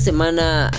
semana 0.00 0.70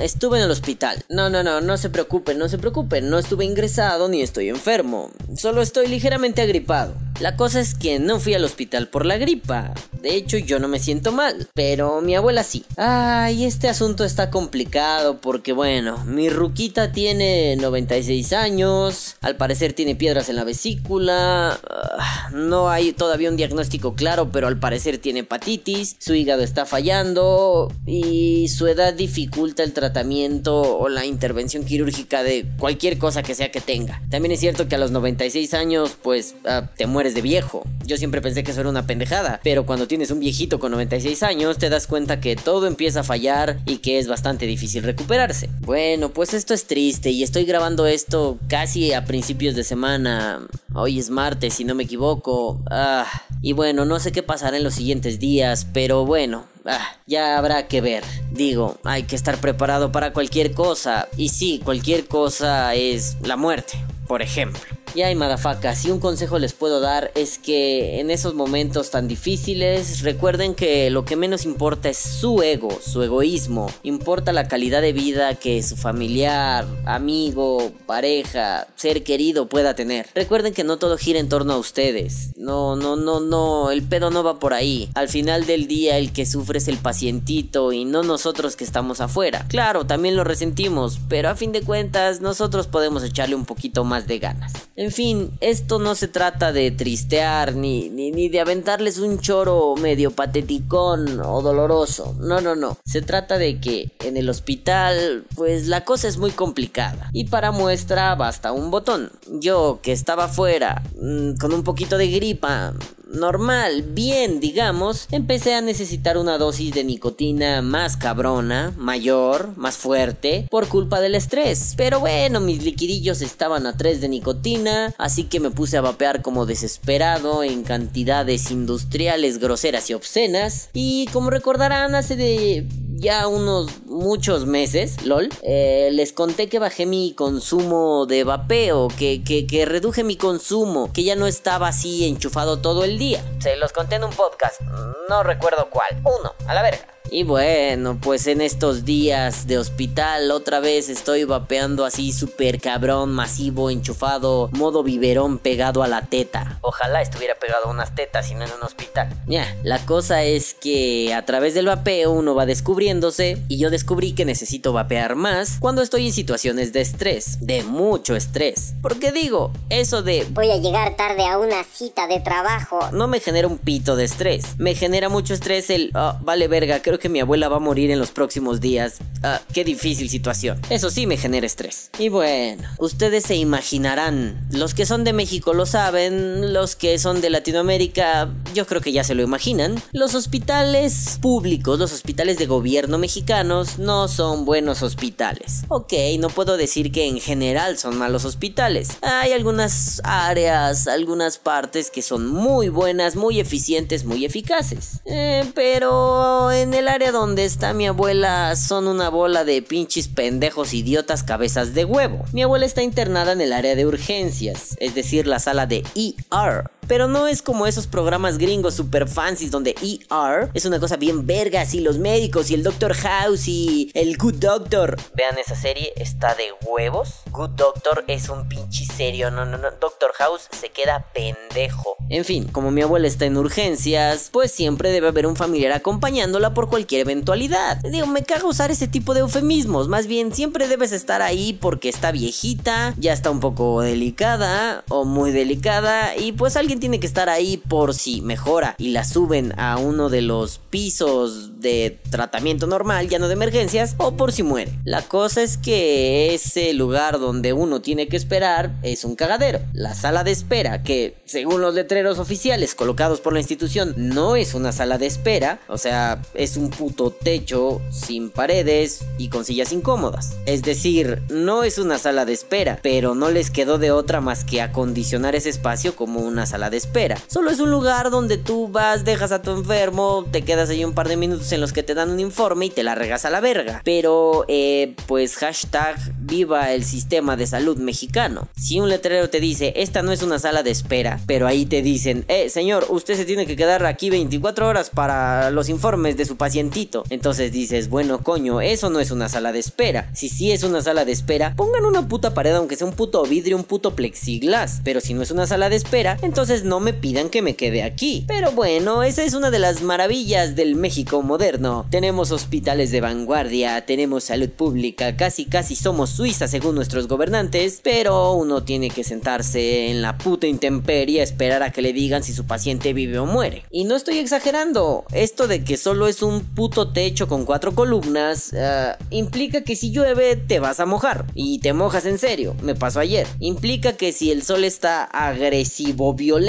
estuve 0.00 0.38
en 0.38 0.44
el 0.44 0.50
hospital. 0.50 1.02
No, 1.08 1.28
no, 1.30 1.42
no, 1.42 1.60
no 1.60 1.76
se 1.76 1.90
preocupen, 1.90 2.38
no 2.38 2.48
se 2.48 2.58
preocupen. 2.58 3.10
No 3.10 3.18
estuve 3.18 3.44
ingresado 3.44 4.08
ni 4.08 4.22
estoy 4.22 4.48
enfermo. 4.48 5.10
Solo 5.36 5.62
estoy 5.62 5.88
ligeramente 5.88 6.42
agripado. 6.42 6.94
La 7.20 7.36
cosa 7.36 7.60
es 7.60 7.74
que 7.74 7.98
no 7.98 8.18
fui 8.18 8.32
al 8.32 8.44
hospital 8.44 8.88
por 8.88 9.04
la 9.04 9.18
gripa. 9.18 9.74
De 10.00 10.14
hecho, 10.14 10.38
yo 10.38 10.58
no 10.58 10.68
me 10.68 10.78
siento 10.78 11.12
mal, 11.12 11.48
pero 11.52 12.00
mi 12.00 12.14
abuela 12.14 12.42
sí. 12.42 12.64
Ay, 12.78 13.44
este 13.44 13.68
asunto 13.68 14.04
está 14.04 14.30
complicado 14.30 15.20
porque, 15.20 15.52
bueno, 15.52 16.02
mi 16.06 16.30
ruquita 16.30 16.92
tiene 16.92 17.56
96 17.56 18.32
años, 18.32 19.16
al 19.20 19.36
parecer 19.36 19.74
tiene 19.74 19.94
piedras 19.94 20.30
en 20.30 20.36
la 20.36 20.44
vesícula, 20.44 21.60
ah, 21.68 22.30
no 22.32 22.70
hay 22.70 22.92
todavía 22.92 23.28
un 23.28 23.36
diagnóstico 23.36 23.94
claro, 23.94 24.30
pero 24.32 24.46
al 24.46 24.58
parecer 24.58 24.96
tiene 24.96 25.20
hepatitis, 25.20 25.96
su 25.98 26.14
hígado 26.14 26.42
está 26.42 26.64
fallando 26.64 27.70
y 27.84 28.48
su 28.48 28.66
edad 28.66 28.94
dificulta 28.94 29.62
el 29.62 29.74
tratamiento 29.74 30.78
o 30.78 30.88
la 30.88 31.04
intervención 31.04 31.64
quirúrgica 31.66 32.22
de 32.22 32.46
cualquier 32.58 32.96
cosa 32.96 33.22
que 33.22 33.34
sea 33.34 33.50
que 33.50 33.60
tenga. 33.60 34.00
También 34.08 34.32
es 34.32 34.40
cierto 34.40 34.68
que 34.68 34.76
a 34.76 34.78
los 34.78 34.90
96 34.90 35.52
años, 35.52 35.98
pues, 36.02 36.34
ah, 36.46 36.70
te 36.74 36.86
mueres 36.86 37.09
de 37.14 37.22
viejo. 37.22 37.62
Yo 37.84 37.96
siempre 37.96 38.20
pensé 38.20 38.44
que 38.44 38.52
eso 38.52 38.60
era 38.60 38.70
una 38.70 38.86
pendejada, 38.86 39.40
pero 39.42 39.66
cuando 39.66 39.88
tienes 39.88 40.10
un 40.10 40.20
viejito 40.20 40.58
con 40.58 40.72
96 40.72 41.22
años 41.22 41.58
te 41.58 41.68
das 41.68 41.86
cuenta 41.86 42.20
que 42.20 42.36
todo 42.36 42.66
empieza 42.66 43.00
a 43.00 43.04
fallar 43.04 43.58
y 43.66 43.78
que 43.78 43.98
es 43.98 44.08
bastante 44.08 44.46
difícil 44.46 44.82
recuperarse. 44.82 45.48
Bueno, 45.60 46.10
pues 46.10 46.34
esto 46.34 46.54
es 46.54 46.66
triste 46.66 47.10
y 47.10 47.22
estoy 47.22 47.44
grabando 47.44 47.86
esto 47.86 48.38
casi 48.48 48.92
a 48.92 49.04
principios 49.04 49.54
de 49.54 49.64
semana. 49.64 50.46
Hoy 50.74 50.98
es 50.98 51.10
martes, 51.10 51.54
si 51.54 51.64
no 51.64 51.74
me 51.74 51.84
equivoco. 51.84 52.60
Ah, 52.70 53.06
y 53.42 53.52
bueno, 53.52 53.84
no 53.84 53.98
sé 53.98 54.12
qué 54.12 54.22
pasará 54.22 54.56
en 54.56 54.64
los 54.64 54.74
siguientes 54.74 55.18
días, 55.18 55.66
pero 55.72 56.04
bueno, 56.04 56.44
Ah, 56.66 56.96
ya 57.06 57.38
habrá 57.38 57.68
que 57.68 57.80
ver. 57.80 58.04
Digo, 58.30 58.78
hay 58.84 59.04
que 59.04 59.16
estar 59.16 59.38
preparado 59.40 59.92
para 59.92 60.12
cualquier 60.12 60.52
cosa. 60.52 61.08
Y 61.16 61.30
sí, 61.30 61.60
cualquier 61.64 62.06
cosa 62.06 62.74
es 62.74 63.16
la 63.22 63.36
muerte, 63.36 63.78
por 64.06 64.22
ejemplo. 64.22 64.79
Y 64.94 65.02
ay, 65.02 65.14
madafacas, 65.14 65.78
si 65.78 65.90
un 65.90 66.00
consejo 66.00 66.38
les 66.38 66.52
puedo 66.52 66.80
dar 66.80 67.12
es 67.14 67.38
que 67.38 68.00
en 68.00 68.10
esos 68.10 68.34
momentos 68.34 68.90
tan 68.90 69.06
difíciles 69.06 70.02
recuerden 70.02 70.54
que 70.54 70.90
lo 70.90 71.04
que 71.04 71.16
menos 71.16 71.44
importa 71.44 71.88
es 71.88 71.98
su 71.98 72.42
ego, 72.42 72.76
su 72.84 73.02
egoísmo. 73.02 73.70
Importa 73.82 74.32
la 74.32 74.48
calidad 74.48 74.82
de 74.82 74.92
vida 74.92 75.34
que 75.36 75.62
su 75.62 75.76
familiar, 75.76 76.66
amigo, 76.86 77.70
pareja, 77.86 78.66
ser 78.76 79.04
querido 79.04 79.48
pueda 79.48 79.74
tener. 79.74 80.06
Recuerden 80.14 80.54
que 80.54 80.64
no 80.64 80.78
todo 80.78 80.98
gira 80.98 81.20
en 81.20 81.28
torno 81.28 81.52
a 81.52 81.58
ustedes. 81.58 82.36
No, 82.36 82.74
no, 82.74 82.96
no, 82.96 83.20
no, 83.20 83.70
el 83.70 83.82
pedo 83.82 84.10
no 84.10 84.24
va 84.24 84.38
por 84.38 84.54
ahí. 84.54 84.90
Al 84.94 85.08
final 85.08 85.46
del 85.46 85.68
día 85.68 85.98
el 85.98 86.12
que 86.12 86.26
sufre 86.26 86.58
es 86.58 86.68
el 86.68 86.78
pacientito 86.78 87.72
y 87.72 87.84
no 87.84 88.02
nosotros 88.02 88.56
que 88.56 88.64
estamos 88.64 89.00
afuera. 89.00 89.46
Claro, 89.48 89.86
también 89.86 90.16
lo 90.16 90.24
resentimos, 90.24 90.98
pero 91.08 91.28
a 91.28 91.36
fin 91.36 91.52
de 91.52 91.62
cuentas 91.62 92.20
nosotros 92.20 92.66
podemos 92.66 93.04
echarle 93.04 93.34
un 93.34 93.44
poquito 93.44 93.84
más 93.84 94.06
de 94.06 94.18
ganas. 94.18 94.52
En 94.80 94.92
fin, 94.92 95.30
esto 95.42 95.78
no 95.78 95.94
se 95.94 96.08
trata 96.08 96.52
de 96.52 96.70
tristear 96.70 97.54
ni, 97.54 97.90
ni, 97.90 98.30
de 98.30 98.40
aventarles 98.40 98.96
un 98.96 99.18
choro 99.18 99.74
medio 99.76 100.10
pateticón 100.10 101.20
o 101.20 101.42
doloroso. 101.42 102.16
No, 102.18 102.40
no, 102.40 102.56
no. 102.56 102.78
Se 102.86 103.02
trata 103.02 103.36
de 103.36 103.60
que 103.60 103.90
en 104.02 104.16
el 104.16 104.30
hospital, 104.30 105.26
pues 105.34 105.66
la 105.66 105.84
cosa 105.84 106.08
es 106.08 106.16
muy 106.16 106.30
complicada. 106.30 107.10
Y 107.12 107.24
para 107.24 107.52
muestra 107.52 108.14
basta 108.14 108.52
un 108.52 108.70
botón. 108.70 109.12
Yo 109.28 109.80
que 109.82 109.92
estaba 109.92 110.28
fuera, 110.28 110.82
mm, 110.98 111.34
con 111.34 111.52
un 111.52 111.62
poquito 111.62 111.98
de 111.98 112.10
gripa, 112.10 112.72
normal, 113.12 113.82
bien, 113.82 114.40
digamos, 114.40 115.08
empecé 115.10 115.54
a 115.54 115.60
necesitar 115.60 116.18
una 116.18 116.38
dosis 116.38 116.72
de 116.72 116.84
nicotina 116.84 117.62
más 117.62 117.96
cabrona, 117.96 118.72
mayor, 118.76 119.56
más 119.56 119.76
fuerte, 119.76 120.46
por 120.50 120.68
culpa 120.68 121.00
del 121.00 121.14
estrés. 121.14 121.74
Pero 121.76 122.00
bueno, 122.00 122.40
mis 122.40 122.62
liquidillos 122.62 123.22
estaban 123.22 123.66
a 123.66 123.76
3 123.76 124.00
de 124.00 124.08
nicotina, 124.08 124.94
así 124.98 125.24
que 125.24 125.40
me 125.40 125.50
puse 125.50 125.76
a 125.76 125.82
vapear 125.82 126.22
como 126.22 126.46
desesperado 126.46 127.42
en 127.42 127.62
cantidades 127.62 128.50
industriales 128.50 129.38
groseras 129.38 129.90
y 129.90 129.94
obscenas. 129.94 130.70
Y 130.72 131.06
como 131.12 131.30
recordarán, 131.30 131.94
hace 131.94 132.16
de 132.16 132.66
ya 133.00 133.26
unos 133.26 133.84
muchos 133.86 134.46
meses, 134.46 135.04
lol, 135.04 135.30
eh, 135.42 135.88
les 135.92 136.12
conté 136.12 136.48
que 136.48 136.58
bajé 136.58 136.84
mi 136.86 137.14
consumo 137.14 138.06
de 138.06 138.24
vapeo, 138.24 138.88
que, 138.88 139.24
que, 139.24 139.46
que 139.46 139.64
reduje 139.64 140.04
mi 140.04 140.16
consumo, 140.16 140.92
que 140.92 141.02
ya 141.02 141.16
no 141.16 141.26
estaba 141.26 141.68
así 141.68 142.06
enchufado 142.06 142.58
todo 142.58 142.84
el 142.84 142.98
día. 142.98 143.24
Se 143.40 143.56
los 143.56 143.72
conté 143.72 143.96
en 143.96 144.04
un 144.04 144.12
podcast, 144.12 144.60
no 145.08 145.22
recuerdo 145.22 145.68
cuál. 145.70 146.00
Uno, 146.04 146.34
a 146.46 146.54
la 146.54 146.62
verga. 146.62 146.99
Y 147.12 147.24
bueno, 147.24 147.98
pues 148.00 148.28
en 148.28 148.40
estos 148.40 148.84
días 148.84 149.48
de 149.48 149.58
hospital 149.58 150.30
otra 150.30 150.60
vez 150.60 150.88
estoy 150.88 151.24
vapeando 151.24 151.84
así 151.84 152.12
súper 152.12 152.60
cabrón, 152.60 153.10
masivo, 153.10 153.68
enchufado, 153.68 154.48
modo 154.52 154.84
biberón 154.84 155.38
pegado 155.38 155.82
a 155.82 155.88
la 155.88 156.02
teta. 156.02 156.58
Ojalá 156.60 157.02
estuviera 157.02 157.34
pegado 157.34 157.66
a 157.66 157.70
unas 157.70 157.96
tetas 157.96 158.30
y 158.30 158.34
no 158.34 158.44
en 158.44 158.52
un 158.52 158.62
hospital. 158.62 159.08
Ya, 159.26 159.56
la 159.64 159.84
cosa 159.86 160.22
es 160.22 160.54
que 160.54 161.12
a 161.12 161.24
través 161.24 161.54
del 161.54 161.66
vapeo 161.66 162.12
uno 162.12 162.36
va 162.36 162.46
descubriéndose 162.46 163.42
y 163.48 163.58
yo 163.58 163.70
descubrí 163.70 164.12
que 164.12 164.24
necesito 164.24 164.72
vapear 164.72 165.16
más 165.16 165.56
cuando 165.58 165.82
estoy 165.82 166.06
en 166.06 166.12
situaciones 166.12 166.72
de 166.72 166.80
estrés, 166.80 167.44
de 167.44 167.64
mucho 167.64 168.14
estrés. 168.14 168.74
Porque 168.82 169.10
digo, 169.10 169.52
eso 169.68 170.02
de 170.02 170.28
voy 170.30 170.52
a 170.52 170.58
llegar 170.58 170.94
tarde 170.96 171.26
a 171.26 171.38
una 171.38 171.64
cita 171.64 172.06
de 172.06 172.20
trabajo 172.20 172.78
no 172.92 173.08
me 173.08 173.18
genera 173.18 173.48
un 173.48 173.58
pito 173.58 173.96
de 173.96 174.04
estrés. 174.04 174.56
Me 174.58 174.76
genera 174.76 175.08
mucho 175.08 175.34
estrés 175.34 175.70
el, 175.70 175.90
oh, 175.96 176.16
vale 176.20 176.46
verga, 176.46 176.80
creo 176.80 176.99
que 177.00 177.08
mi 177.08 177.20
abuela 177.20 177.48
va 177.48 177.56
a 177.56 177.60
morir 177.60 177.90
en 177.90 177.98
los 177.98 178.10
próximos 178.10 178.60
días. 178.60 178.98
Ah, 179.22 179.40
qué 179.52 179.64
difícil 179.64 180.08
situación. 180.08 180.60
Eso 180.70 180.90
sí 180.90 181.06
me 181.06 181.16
genera 181.16 181.46
estrés. 181.46 181.90
Y 181.98 182.08
bueno, 182.08 182.68
ustedes 182.78 183.24
se 183.24 183.36
imaginarán. 183.36 184.46
Los 184.50 184.74
que 184.74 184.86
son 184.86 185.04
de 185.04 185.12
México 185.12 185.54
lo 185.54 185.66
saben. 185.66 186.52
Los 186.52 186.76
que 186.76 186.98
son 186.98 187.20
de 187.20 187.30
Latinoamérica, 187.30 188.28
yo 188.54 188.66
creo 188.66 188.80
que 188.80 188.92
ya 188.92 189.04
se 189.04 189.14
lo 189.14 189.22
imaginan. 189.22 189.82
Los 189.92 190.14
hospitales 190.14 191.18
públicos, 191.20 191.78
los 191.78 191.92
hospitales 191.92 192.38
de 192.38 192.46
gobierno 192.46 192.98
mexicanos, 192.98 193.78
no 193.78 194.08
son 194.08 194.44
buenos 194.44 194.82
hospitales. 194.82 195.64
Ok, 195.68 195.92
no 196.18 196.28
puedo 196.28 196.56
decir 196.56 196.92
que 196.92 197.06
en 197.06 197.18
general 197.20 197.78
son 197.78 197.96
malos 197.96 198.24
hospitales. 198.24 198.90
Hay 199.02 199.32
algunas 199.32 200.00
áreas, 200.04 200.86
algunas 200.86 201.38
partes 201.38 201.90
que 201.90 202.02
son 202.02 202.26
muy 202.26 202.68
buenas, 202.68 203.16
muy 203.16 203.40
eficientes, 203.40 204.04
muy 204.04 204.24
eficaces. 204.24 205.00
Eh, 205.06 205.50
pero 205.54 206.52
en 206.52 206.74
el 206.74 206.88
área 206.90 207.12
donde 207.12 207.44
está 207.44 207.72
mi 207.72 207.86
abuela 207.86 208.56
son 208.56 208.88
una 208.88 209.08
bola 209.08 209.44
de 209.44 209.62
pinches 209.62 210.08
pendejos 210.08 210.74
idiotas 210.74 211.22
cabezas 211.22 211.72
de 211.72 211.84
huevo. 211.84 212.24
Mi 212.32 212.42
abuela 212.42 212.66
está 212.66 212.82
internada 212.82 213.32
en 213.32 213.40
el 213.40 213.52
área 213.52 213.76
de 213.76 213.86
urgencias, 213.86 214.76
es 214.80 214.94
decir, 214.94 215.26
la 215.26 215.38
sala 215.38 215.66
de 215.66 215.84
ER 215.94 216.70
pero 216.90 217.06
no 217.06 217.28
es 217.28 217.40
como 217.40 217.68
esos 217.68 217.86
programas 217.86 218.36
gringos 218.36 218.74
super 218.74 219.06
fancies 219.06 219.52
donde 219.52 219.76
ER 219.80 220.50
es 220.54 220.64
una 220.64 220.80
cosa 220.80 220.96
bien 220.96 221.24
verga, 221.24 221.60
así 221.60 221.78
los 221.78 221.98
médicos 221.98 222.50
y 222.50 222.54
el 222.54 222.64
Doctor 222.64 222.94
House 222.94 223.46
y 223.46 223.92
el 223.94 224.16
Good 224.16 224.40
Doctor. 224.40 224.96
Vean 225.14 225.38
esa 225.38 225.54
serie, 225.54 225.92
está 225.94 226.34
de 226.34 226.46
huevos. 226.66 227.20
Good 227.30 227.50
Doctor 227.50 228.02
es 228.08 228.28
un 228.28 228.48
pinche 228.48 228.84
serio, 228.86 229.30
no, 229.30 229.44
no, 229.46 229.56
no. 229.56 229.70
Doctor 229.80 230.10
House 230.14 230.48
se 230.50 230.70
queda 230.70 231.06
pendejo. 231.14 231.94
En 232.08 232.24
fin, 232.24 232.48
como 232.48 232.72
mi 232.72 232.82
abuela 232.82 233.06
está 233.06 233.24
en 233.24 233.36
urgencias, 233.36 234.30
pues 234.32 234.50
siempre 234.50 234.90
debe 234.90 235.06
haber 235.06 235.28
un 235.28 235.36
familiar 235.36 235.70
acompañándola 235.70 236.54
por 236.54 236.68
cualquier 236.68 237.02
eventualidad. 237.02 237.76
Digo, 237.84 238.08
me 238.08 238.24
caga 238.24 238.46
usar 238.46 238.72
ese 238.72 238.88
tipo 238.88 239.14
de 239.14 239.20
eufemismos, 239.20 239.86
más 239.86 240.08
bien 240.08 240.34
siempre 240.34 240.66
debes 240.66 240.90
estar 240.90 241.22
ahí 241.22 241.52
porque 241.52 241.88
está 241.88 242.10
viejita, 242.10 242.94
ya 242.98 243.12
está 243.12 243.30
un 243.30 243.38
poco 243.38 243.80
delicada 243.80 244.82
o 244.88 245.04
muy 245.04 245.30
delicada 245.30 246.16
y 246.16 246.32
pues 246.32 246.56
alguien 246.56 246.79
tiene 246.80 246.98
que 246.98 247.06
estar 247.06 247.28
ahí 247.28 247.56
por 247.56 247.94
si 247.94 248.22
mejora 248.22 248.74
y 248.78 248.90
la 248.90 249.04
suben 249.04 249.52
a 249.58 249.76
uno 249.78 250.08
de 250.08 250.22
los 250.22 250.58
pisos 250.58 251.60
de 251.60 251.98
tratamiento 252.10 252.66
normal, 252.66 253.08
ya 253.08 253.18
no 253.18 253.28
de 253.28 253.34
emergencias, 253.34 253.94
o 253.98 254.16
por 254.16 254.32
si 254.32 254.42
muere. 254.42 254.72
La 254.84 255.02
cosa 255.02 255.42
es 255.42 255.56
que 255.58 256.34
ese 256.34 256.72
lugar 256.72 257.18
donde 257.18 257.52
uno 257.52 257.80
tiene 257.80 258.08
que 258.08 258.16
esperar 258.16 258.72
es 258.82 259.04
un 259.04 259.14
cagadero. 259.14 259.60
La 259.72 259.94
sala 259.94 260.24
de 260.24 260.30
espera, 260.30 260.82
que 260.82 261.16
según 261.24 261.60
los 261.60 261.74
letreros 261.74 262.18
oficiales 262.18 262.74
colocados 262.74 263.20
por 263.20 263.32
la 263.32 263.40
institución, 263.40 263.94
no 263.96 264.36
es 264.36 264.54
una 264.54 264.72
sala 264.72 264.98
de 264.98 265.06
espera, 265.06 265.60
o 265.68 265.78
sea, 265.78 266.22
es 266.34 266.56
un 266.56 266.70
puto 266.70 267.10
techo 267.10 267.80
sin 267.90 268.30
paredes 268.30 269.04
y 269.18 269.28
con 269.28 269.44
sillas 269.44 269.72
incómodas. 269.72 270.36
Es 270.46 270.62
decir, 270.62 271.22
no 271.28 271.62
es 271.62 271.78
una 271.78 271.98
sala 271.98 272.24
de 272.24 272.32
espera, 272.32 272.78
pero 272.82 273.14
no 273.14 273.30
les 273.30 273.50
quedó 273.50 273.78
de 273.78 273.90
otra 273.90 274.20
más 274.20 274.44
que 274.44 274.62
acondicionar 274.62 275.34
ese 275.34 275.50
espacio 275.50 275.94
como 275.94 276.20
una 276.20 276.46
sala 276.46 276.59
de 276.68 276.76
espera. 276.76 277.16
Solo 277.28 277.50
es 277.50 277.60
un 277.60 277.70
lugar 277.70 278.10
donde 278.10 278.36
tú 278.36 278.68
vas, 278.68 279.04
dejas 279.04 279.32
a 279.32 279.40
tu 279.40 279.52
enfermo, 279.52 280.26
te 280.30 280.42
quedas 280.42 280.68
ahí 280.68 280.84
un 280.84 280.92
par 280.92 281.08
de 281.08 281.16
minutos 281.16 281.50
en 281.52 281.60
los 281.60 281.72
que 281.72 281.82
te 281.82 281.94
dan 281.94 282.10
un 282.10 282.20
informe 282.20 282.66
y 282.66 282.70
te 282.70 282.82
la 282.82 282.94
regas 282.94 283.24
a 283.24 283.30
la 283.30 283.40
verga. 283.40 283.80
Pero, 283.84 284.44
eh, 284.48 284.94
pues 285.06 285.36
hashtag 285.36 285.96
viva 286.18 286.72
el 286.72 286.84
sistema 286.84 287.36
de 287.36 287.46
salud 287.46 287.78
mexicano. 287.78 288.48
Si 288.56 288.80
un 288.80 288.88
letrero 288.88 289.30
te 289.30 289.40
dice, 289.40 289.72
esta 289.76 290.02
no 290.02 290.12
es 290.12 290.22
una 290.22 290.38
sala 290.38 290.62
de 290.62 290.70
espera, 290.70 291.20
pero 291.26 291.46
ahí 291.46 291.64
te 291.66 291.82
dicen, 291.82 292.24
eh, 292.28 292.48
señor, 292.50 292.86
usted 292.88 293.16
se 293.16 293.24
tiene 293.24 293.46
que 293.46 293.56
quedar 293.56 293.86
aquí 293.86 294.10
24 294.10 294.66
horas 294.66 294.90
para 294.90 295.50
los 295.50 295.68
informes 295.68 296.16
de 296.16 296.24
su 296.24 296.36
pacientito. 296.36 297.04
Entonces 297.10 297.52
dices, 297.52 297.88
bueno, 297.88 298.22
coño, 298.22 298.60
eso 298.60 298.90
no 298.90 299.00
es 299.00 299.10
una 299.10 299.28
sala 299.28 299.52
de 299.52 299.60
espera. 299.60 300.10
Si 300.14 300.28
sí 300.28 300.50
es 300.50 300.64
una 300.64 300.82
sala 300.82 301.04
de 301.04 301.12
espera, 301.12 301.54
pongan 301.56 301.84
una 301.84 302.08
puta 302.08 302.34
pared, 302.34 302.54
aunque 302.54 302.76
sea 302.76 302.86
un 302.86 302.94
puto 302.94 303.22
vidrio, 303.24 303.56
un 303.56 303.64
puto 303.64 303.94
plexiglas. 303.94 304.80
Pero 304.84 305.00
si 305.00 305.14
no 305.14 305.22
es 305.22 305.30
una 305.30 305.46
sala 305.46 305.68
de 305.68 305.76
espera, 305.76 306.18
entonces 306.22 306.49
no 306.64 306.80
me 306.80 306.92
pidan 306.92 307.30
que 307.30 307.42
me 307.42 307.54
quede 307.54 307.82
aquí. 307.82 308.24
Pero 308.26 308.50
bueno, 308.52 309.02
esa 309.02 309.22
es 309.22 309.34
una 309.34 309.50
de 309.50 309.60
las 309.60 309.82
maravillas 309.82 310.56
del 310.56 310.74
México 310.74 311.22
moderno. 311.22 311.86
Tenemos 311.90 312.32
hospitales 312.32 312.90
de 312.90 313.00
vanguardia, 313.00 313.86
tenemos 313.86 314.24
salud 314.24 314.50
pública, 314.50 315.16
casi 315.16 315.44
casi 315.44 315.76
somos 315.76 316.10
Suiza 316.10 316.48
según 316.48 316.74
nuestros 316.74 317.06
gobernantes, 317.06 317.80
pero 317.84 318.32
uno 318.32 318.64
tiene 318.64 318.90
que 318.90 319.04
sentarse 319.04 319.90
en 319.90 320.02
la 320.02 320.18
puta 320.18 320.48
intemperie 320.48 321.20
a 321.20 321.24
esperar 321.24 321.62
a 321.62 321.70
que 321.70 321.82
le 321.82 321.92
digan 321.92 322.24
si 322.24 322.32
su 322.32 322.46
paciente 322.46 322.92
vive 322.92 323.18
o 323.18 323.26
muere. 323.26 323.64
Y 323.70 323.84
no 323.84 323.94
estoy 323.94 324.18
exagerando, 324.18 325.04
esto 325.12 325.46
de 325.46 325.62
que 325.62 325.76
solo 325.76 326.08
es 326.08 326.22
un 326.22 326.40
puto 326.40 326.92
techo 326.92 327.28
con 327.28 327.44
cuatro 327.44 327.74
columnas 327.74 328.50
eh, 328.52 328.94
implica 329.10 329.62
que 329.62 329.76
si 329.76 329.92
llueve 329.92 330.36
te 330.36 330.58
vas 330.58 330.80
a 330.80 330.86
mojar 330.86 331.26
y 331.34 331.60
te 331.60 331.72
mojas 331.72 332.06
en 332.06 332.18
serio, 332.18 332.56
me 332.62 332.74
pasó 332.74 332.98
ayer. 333.00 333.26
Implica 333.38 333.92
que 333.92 334.12
si 334.12 334.30
el 334.30 334.42
sol 334.42 334.64
está 334.64 335.04
agresivo, 335.04 336.14
violento, 336.14 336.39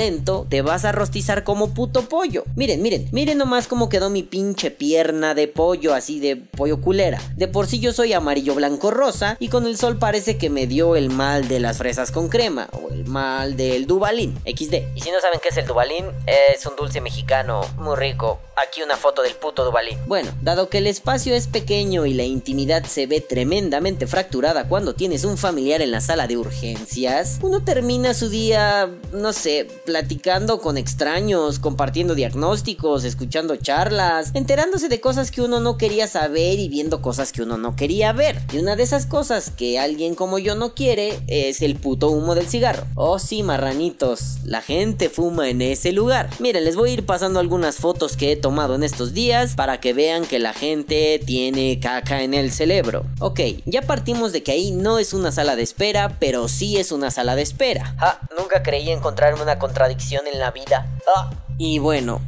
te 0.49 0.61
vas 0.61 0.85
a 0.85 0.91
rostizar 0.91 1.43
como 1.43 1.73
puto 1.73 2.03
pollo. 2.03 2.43
Miren, 2.55 2.81
miren, 2.81 3.07
miren 3.11 3.37
nomás 3.37 3.67
cómo 3.67 3.89
quedó 3.89 4.09
mi 4.09 4.23
pinche 4.23 4.71
pierna 4.71 5.33
de 5.35 5.47
pollo, 5.47 5.93
así 5.93 6.19
de 6.19 6.37
pollo 6.37 6.79
culera. 6.79 7.21
De 7.35 7.47
por 7.47 7.67
sí 7.67 7.79
yo 7.79 7.91
soy 7.91 8.13
amarillo, 8.13 8.55
blanco, 8.55 8.89
rosa 8.89 9.35
y 9.39 9.49
con 9.49 9.65
el 9.65 9.77
sol 9.77 9.97
parece 9.97 10.37
que 10.37 10.49
me 10.49 10.65
dio 10.65 10.95
el 10.95 11.09
mal 11.09 11.47
de 11.47 11.59
las 11.59 11.77
fresas 11.77 12.11
con 12.11 12.29
crema 12.29 12.69
o 12.71 12.89
el 12.89 13.05
mal 13.05 13.57
del 13.57 13.85
Dubalín, 13.85 14.37
XD. 14.45 14.95
Y 14.95 15.01
si 15.01 15.11
no 15.11 15.19
saben 15.19 15.39
qué 15.43 15.49
es 15.49 15.57
el 15.57 15.67
Dubalín, 15.67 16.05
es 16.25 16.65
un 16.65 16.75
dulce 16.77 17.01
mexicano 17.01 17.61
muy 17.77 17.95
rico. 17.97 18.39
Aquí 18.61 18.83
una 18.83 18.95
foto 18.95 19.23
del 19.23 19.33
puto 19.33 19.65
Dubalín. 19.65 19.97
Bueno, 20.05 20.29
dado 20.43 20.69
que 20.69 20.77
el 20.77 20.85
espacio 20.85 21.33
es 21.33 21.47
pequeño 21.47 22.05
y 22.05 22.13
la 22.13 22.25
intimidad 22.25 22.85
se 22.85 23.07
ve 23.07 23.19
tremendamente 23.19 24.05
fracturada 24.05 24.67
cuando 24.67 24.93
tienes 24.93 25.23
un 25.23 25.39
familiar 25.39 25.81
en 25.81 25.89
la 25.89 25.99
sala 25.99 26.27
de 26.27 26.37
urgencias, 26.37 27.39
uno 27.41 27.63
termina 27.63 28.13
su 28.13 28.29
día, 28.29 28.87
no 29.13 29.33
sé, 29.33 29.67
platicando 29.83 30.61
con 30.61 30.77
extraños, 30.77 31.57
compartiendo 31.57 32.13
diagnósticos, 32.13 33.03
escuchando 33.03 33.55
charlas, 33.55 34.29
enterándose 34.35 34.89
de 34.89 35.01
cosas 35.01 35.31
que 35.31 35.41
uno 35.41 35.59
no 35.59 35.79
quería 35.79 36.05
saber 36.05 36.59
y 36.59 36.69
viendo 36.69 37.01
cosas 37.01 37.31
que 37.31 37.41
uno 37.41 37.57
no 37.57 37.75
quería 37.75 38.13
ver. 38.13 38.39
Y 38.53 38.59
una 38.59 38.75
de 38.75 38.83
esas 38.83 39.07
cosas 39.07 39.49
que 39.49 39.79
alguien 39.79 40.13
como 40.13 40.37
yo 40.37 40.53
no 40.53 40.75
quiere 40.75 41.19
es 41.25 41.63
el 41.63 41.77
puto 41.77 42.11
humo 42.11 42.35
del 42.35 42.47
cigarro. 42.47 42.85
Oh 42.93 43.17
sí, 43.17 43.41
marranitos, 43.41 44.37
la 44.45 44.61
gente 44.61 45.09
fuma 45.09 45.49
en 45.49 45.63
ese 45.63 45.91
lugar. 45.93 46.29
Miren, 46.37 46.63
les 46.63 46.75
voy 46.75 46.91
a 46.91 46.93
ir 46.93 47.07
pasando 47.07 47.39
algunas 47.39 47.77
fotos 47.77 48.15
que 48.15 48.31
he 48.31 48.35
tomado 48.35 48.50
en 48.51 48.83
estos 48.83 49.13
días 49.13 49.55
para 49.55 49.79
que 49.79 49.93
vean 49.93 50.25
que 50.25 50.37
la 50.37 50.53
gente 50.53 51.21
tiene 51.25 51.79
caca 51.79 52.21
en 52.21 52.33
el 52.33 52.51
cerebro. 52.51 53.05
Ok, 53.19 53.39
ya 53.65 53.81
partimos 53.81 54.33
de 54.33 54.43
que 54.43 54.51
ahí 54.51 54.71
no 54.71 54.99
es 54.99 55.13
una 55.13 55.31
sala 55.31 55.55
de 55.55 55.63
espera, 55.63 56.17
pero 56.19 56.49
sí 56.49 56.77
es 56.77 56.91
una 56.91 57.11
sala 57.11 57.35
de 57.35 57.43
espera. 57.43 57.95
Ah, 57.97 58.19
nunca 58.37 58.61
creí 58.61 58.91
encontrarme 58.91 59.41
una 59.41 59.57
contradicción 59.57 60.27
en 60.27 60.39
la 60.39 60.51
vida. 60.51 60.85
Ah. 61.15 61.31
Y 61.63 61.77
bueno, 61.77 62.21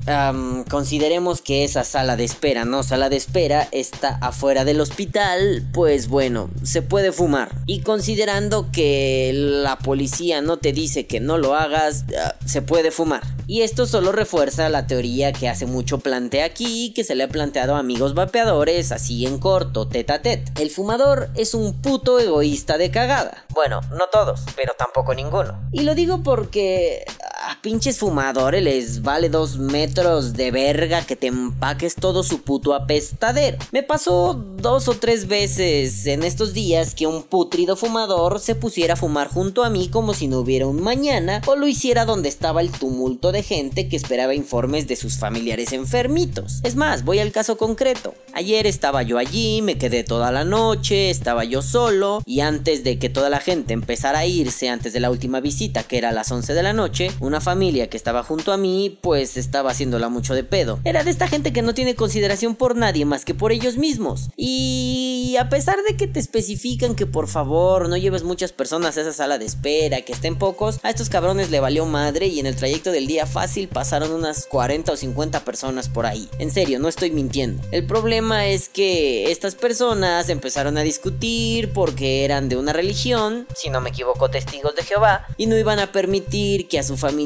consideremos 0.70 1.42
que 1.42 1.64
esa 1.64 1.84
sala 1.84 2.16
de 2.16 2.24
espera, 2.24 2.66
¿no? 2.66 2.84
Sala 2.84 3.10
de 3.10 3.16
espera 3.16 3.68
está 3.72 4.20
afuera 4.22 4.64
del 4.64 4.80
hospital, 4.80 5.68
pues 5.74 6.08
bueno, 6.08 6.52
se 6.62 6.84
puede 6.84 7.12
fumar. 7.12 7.50
Y 7.66 7.82
considerando 7.82 8.68
que 8.72 9.32
la 9.34 9.80
policía 9.80 10.44
no 10.44 10.58
te 10.58 10.72
dice 10.72 11.08
que 11.08 11.20
no 11.20 11.40
lo 11.40 11.56
hagas, 11.56 12.06
ah, 12.16 12.36
se 12.46 12.62
puede 12.62 12.92
fumar. 12.92 13.24
Y 13.48 13.62
esto 13.62 13.88
solo 13.88 14.12
refuerza 14.12 14.70
la 14.70 14.86
teoría 14.86 15.34
que 15.34 15.50
hace 15.50 15.66
mucho 15.66 15.98
plantea 15.98 16.46
aquí, 16.46 16.94
que 16.94 17.04
se 17.04 17.16
le 17.16 17.24
ha 17.24 17.28
planteado 17.28 17.76
a 17.76 17.80
amigos 17.80 18.14
vapeadores, 18.14 18.92
así 18.92 19.26
en 19.26 19.40
corto, 19.40 19.88
tete 19.88 20.14
a 20.14 20.22
tete. 20.22 20.62
El 20.62 20.70
fumador 20.70 21.32
es 21.34 21.56
un 21.56 21.82
puto 21.82 22.20
egoísta 22.20 22.78
de 22.78 22.92
cagada. 22.92 23.46
Bueno, 23.50 23.82
no 23.98 24.10
todos, 24.12 24.42
pero 24.56 24.74
tampoco 24.78 25.16
ninguno. 25.16 25.60
Y 25.72 25.82
lo 25.82 25.96
digo 25.96 26.22
porque 26.22 27.04
a 27.50 27.62
pinches 27.62 27.98
fumadores 28.00 28.64
les 28.64 29.02
vale 29.02 29.30
dos 29.30 29.58
metros 29.58 30.34
de 30.34 30.52
verga 30.52 31.06
que 31.06 31.16
te 31.16 31.28
empaques 31.28 31.96
todo 31.96 32.24
su 32.24 32.42
puto 32.42 32.74
apestadero. 32.74 33.58
Me 33.72 33.84
pasó 33.84 34.34
dos 34.34 34.88
o 34.88 34.94
tres 34.94 35.28
veces 35.28 36.06
en 36.06 36.24
estos 36.24 36.54
días 36.54 36.96
que 36.96 37.08
un 37.08 37.24
putrido 37.24 37.76
fumador 37.76 38.40
se 38.40 38.56
pusiera 38.56 38.94
a 38.94 38.98
fumar 38.98 39.28
junto 39.28 39.64
a 39.64 39.70
mí 39.70 39.90
como 39.90 40.14
si 40.14 40.28
no 40.28 40.40
hubiera 40.40 40.68
un 40.68 40.82
mañana 40.82 41.42
o 41.46 41.56
lo 41.56 41.68
hiciera 41.68 42.06
donde 42.06 42.30
estaba 42.30 42.62
el 42.62 42.72
tumulto 42.72 43.32
de 43.32 43.44
gente 43.44 43.90
que 43.90 43.96
esperaba 43.96 44.34
informes 44.34 44.88
de 44.88 44.96
sus 44.96 45.18
familiares 45.18 45.74
enfermitos. 45.74 46.62
Es 46.64 46.76
más, 46.76 47.04
voy 47.04 47.20
al 47.20 47.32
caso 47.32 47.58
concreto. 47.58 48.14
Ayer 48.34 48.68
estaba 48.68 49.04
yo 49.04 49.18
allí, 49.18 49.62
me 49.62 49.78
quedé 49.78 50.04
toda 50.04 50.32
la 50.32 50.44
noche, 50.44 51.10
estaba 51.10 51.44
yo 51.44 51.62
solo 51.62 52.22
y 52.26 52.40
antes 52.40 52.84
de 52.84 53.00
que 53.00 53.10
toda 53.10 53.30
la 53.30 53.40
gente 53.40 53.74
empezara 53.74 54.20
a 54.20 54.26
irse 54.26 54.70
antes 54.70 54.94
de 54.94 55.00
la 55.00 55.12
última 55.12 55.40
visita 55.40 55.84
que 55.84 55.98
era 55.98 56.10
a 56.10 56.14
las 56.14 56.32
11 56.32 56.54
de 56.54 56.64
la 56.64 56.74
noche, 56.74 57.12
una 57.34 57.42
familia 57.42 57.90
que 57.90 57.98
estaba 57.98 58.22
junto 58.22 58.52
a 58.52 58.58
mí 58.58 59.00
pues 59.02 59.38
estaba 59.38 59.72
haciéndola 59.72 60.08
mucho 60.08 60.36
de 60.36 60.44
pedo. 60.44 60.80
Era 60.84 61.04
de 61.04 61.10
esta 61.10 61.28
gente 61.28 61.52
que 61.52 61.64
no 61.64 61.74
tiene 61.74 61.96
consideración 61.96 62.56
por 62.56 62.76
nadie 62.76 63.06
más 63.06 63.26
que 63.26 63.34
por 63.34 63.52
ellos 63.52 63.76
mismos. 63.76 64.30
Y 64.38 65.36
a 65.40 65.50
pesar 65.50 65.78
de 65.88 65.98
que 65.98 66.06
te 66.06 66.20
especifican 66.20 66.94
que 66.94 67.08
por 67.08 67.28
favor 67.28 67.90
no 67.90 67.98
lleves 67.98 68.22
muchas 68.22 68.52
personas 68.52 68.98
a 68.98 69.02
esa 69.02 69.14
sala 69.14 69.40
de 69.40 69.46
espera, 69.46 70.02
que 70.02 70.14
estén 70.14 70.38
pocos, 70.38 70.80
a 70.84 70.92
estos 70.92 71.10
cabrones 71.10 71.50
le 71.50 71.60
valió 71.60 71.88
madre 71.88 72.28
y 72.28 72.40
en 72.40 72.46
el 72.46 72.56
trayecto 72.56 72.92
del 72.92 73.08
día 73.08 73.26
fácil 73.26 73.68
pasaron 73.68 74.12
unas 74.12 74.46
40 74.46 74.92
o 74.92 74.96
50 74.96 75.44
personas 75.44 75.90
por 75.90 76.06
ahí. 76.06 76.30
En 76.38 76.52
serio, 76.52 76.78
no 76.78 76.88
estoy 76.88 77.10
mintiendo. 77.10 77.64
El 77.72 77.88
problema 77.88 78.46
es 78.46 78.70
que 78.70 79.32
estas 79.32 79.56
personas 79.56 80.30
empezaron 80.30 80.78
a 80.78 80.82
discutir 80.82 81.74
porque 81.74 82.26
eran 82.26 82.48
de 82.48 82.58
una 82.58 82.74
religión, 82.74 83.48
si 83.56 83.72
no 83.72 83.82
me 83.82 83.90
equivoco 83.90 84.30
testigos 84.30 84.76
de 84.76 84.84
Jehová, 84.84 85.26
y 85.36 85.48
no 85.48 85.58
iban 85.58 85.80
a 85.80 85.92
permitir 85.92 86.68
que 86.68 86.78
a 86.78 86.84
su 86.84 86.96
familia 86.96 87.23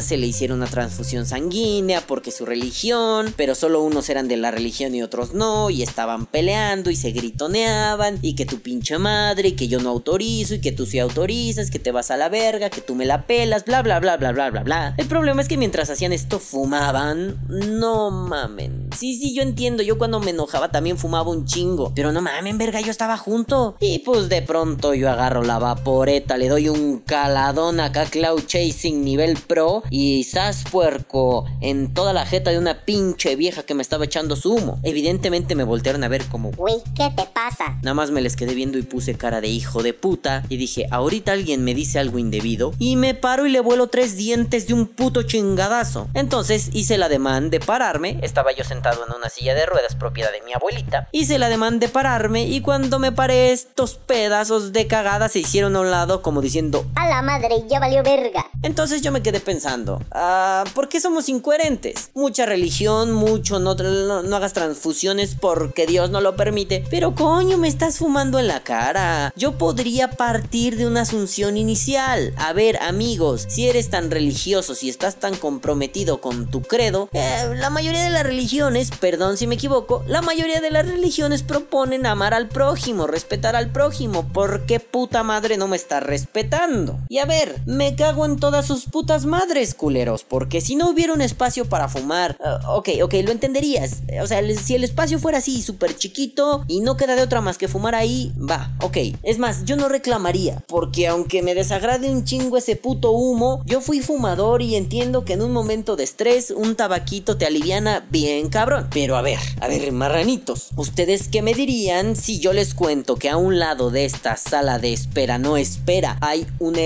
se 0.00 0.16
le 0.16 0.26
hiciera 0.26 0.54
una 0.54 0.66
transfusión 0.66 1.26
sanguínea 1.26 2.02
porque 2.06 2.30
su 2.30 2.44
religión, 2.46 3.32
pero 3.36 3.54
solo 3.54 3.82
unos 3.82 4.08
eran 4.08 4.28
de 4.28 4.36
la 4.36 4.50
religión 4.50 4.94
y 4.94 5.02
otros 5.02 5.34
no, 5.34 5.70
y 5.70 5.82
estaban 5.82 6.26
peleando 6.26 6.90
y 6.90 6.96
se 6.96 7.10
gritoneaban, 7.12 8.18
y 8.22 8.34
que 8.34 8.46
tu 8.46 8.60
pinche 8.60 8.98
madre, 8.98 9.48
y 9.48 9.52
que 9.52 9.68
yo 9.68 9.80
no 9.80 9.90
autorizo, 9.90 10.54
y 10.54 10.60
que 10.60 10.72
tú 10.72 10.86
sí 10.86 10.98
autorizas, 10.98 11.70
que 11.70 11.78
te 11.78 11.92
vas 11.92 12.10
a 12.10 12.16
la 12.16 12.28
verga, 12.28 12.70
que 12.70 12.80
tú 12.80 12.94
me 12.94 13.04
la 13.04 13.26
pelas, 13.26 13.64
bla 13.64 13.82
bla 13.82 14.00
bla 14.00 14.16
bla 14.16 14.32
bla 14.32 14.50
bla 14.50 14.62
bla. 14.62 14.94
El 14.98 15.06
problema 15.06 15.42
es 15.42 15.48
que 15.48 15.56
mientras 15.56 15.90
hacían 15.90 16.12
esto 16.12 16.38
fumaban, 16.38 17.38
no 17.48 18.10
mamen. 18.10 18.90
Sí, 18.96 19.16
sí, 19.16 19.34
yo 19.34 19.42
entiendo, 19.42 19.82
yo 19.82 19.98
cuando 19.98 20.20
me 20.20 20.30
enojaba 20.30 20.70
también 20.70 20.98
fumaba 20.98 21.30
un 21.30 21.44
chingo, 21.44 21.92
pero 21.94 22.12
no 22.12 22.22
mamen, 22.22 22.58
verga, 22.58 22.80
yo 22.80 22.90
estaba 22.90 23.16
junto. 23.16 23.76
Y 23.80 24.00
pues 24.00 24.28
de 24.28 24.42
pronto 24.42 24.94
yo 24.94 25.10
agarro 25.10 25.42
la 25.42 25.58
vaporeta, 25.58 26.36
le 26.36 26.48
doy 26.48 26.68
un 26.68 26.98
caladón 26.98 27.80
acá 27.80 28.06
cloud 28.06 28.42
chasing 28.46 29.04
nivel 29.04 29.29
pro 29.36 29.82
y 29.90 30.24
sas 30.24 30.64
puerco 30.70 31.46
en 31.60 31.92
toda 31.94 32.12
la 32.12 32.26
jeta 32.26 32.50
de 32.50 32.58
una 32.58 32.84
pinche 32.84 33.36
vieja 33.36 33.62
que 33.62 33.74
me 33.74 33.82
estaba 33.82 34.04
echando 34.04 34.36
su 34.36 34.54
humo. 34.54 34.80
Evidentemente 34.82 35.54
me 35.54 35.64
voltearon 35.64 36.04
a 36.04 36.08
ver 36.08 36.24
como, 36.26 36.50
Uy, 36.56 36.74
¿qué 36.96 37.10
te 37.16 37.24
pasa? 37.32 37.78
Nada 37.82 37.94
más 37.94 38.10
me 38.10 38.20
les 38.20 38.36
quedé 38.36 38.54
viendo 38.54 38.78
y 38.78 38.82
puse 38.82 39.14
cara 39.14 39.40
de 39.40 39.48
hijo 39.48 39.82
de 39.82 39.94
puta 39.94 40.44
y 40.48 40.56
dije, 40.56 40.86
ahorita 40.90 41.32
alguien 41.32 41.64
me 41.64 41.74
dice 41.74 41.98
algo 41.98 42.18
indebido 42.18 42.72
y 42.78 42.96
me 42.96 43.14
paro 43.14 43.46
y 43.46 43.50
le 43.50 43.60
vuelo 43.60 43.88
tres 43.88 44.16
dientes 44.16 44.66
de 44.66 44.74
un 44.74 44.86
puto 44.86 45.22
chingadazo. 45.22 46.08
Entonces 46.14 46.70
hice 46.72 46.98
la 46.98 47.08
demanda 47.08 47.50
de 47.50 47.60
pararme, 47.60 48.18
estaba 48.22 48.52
yo 48.52 48.64
sentado 48.64 49.04
en 49.06 49.14
una 49.14 49.28
silla 49.28 49.54
de 49.54 49.66
ruedas 49.66 49.94
propiedad 49.94 50.32
de 50.32 50.42
mi 50.42 50.52
abuelita, 50.52 51.08
hice 51.12 51.38
la 51.38 51.48
demanda 51.48 51.86
de 51.86 51.92
pararme 51.92 52.46
y 52.46 52.60
cuando 52.60 52.98
me 52.98 53.12
paré 53.12 53.52
estos 53.52 53.94
pedazos 53.94 54.72
de 54.72 54.86
cagada 54.86 55.28
se 55.28 55.38
hicieron 55.38 55.76
a 55.76 55.80
un 55.80 55.90
lado 55.90 56.22
como 56.22 56.40
diciendo, 56.40 56.84
a 56.96 57.08
la 57.08 57.22
madre, 57.22 57.64
ya 57.68 57.80
valió 57.80 58.02
verga. 58.02 58.46
Entonces 58.62 59.02
yo 59.02 59.12
me 59.12 59.19
quedé 59.22 59.40
pensando, 59.40 60.02
ah, 60.12 60.64
¿por 60.74 60.88
qué 60.88 61.00
somos 61.00 61.28
incoherentes? 61.28 62.10
Mucha 62.14 62.46
religión, 62.46 63.12
mucho 63.12 63.58
no, 63.58 63.74
no, 63.74 64.36
hagas 64.36 64.52
transfusiones 64.52 65.34
porque 65.34 65.86
Dios 65.86 66.10
no 66.10 66.20
lo 66.20 66.36
permite, 66.36 66.84
pero 66.90 67.14
coño, 67.14 67.58
me 67.58 67.68
estás 67.68 67.98
fumando 67.98 68.38
en 68.38 68.48
la 68.48 68.60
cara. 68.60 69.32
Yo 69.36 69.58
podría 69.58 70.10
partir 70.12 70.76
de 70.76 70.86
una 70.86 71.02
asunción 71.02 71.56
inicial. 71.56 72.34
A 72.36 72.52
ver, 72.52 72.78
amigos, 72.82 73.46
si 73.48 73.68
eres 73.68 73.90
tan 73.90 74.10
religioso, 74.10 74.74
si 74.74 74.88
estás 74.88 75.16
tan 75.16 75.36
comprometido 75.36 76.20
con 76.20 76.50
tu 76.50 76.62
credo, 76.62 77.08
eh, 77.12 77.54
la 77.56 77.70
mayoría 77.70 78.04
de 78.04 78.10
las 78.10 78.24
religiones, 78.24 78.90
perdón 78.90 79.36
si 79.36 79.46
me 79.46 79.56
equivoco, 79.56 80.04
la 80.06 80.22
mayoría 80.22 80.60
de 80.60 80.70
las 80.70 80.86
religiones 80.86 81.42
proponen 81.42 82.06
amar 82.06 82.34
al 82.34 82.48
prójimo, 82.48 83.06
respetar 83.06 83.56
al 83.56 83.72
prójimo. 83.72 84.28
¿Por 84.32 84.66
qué 84.66 84.80
puta 84.80 85.22
madre 85.22 85.56
no 85.56 85.68
me 85.68 85.76
está 85.76 86.00
respetando? 86.00 86.98
Y 87.08 87.18
a 87.18 87.26
ver, 87.26 87.60
me 87.66 87.96
cago 87.96 88.24
en 88.24 88.38
todas 88.38 88.66
sus 88.66 88.84
putas 88.84 89.09
madres, 89.26 89.74
culeros, 89.74 90.22
porque 90.22 90.60
si 90.60 90.76
no 90.76 90.88
hubiera 90.88 91.12
un 91.12 91.20
espacio 91.20 91.64
para 91.64 91.88
fumar, 91.88 92.36
uh, 92.38 92.70
ok, 92.70 92.88
ok, 93.02 93.14
lo 93.24 93.32
entenderías. 93.32 94.02
O 94.22 94.26
sea, 94.26 94.40
si 94.56 94.76
el 94.76 94.84
espacio 94.84 95.18
fuera 95.18 95.38
así, 95.38 95.62
súper 95.62 95.96
chiquito 95.96 96.64
y 96.68 96.80
no 96.80 96.96
queda 96.96 97.16
de 97.16 97.22
otra 97.22 97.40
más 97.40 97.58
que 97.58 97.66
fumar 97.66 97.96
ahí, 97.96 98.32
va, 98.38 98.72
ok. 98.82 98.96
Es 99.24 99.38
más, 99.38 99.64
yo 99.64 99.76
no 99.76 99.88
reclamaría, 99.88 100.62
porque 100.68 101.08
aunque 101.08 101.42
me 101.42 101.56
desagrade 101.56 102.08
un 102.08 102.24
chingo 102.24 102.56
ese 102.56 102.76
puto 102.76 103.10
humo, 103.10 103.62
yo 103.66 103.80
fui 103.80 104.00
fumador 104.00 104.62
y 104.62 104.76
entiendo 104.76 105.24
que 105.24 105.32
en 105.32 105.42
un 105.42 105.52
momento 105.52 105.96
de 105.96 106.04
estrés 106.04 106.52
un 106.52 106.76
tabaquito 106.76 107.36
te 107.36 107.46
aliviana 107.46 108.06
bien 108.10 108.48
cabrón. 108.48 108.88
Pero 108.92 109.16
a 109.16 109.22
ver, 109.22 109.40
a 109.60 109.66
ver, 109.66 109.90
marranitos, 109.90 110.68
¿ustedes 110.76 111.26
qué 111.28 111.42
me 111.42 111.54
dirían 111.54 112.14
si 112.14 112.38
yo 112.38 112.52
les 112.52 112.74
cuento 112.74 113.16
que 113.16 113.28
a 113.28 113.36
un 113.36 113.58
lado 113.58 113.90
de 113.90 114.04
esta 114.04 114.36
sala 114.36 114.78
de 114.78 114.92
espera 114.92 115.38
no 115.38 115.56
espera 115.56 116.16
hay 116.20 116.46
una 116.58 116.80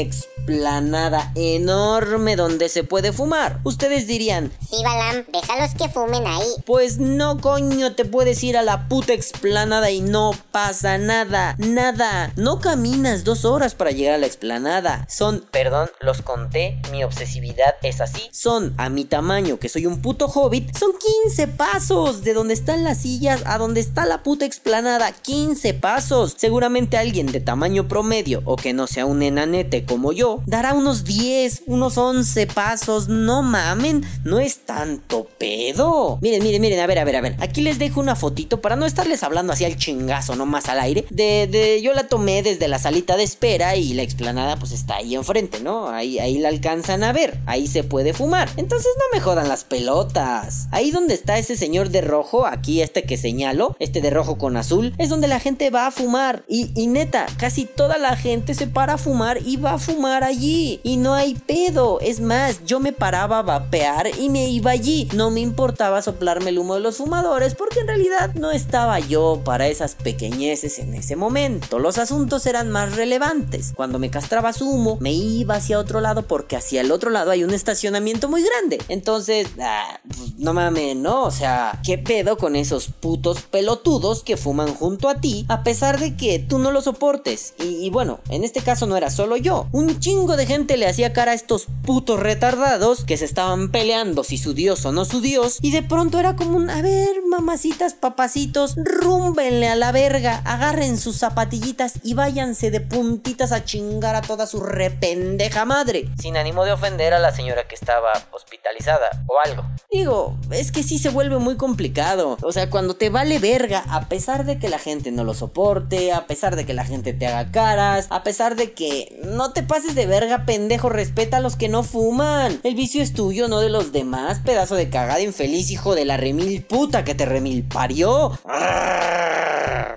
explanada 0.49 1.33
enorme 1.35 2.37
donde 2.37 2.69
se 2.69 2.85
puede 2.85 3.13
fumar? 3.13 3.61
Ustedes 3.65 4.07
dirían, 4.07 4.53
Sí, 4.61 4.77
Balam, 4.85 5.25
déjalos 5.33 5.75
que 5.75 5.89
fumen 5.89 6.27
ahí. 6.27 6.47
pues 6.67 6.99
no 6.99 7.41
coño 7.41 7.95
te 7.95 8.05
puedes 8.05 8.43
ir 8.45 8.59
a 8.59 8.63
la 8.63 8.87
puta 8.89 9.15
explanada 9.15 9.91
y 9.91 10.03
no 10.03 10.33
pasa 10.53 10.99
nada, 10.99 11.57
nada. 11.59 12.33
No 12.37 12.61
caminas 12.61 13.25
dos 13.25 13.45
horas 13.47 13.75
para 13.75 13.91
llegar 13.93 14.15
a 14.15 14.19
la 14.19 14.27
explanada. 14.27 15.07
Son, 15.09 15.45
perdón, 15.51 15.91
los 16.01 16.21
conté, 16.21 16.79
mi 16.91 17.05
obsesividad 17.05 17.75
es 17.83 18.03
así. 18.03 18.29
Son 18.31 18.75
a 18.77 18.91
mi 18.91 19.07
tamaño, 19.07 19.59
que 19.59 19.71
soy 19.71 19.87
un 19.87 20.03
puto 20.03 20.27
hobbit, 20.27 20.77
son 20.77 20.91
15 21.25 21.49
pasos 21.49 22.23
de 22.23 22.35
donde 22.35 22.53
están 22.55 22.85
las 22.85 22.99
sillas 22.99 23.43
a 23.47 23.57
donde 23.57 23.81
está 23.81 24.05
la 24.05 24.23
puta 24.23 24.45
explanada. 24.45 25.11
15 25.13 25.73
pasos. 25.75 26.35
Seguramente 26.37 26.99
alguien 26.99 27.27
de 27.33 27.41
tamaño 27.41 27.89
promedio 27.89 28.43
o 28.45 28.57
que 28.57 28.75
no 28.75 28.87
sea 28.87 29.07
un 29.07 29.23
enanete 29.23 29.85
como 29.87 30.13
yo, 30.13 30.34
dará 30.47 30.75
unos 30.75 31.05
10, 31.05 31.65
unos 31.67 31.99
11 31.99 32.47
pasos. 32.47 33.09
No 33.09 33.43
mamen, 33.43 34.05
no 34.25 34.41
es 34.41 34.59
tanto 34.61 35.27
pedo. 35.39 36.19
Miren, 36.23 36.43
miren, 36.43 36.61
miren, 36.61 36.81
a 36.81 36.87
ver, 36.87 36.99
a 36.99 37.05
ver, 37.05 37.17
a 37.17 37.21
ver. 37.21 37.37
Aquí 37.41 37.61
les 37.61 37.79
dejo 37.79 38.01
una 38.01 38.17
fotito 38.17 38.61
para 38.61 38.77
no 38.77 38.87
estarles 38.87 39.23
hablando 39.23 39.53
así 39.53 39.65
al 39.65 39.77
chingazo, 39.77 40.37
nomás 40.37 40.69
al 40.69 40.81
aire. 40.81 41.05
De, 41.11 41.47
de, 41.47 41.83
yo 41.83 41.93
la 41.93 42.09
tomé 42.09 42.43
desde 42.43 42.69
la 42.69 42.79
salita 42.79 43.17
de 43.17 43.25
espera 43.25 43.77
y 43.77 43.95
la 43.95 44.03
explanada 44.03 44.57
pues 44.57 44.73
está 44.73 44.97
ahí 44.97 45.15
enfrente, 45.15 45.61
¿no? 45.61 45.89
Ahí, 45.89 46.19
ahí 46.19 46.39
la 46.39 46.49
alcanzan 46.49 47.05
a 47.05 47.13
ver. 47.13 47.39
Ahí 47.47 47.67
se 47.67 47.85
puede 47.85 48.15
fumar. 48.15 48.49
Entonces 48.57 48.91
no 48.99 49.05
me 49.13 49.21
jodan 49.21 49.49
las 49.49 49.65
pelotas. 49.65 50.69
Ahí 50.71 50.91
donde 50.91 51.15
está 51.15 51.39
ese 51.39 51.57
señor 51.57 51.91
de 51.91 52.01
rojo, 52.01 52.47
aquí 52.47 52.81
este 52.81 53.03
que 53.03 53.17
señalo, 53.17 53.77
este 53.81 54.01
de 54.01 54.11
rojo 54.11 54.39
con 54.39 54.57
azul, 54.57 54.95
es 54.99 55.09
donde 55.09 55.29
la 55.29 55.41
gente 55.41 55.71
va 55.71 55.87
a 55.87 55.91
fumar. 55.91 56.45
Y, 56.49 56.71
y 56.81 56.87
neta, 56.87 57.27
casi 57.37 57.65
toda 57.65 57.99
la 57.99 58.17
gente 58.17 58.55
se 58.55 58.67
para 58.67 58.95
a 58.95 58.99
fumar 58.99 59.39
y 59.45 59.57
va 59.57 59.75
a 59.75 59.79
fumar 59.79 60.24
allí. 60.27 60.81
Y 60.83 60.97
no 60.97 61.15
hay 61.15 61.35
pedo. 61.35 62.01
Es 62.01 62.21
más, 62.21 62.65
yo 62.65 62.81
me 62.81 62.93
paraba 62.93 63.39
a 63.39 63.43
vapear 63.43 64.11
y 64.19 64.29
me 64.29 64.49
iba 64.49 64.71
allí. 64.71 65.09
No 65.15 65.31
me 65.31 65.41
importaba 65.41 66.03
soplarme 66.03 66.51
el 66.51 66.59
humo 66.59 66.75
de 66.75 66.81
los 66.81 66.97
fumadores 66.97 67.55
porque 67.55 67.81
en 67.81 67.89
realidad 67.89 68.35
no 68.35 68.51
estaba 68.51 68.99
yo 69.01 69.41
para 69.45 69.69
esas 69.69 69.95
pequeñeces 69.95 70.79
en 70.79 70.95
ese 70.95 71.17
momento. 71.17 71.79
Los 71.79 71.99
asuntos 71.99 72.47
eran 72.47 72.71
más 72.71 72.97
relevantes. 72.97 73.73
Cuando 73.75 73.99
me 73.99 74.11
castraba 74.11 74.53
su 74.53 74.69
humo, 74.69 74.99
me 75.01 75.13
iba 75.13 75.57
hacia 75.57 75.79
otro 75.79 76.01
lado 76.01 76.23
porque 76.27 76.57
hacia 76.57 76.81
el 76.81 76.93
otro 76.93 77.11
lado 77.11 77.31
hay 77.31 77.45
un 77.45 77.53
estacionamiento 77.53 78.29
muy 78.29 78.43
grande. 78.43 78.81
Entonces, 78.89 79.49
ah, 79.61 80.01
pues, 80.07 80.39
no 80.39 80.55
mames, 80.55 80.97
¿no? 80.97 81.25
O 81.25 81.31
sea, 81.31 81.81
¿qué 81.85 81.99
pedo 81.99 82.37
con 82.37 82.57
esos 82.57 82.89
putos 82.89 83.43
pelotudos 83.43 84.23
que 84.23 84.37
fuman 84.37 84.75
junto 84.75 85.09
a 85.09 85.21
ti 85.21 85.45
a 85.49 85.63
pesar 85.63 85.99
de 85.99 86.17
que 86.17 86.39
tú 86.39 86.59
no 86.59 86.71
lo 86.71 86.81
soportes? 86.81 87.55
Y, 87.59 87.87
y 87.87 87.91
bueno, 87.91 88.21
en 88.29 88.45
este 88.45 88.61
caso 88.61 88.87
no 88.87 88.97
era 88.97 89.11
solo 89.11 89.37
yo. 89.37 89.67
Un 89.73 89.99
chingo 90.01 90.14
de 90.15 90.47
gente 90.47 90.77
le 90.77 90.87
hacía 90.87 91.13
cara 91.13 91.33
a 91.33 91.35
estos 91.35 91.67
putos 91.85 92.19
retardados 92.19 93.05
que 93.05 93.17
se 93.17 93.25
estaban 93.25 93.71
peleando 93.71 94.23
si 94.25 94.39
su 94.39 94.55
dios 94.55 94.87
o 94.87 94.93
no 94.93 95.05
su 95.05 95.21
dios. 95.21 95.59
Y 95.61 95.73
de 95.73 95.83
pronto 95.83 96.19
era 96.19 96.35
como 96.35 96.57
un, 96.57 96.71
a 96.71 96.81
ver, 96.83 97.11
mamacitas, 97.29 97.95
papacitos, 97.95 98.75
rúmbenle 98.77 99.69
a 99.69 99.75
la 99.75 99.93
verga, 99.93 100.41
agarren 100.47 100.99
sus 100.99 101.19
zapatillitas 101.19 101.95
y 102.05 102.15
váyanse 102.15 102.71
de 102.71 102.81
puntitas 102.81 103.53
a 103.53 103.65
chingar 103.65 104.15
a 104.15 104.23
toda 104.23 104.47
su 104.47 104.61
rependeja 104.61 105.65
madre. 105.65 106.09
Sin 106.19 106.37
ánimo 106.37 106.65
de 106.65 106.73
ofender 106.73 107.13
a 107.13 107.19
la 107.19 107.35
señora 107.35 107.67
que 107.67 107.75
estaba 107.75 108.13
hospitalizada 108.31 109.25
o 109.27 109.35
algo. 109.45 109.65
Digo, 109.93 110.39
es 110.51 110.73
que 110.73 110.83
sí 110.83 110.99
se 110.99 111.11
vuelve 111.11 111.39
muy 111.39 111.57
complicado. 111.57 112.39
O 112.43 112.53
sea, 112.53 112.71
cuando 112.71 112.95
te 112.95 113.11
vale 113.11 113.41
verga, 113.41 113.85
a 113.91 114.09
pesar 114.09 114.47
de 114.47 114.59
que 114.59 114.69
la 114.69 114.79
gente 114.79 115.11
no 115.11 115.25
lo 115.25 115.35
soporte, 115.35 116.13
a 116.13 116.27
pesar 116.27 116.57
de 116.57 116.65
que 116.65 116.73
la 116.73 116.85
gente 116.85 117.13
te 117.13 117.27
haga 117.27 117.51
caras, 117.51 118.07
a 118.11 118.23
pesar 118.23 118.57
de 118.57 118.73
que 118.73 119.21
no 119.25 119.53
te 119.53 119.63
pases 119.63 119.95
de 119.95 120.04
verga, 120.07 120.45
pendejo, 120.47 120.89
respeta 120.89 121.39
a 121.39 121.41
los 121.41 121.57
que 121.57 121.69
no 121.69 121.83
fuman. 121.83 122.61
El 122.63 122.75
vicio 122.75 123.03
es 123.03 123.13
tuyo, 123.13 123.49
no 123.49 123.61
de 123.61 123.69
los 123.69 123.93
demás, 123.93 124.41
pedazo 124.45 124.75
de 124.75 124.91
cagada 124.91 125.21
infeliz, 125.21 125.71
hijo 125.71 125.95
de 125.95 126.05
la 126.05 126.17
remil 126.17 126.65
puta 126.65 127.05
que 127.05 127.15
te 127.15 127.27
remil 127.27 127.65
parió. 127.65 128.39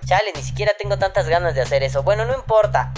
Chale, 0.05 0.31
ni 0.35 0.41
siquiera 0.41 0.71
tengo 0.79 0.97
tantas 0.97 1.27
ganas 1.27 1.53
de 1.55 1.61
hacer 1.61 1.83
eso. 1.83 2.03
Bueno, 2.03 2.25
no 2.25 2.33
importa. 2.33 2.93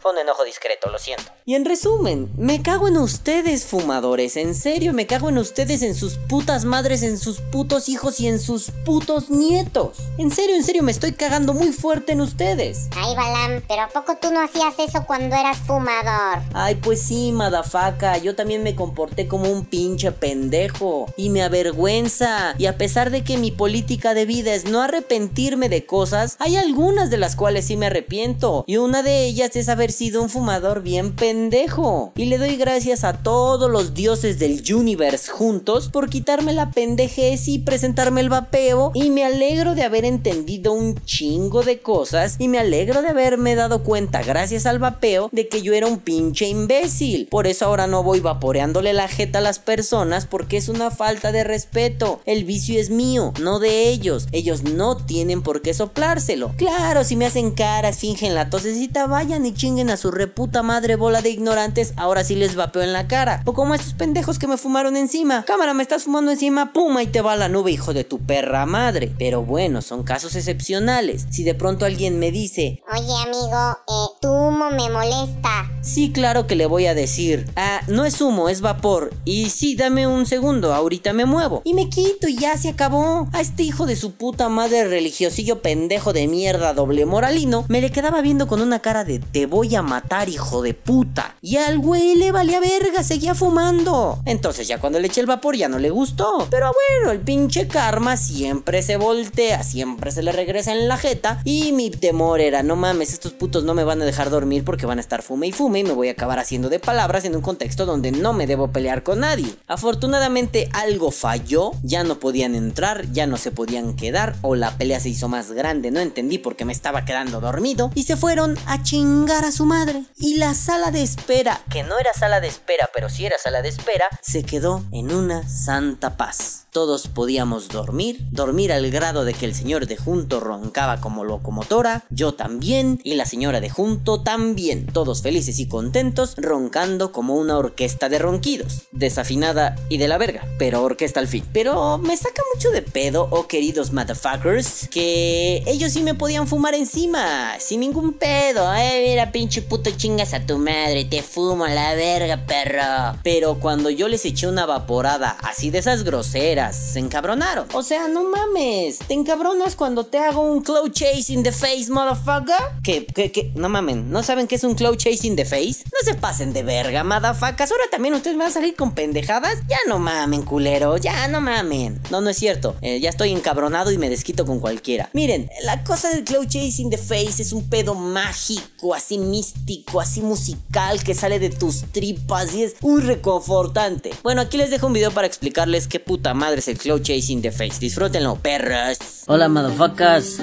Fue 0.00 0.12
un 0.12 0.18
enojo 0.18 0.44
discreto, 0.44 0.90
lo 0.90 0.98
siento. 0.98 1.24
Y 1.44 1.54
en 1.54 1.64
resumen, 1.64 2.30
me 2.36 2.62
cago 2.62 2.88
en 2.88 2.98
ustedes, 2.98 3.64
fumadores. 3.64 4.36
En 4.36 4.54
serio, 4.54 4.92
me 4.92 5.06
cago 5.06 5.28
en 5.28 5.38
ustedes, 5.38 5.82
en 5.82 5.94
sus 5.94 6.14
putas 6.14 6.64
madres, 6.64 7.02
en 7.02 7.18
sus 7.18 7.40
putos 7.40 7.88
hijos 7.88 8.20
y 8.20 8.28
en 8.28 8.38
sus 8.38 8.70
putos 8.84 9.30
nietos. 9.30 9.98
En 10.18 10.30
serio, 10.30 10.54
en 10.54 10.62
serio, 10.62 10.82
me 10.82 10.92
estoy 10.92 11.12
cagando 11.12 11.54
muy 11.54 11.72
fuerte 11.72 12.12
en 12.12 12.20
ustedes. 12.20 12.88
Ay, 12.96 13.16
Balam, 13.16 13.62
pero 13.66 13.82
¿a 13.82 13.88
poco 13.88 14.16
tú 14.20 14.30
no 14.30 14.40
hacías 14.40 14.74
eso 14.78 15.04
cuando 15.06 15.34
eras 15.34 15.58
fumador? 15.58 16.42
Ay, 16.54 16.76
pues 16.76 17.00
sí, 17.00 17.32
madafaca, 17.32 18.18
yo 18.18 18.34
también 18.34 18.62
me 18.62 18.76
comporté 18.76 19.26
como 19.26 19.50
un 19.50 19.64
pinche 19.64 20.12
pendejo. 20.12 21.06
Y 21.16 21.30
me 21.30 21.42
avergüenza. 21.42 22.54
Y 22.58 22.66
a 22.66 22.78
pesar 22.78 23.10
de 23.10 23.24
que 23.24 23.36
mi 23.36 23.50
política 23.50 24.14
de 24.14 24.26
vida 24.26 24.54
es 24.54 24.66
no 24.66 24.82
arrepentirme 24.82 25.68
de 25.68 25.86
cosas, 25.86 26.36
hay 26.38 26.56
algunas 26.56 27.10
de 27.10 27.16
las 27.16 27.36
cuales 27.36 27.66
sí 27.66 27.76
me 27.76 27.86
arrepiento. 27.86 28.64
Y 28.66 28.76
una 28.76 29.02
de 29.02 29.24
ellas 29.24 29.56
es 29.56 29.68
haber 29.68 29.87
sido 29.92 30.22
un 30.22 30.28
fumador 30.28 30.82
bien 30.82 31.14
pendejo. 31.14 32.12
Y 32.16 32.26
le 32.26 32.38
doy 32.38 32.56
gracias 32.56 33.04
a 33.04 33.14
todos 33.22 33.70
los 33.70 33.94
dioses 33.94 34.38
del 34.38 34.62
universe 34.74 35.30
juntos 35.30 35.88
por 35.88 36.08
quitarme 36.08 36.52
la 36.52 36.70
pendejez 36.70 37.48
y 37.48 37.58
presentarme 37.58 38.20
el 38.20 38.28
vapeo. 38.28 38.92
Y 38.94 39.10
me 39.10 39.24
alegro 39.24 39.74
de 39.74 39.82
haber 39.82 40.04
entendido 40.04 40.72
un 40.72 40.94
chingo 41.04 41.62
de 41.62 41.80
cosas. 41.80 42.36
Y 42.38 42.48
me 42.48 42.58
alegro 42.58 43.02
de 43.02 43.08
haberme 43.08 43.54
dado 43.54 43.82
cuenta, 43.82 44.22
gracias 44.22 44.66
al 44.66 44.78
vapeo, 44.78 45.28
de 45.32 45.48
que 45.48 45.62
yo 45.62 45.74
era 45.74 45.86
un 45.86 45.98
pinche 45.98 46.46
imbécil. 46.48 47.26
Por 47.30 47.46
eso 47.46 47.66
ahora 47.66 47.86
no 47.86 48.02
voy 48.02 48.20
vaporeándole 48.20 48.92
la 48.92 49.08
jeta 49.08 49.38
a 49.38 49.42
las 49.42 49.58
personas 49.58 50.26
porque 50.26 50.56
es 50.56 50.68
una 50.68 50.90
falta 50.90 51.32
de 51.32 51.44
respeto. 51.44 52.20
El 52.26 52.44
vicio 52.44 52.78
es 52.80 52.90
mío, 52.90 53.32
no 53.40 53.58
de 53.58 53.88
ellos. 53.88 54.28
Ellos 54.32 54.62
no 54.62 54.96
tienen 54.96 55.42
por 55.42 55.62
qué 55.62 55.74
soplárselo. 55.74 56.52
Claro, 56.56 57.04
si 57.04 57.16
me 57.16 57.26
hacen 57.26 57.52
caras, 57.52 57.98
fingen 57.98 58.34
la 58.34 58.50
tosecita, 58.50 59.06
vayan 59.06 59.46
y 59.46 59.52
chinguen 59.78 59.90
a 59.90 59.96
su 59.96 60.10
reputa 60.10 60.64
madre 60.64 60.96
bola 60.96 61.22
de 61.22 61.30
ignorantes. 61.30 61.92
Ahora 61.96 62.24
sí 62.24 62.34
les 62.34 62.56
vapeo 62.56 62.82
en 62.82 62.92
la 62.92 63.06
cara. 63.06 63.42
O 63.44 63.52
como 63.52 63.74
estos 63.74 63.94
pendejos 63.94 64.36
que 64.38 64.48
me 64.48 64.56
fumaron 64.56 64.96
encima. 64.96 65.44
Cámara, 65.44 65.72
me 65.72 65.84
estás 65.84 66.02
fumando 66.02 66.32
encima, 66.32 66.72
puma 66.72 67.04
y 67.04 67.06
te 67.06 67.20
va 67.20 67.36
la 67.36 67.48
nube, 67.48 67.70
hijo 67.70 67.94
de 67.94 68.02
tu 68.02 68.18
perra 68.18 68.66
madre. 68.66 69.12
Pero 69.20 69.44
bueno, 69.44 69.80
son 69.80 70.02
casos 70.02 70.34
excepcionales. 70.34 71.26
Si 71.30 71.44
de 71.44 71.54
pronto 71.54 71.84
alguien 71.84 72.18
me 72.18 72.32
dice, 72.32 72.82
Oye, 72.92 73.14
amigo, 73.22 73.78
eh, 73.86 74.18
tu 74.20 74.28
humo 74.28 74.70
me 74.70 74.90
molesta. 74.90 75.70
Sí, 75.80 76.10
claro 76.10 76.48
que 76.48 76.56
le 76.56 76.66
voy 76.66 76.86
a 76.86 76.94
decir. 76.94 77.48
Ah, 77.54 77.80
no 77.86 78.04
es 78.04 78.20
humo, 78.20 78.48
es 78.48 78.60
vapor. 78.60 79.12
Y 79.24 79.50
sí, 79.50 79.76
dame 79.76 80.08
un 80.08 80.26
segundo, 80.26 80.74
ahorita 80.74 81.12
me 81.12 81.24
muevo. 81.24 81.62
Y 81.64 81.74
me 81.74 81.88
quito 81.88 82.26
y 82.26 82.36
ya 82.36 82.56
se 82.58 82.70
acabó. 82.70 83.28
A 83.32 83.40
este 83.40 83.62
hijo 83.62 83.86
de 83.86 83.94
su 83.94 84.12
puta 84.12 84.48
madre 84.48 84.88
religiosillo 84.88 85.62
pendejo 85.62 86.12
de 86.12 86.26
mierda 86.26 86.74
doble 86.74 87.06
moralino, 87.06 87.64
me 87.68 87.80
le 87.80 87.92
quedaba 87.92 88.20
viendo 88.22 88.48
con 88.48 88.60
una 88.60 88.80
cara 88.80 89.04
de 89.04 89.20
te 89.20 89.46
voy 89.46 89.67
a 89.76 89.82
matar, 89.82 90.28
hijo 90.28 90.62
de 90.62 90.74
puta. 90.74 91.36
Y 91.40 91.56
al 91.56 91.78
güey 91.78 92.14
le 92.14 92.32
valía 92.32 92.60
verga, 92.60 93.02
seguía 93.02 93.34
fumando. 93.34 94.20
Entonces 94.24 94.68
ya 94.68 94.78
cuando 94.78 94.98
le 94.98 95.08
eché 95.08 95.20
el 95.20 95.26
vapor 95.26 95.56
ya 95.56 95.68
no 95.68 95.78
le 95.78 95.90
gustó. 95.90 96.46
Pero 96.50 96.72
bueno, 96.72 97.12
el 97.12 97.20
pinche 97.20 97.68
karma 97.68 98.16
siempre 98.16 98.82
se 98.82 98.96
voltea, 98.96 99.62
siempre 99.62 100.10
se 100.10 100.22
le 100.22 100.32
regresa 100.32 100.72
en 100.72 100.88
la 100.88 100.96
jeta. 100.96 101.40
Y 101.44 101.72
mi 101.72 101.90
temor 101.90 102.40
era, 102.40 102.62
no 102.62 102.76
mames, 102.76 103.12
estos 103.12 103.32
putos 103.32 103.64
no 103.64 103.74
me 103.74 103.84
van 103.84 104.02
a 104.02 104.04
dejar 104.04 104.30
dormir 104.30 104.64
porque 104.64 104.86
van 104.86 104.98
a 104.98 105.00
estar 105.00 105.22
fume 105.22 105.48
y 105.48 105.52
fume 105.52 105.80
y 105.80 105.84
me 105.84 105.92
voy 105.92 106.08
a 106.08 106.12
acabar 106.12 106.38
haciendo 106.38 106.68
de 106.68 106.78
palabras 106.78 107.24
en 107.24 107.36
un 107.36 107.42
contexto 107.42 107.86
donde 107.86 108.12
no 108.12 108.32
me 108.32 108.46
debo 108.46 108.72
pelear 108.72 109.02
con 109.02 109.20
nadie. 109.20 109.54
Afortunadamente 109.66 110.68
algo 110.72 111.10
falló, 111.10 111.72
ya 111.82 112.04
no 112.04 112.18
podían 112.18 112.54
entrar, 112.54 113.10
ya 113.12 113.26
no 113.26 113.36
se 113.36 113.50
podían 113.50 113.94
quedar 113.94 114.36
o 114.42 114.54
la 114.54 114.76
pelea 114.76 115.00
se 115.00 115.08
hizo 115.08 115.28
más 115.28 115.52
grande, 115.52 115.90
no 115.90 116.00
entendí 116.00 116.38
por 116.38 116.56
qué 116.56 116.64
me 116.64 116.72
estaba 116.72 117.04
quedando 117.04 117.40
dormido 117.40 117.90
y 117.94 118.04
se 118.04 118.16
fueron 118.16 118.56
a 118.66 118.82
chingar 118.82 119.44
a 119.44 119.52
su 119.52 119.57
madre. 119.64 119.78
madre. 119.78 120.04
Y 120.16 120.36
la 120.36 120.54
sala 120.54 120.90
de 120.90 121.02
espera, 121.02 121.60
que 121.70 121.82
no 121.82 121.98
era 121.98 122.12
sala 122.12 122.40
de 122.40 122.48
espera, 122.48 122.90
pero 122.92 123.08
sí 123.08 123.24
era 123.26 123.38
sala 123.38 123.62
de 123.62 123.68
espera, 123.68 124.08
se 124.20 124.42
quedó 124.42 124.84
en 124.92 125.12
una 125.12 125.48
santa 125.48 126.16
paz. 126.16 126.64
Todos 126.70 127.08
podíamos 127.08 127.68
dormir, 127.68 128.18
dormir 128.30 128.72
al 128.72 128.90
grado 128.90 129.24
de 129.24 129.32
que 129.34 129.46
el 129.46 129.54
señor 129.54 129.86
de 129.86 129.96
junto 129.96 130.38
roncaba 130.38 131.00
como 131.00 131.24
locomotora, 131.24 132.04
yo 132.10 132.34
también, 132.34 133.00
y 133.02 133.14
la 133.14 133.24
señora 133.24 133.60
de 133.60 133.70
junto 133.70 134.22
también, 134.22 134.86
todos 134.86 135.22
felices 135.22 135.58
y 135.60 135.66
contentos, 135.66 136.34
roncando 136.36 137.10
como 137.10 137.36
una 137.36 137.56
orquesta 137.56 138.08
de 138.08 138.18
ronquidos, 138.18 138.82
desafinada 138.92 139.76
y 139.88 139.96
de 139.98 140.08
la 140.08 140.18
verga, 140.18 140.46
pero 140.58 140.82
orquesta 140.82 141.20
al 141.20 141.26
fin. 141.26 141.44
Pero 141.52 141.98
me 141.98 142.16
saca 142.16 142.42
mucho 142.54 142.70
de 142.70 142.82
pedo, 142.82 143.28
oh 143.30 143.48
queridos 143.48 143.92
motherfuckers, 143.92 144.88
que 144.88 145.62
ellos 145.66 145.92
sí 145.92 146.02
me 146.02 146.14
podían 146.14 146.46
fumar 146.46 146.74
encima, 146.74 147.56
sin 147.58 147.80
ningún 147.80 148.12
pedo, 148.12 148.72
eh, 148.74 149.04
mira 149.08 149.32
pinche 149.32 149.47
puto 149.56 149.90
chingas 149.90 150.34
a 150.34 150.46
tu 150.46 150.58
madre, 150.58 151.04
te 151.04 151.22
fumo 151.22 151.64
a 151.64 151.70
la 151.70 151.94
verga, 151.94 152.46
perro. 152.46 153.18
Pero 153.22 153.58
cuando 153.58 153.90
yo 153.90 154.08
les 154.08 154.24
eché 154.24 154.46
una 154.46 154.66
vaporada 154.66 155.36
así 155.42 155.70
de 155.70 155.78
esas 155.78 156.04
groseras, 156.04 156.76
se 156.76 156.98
encabronaron. 156.98 157.66
O 157.72 157.82
sea, 157.82 158.08
no 158.08 158.24
mames. 158.24 158.98
Te 158.98 159.14
encabronas 159.14 159.74
cuando 159.74 160.04
te 160.04 160.18
hago 160.18 160.42
un 160.42 160.62
cloud 160.62 160.92
chase 160.92 161.32
in 161.32 161.42
the 161.42 161.52
face, 161.52 161.86
motherfucker. 161.90 162.56
¿Qué? 162.82 163.06
¿Qué? 163.06 163.32
¿Qué? 163.32 163.50
No 163.54 163.68
mamen. 163.68 164.10
¿No 164.10 164.22
saben 164.22 164.46
qué 164.46 164.56
es 164.56 164.64
un 164.64 164.74
cloud 164.74 164.96
chase 164.96 165.26
in 165.26 165.36
the 165.36 165.44
face? 165.44 165.84
No 165.86 165.98
se 166.04 166.14
pasen 166.14 166.52
de 166.52 166.62
verga, 166.62 167.02
motherfuckers. 167.04 167.72
Ahora 167.72 167.84
también 167.90 168.14
ustedes 168.14 168.36
van 168.36 168.48
a 168.48 168.52
salir 168.52 168.76
con 168.76 168.94
pendejadas. 168.94 169.58
Ya 169.68 169.78
no 169.88 169.98
mamen, 169.98 170.42
culero. 170.42 170.96
Ya 170.96 171.26
no 171.28 171.40
mamen. 171.40 172.00
No, 172.10 172.20
no 172.20 172.30
es 172.30 172.36
cierto. 172.36 172.76
Eh, 172.82 173.00
ya 173.00 173.10
estoy 173.10 173.32
encabronado 173.32 173.90
y 173.90 173.98
me 173.98 174.10
desquito 174.10 174.44
con 174.46 174.60
cualquiera. 174.60 175.10
Miren, 175.12 175.50
la 175.62 175.82
cosa 175.84 176.10
del 176.10 176.24
cloud 176.24 176.46
chase 176.46 176.82
in 176.82 176.90
the 176.90 176.98
face 176.98 177.42
es 177.42 177.52
un 177.52 177.68
pedo 177.68 177.94
mágico, 177.94 178.94
así 178.94 179.18
místico, 179.38 180.00
así 180.00 180.20
musical 180.20 181.02
que 181.04 181.14
sale 181.14 181.38
de 181.38 181.50
tus 181.50 181.82
tripas 181.92 182.56
y 182.56 182.64
es 182.64 182.74
muy 182.82 183.02
reconfortante. 183.02 184.10
Bueno, 184.24 184.40
aquí 184.40 184.56
les 184.56 184.70
dejo 184.70 184.88
un 184.88 184.92
video 184.92 185.12
para 185.12 185.28
explicarles 185.28 185.86
qué 185.86 186.00
puta 186.00 186.34
madre 186.34 186.58
es 186.58 186.66
el 186.66 186.76
Cloud 186.76 187.02
Chasing 187.02 187.40
the 187.40 187.52
Face. 187.52 187.78
Disfrútenlo, 187.78 188.34
perras. 188.34 188.98
Hola, 189.28 189.48
motherfuckers. 189.48 190.38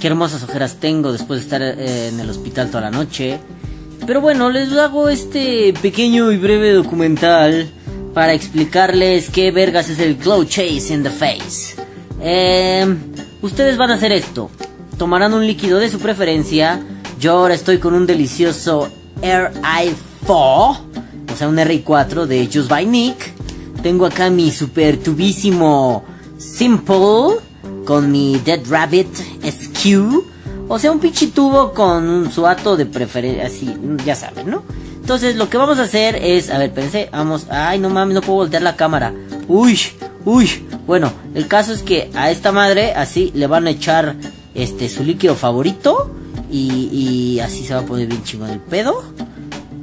qué 0.00 0.06
hermosas 0.08 0.42
ojeras 0.42 0.76
tengo 0.80 1.12
después 1.12 1.38
de 1.38 1.44
estar 1.44 1.62
eh, 1.62 2.08
en 2.08 2.18
el 2.18 2.28
hospital 2.28 2.68
toda 2.68 2.80
la 2.80 2.90
noche. 2.90 3.38
Pero 4.04 4.20
bueno, 4.20 4.50
les 4.50 4.72
hago 4.72 5.08
este 5.08 5.72
pequeño 5.80 6.32
y 6.32 6.36
breve 6.36 6.72
documental 6.72 7.70
para 8.12 8.32
explicarles 8.34 9.30
qué 9.30 9.52
vergas 9.52 9.88
es 9.88 10.00
el 10.00 10.16
Cloud 10.16 10.48
Chase 10.48 10.92
in 10.92 11.04
the 11.04 11.10
Face. 11.10 11.76
Em, 12.20 12.98
ustedes 13.40 13.76
van 13.76 13.92
a 13.92 13.94
hacer 13.94 14.10
esto. 14.10 14.50
Tomarán 14.98 15.34
un 15.34 15.46
líquido 15.46 15.78
de 15.78 15.90
su 15.90 15.98
preferencia. 15.98 16.80
Yo 17.20 17.32
ahora 17.32 17.54
estoy 17.54 17.78
con 17.78 17.94
un 17.94 18.06
delicioso 18.06 18.88
Air 19.22 19.52
i4, 19.52 20.28
o 20.28 20.76
sea, 21.36 21.48
un 21.48 21.56
R4 21.56 22.26
de 22.26 22.46
Juice 22.46 22.68
by 22.68 22.86
Nick. 22.86 23.32
Tengo 23.82 24.06
acá 24.06 24.30
mi 24.30 24.50
super 24.50 24.96
tubísimo 24.96 26.04
Simple 26.38 27.40
con 27.84 28.10
mi 28.10 28.38
Dead 28.44 28.60
Rabbit 28.68 29.08
SQ. 29.42 30.36
O 30.68 30.78
sea, 30.78 30.90
un 30.90 30.98
pinche 30.98 31.28
tubo 31.28 31.72
con 31.72 32.08
un 32.08 32.32
suato 32.32 32.76
de 32.76 32.86
preferencia, 32.86 33.46
así, 33.46 33.72
ya 34.04 34.14
saben, 34.14 34.50
¿no? 34.50 34.64
Entonces, 34.96 35.36
lo 35.36 35.48
que 35.48 35.56
vamos 35.56 35.78
a 35.78 35.82
hacer 35.82 36.16
es, 36.16 36.50
a 36.50 36.58
ver, 36.58 36.72
pensé, 36.72 37.08
vamos, 37.12 37.46
ay, 37.48 37.78
no 37.78 37.88
mames, 37.88 38.16
no 38.16 38.20
puedo 38.20 38.38
voltear 38.38 38.62
la 38.62 38.74
cámara. 38.74 39.14
Uy, 39.46 39.78
uy. 40.24 40.66
Bueno, 40.84 41.12
el 41.34 41.46
caso 41.46 41.72
es 41.72 41.82
que 41.82 42.10
a 42.14 42.32
esta 42.32 42.50
madre, 42.50 42.92
así, 42.94 43.30
le 43.32 43.46
van 43.46 43.68
a 43.68 43.70
echar, 43.70 44.16
este, 44.56 44.88
su 44.88 45.04
líquido 45.04 45.34
favorito. 45.34 46.10
Y, 46.50 46.88
y 46.92 47.40
así 47.40 47.64
se 47.64 47.74
va 47.74 47.80
a 47.80 47.86
poner 47.86 48.06
bien 48.08 48.22
chingón 48.24 48.50
el 48.50 48.60
pedo. 48.60 49.04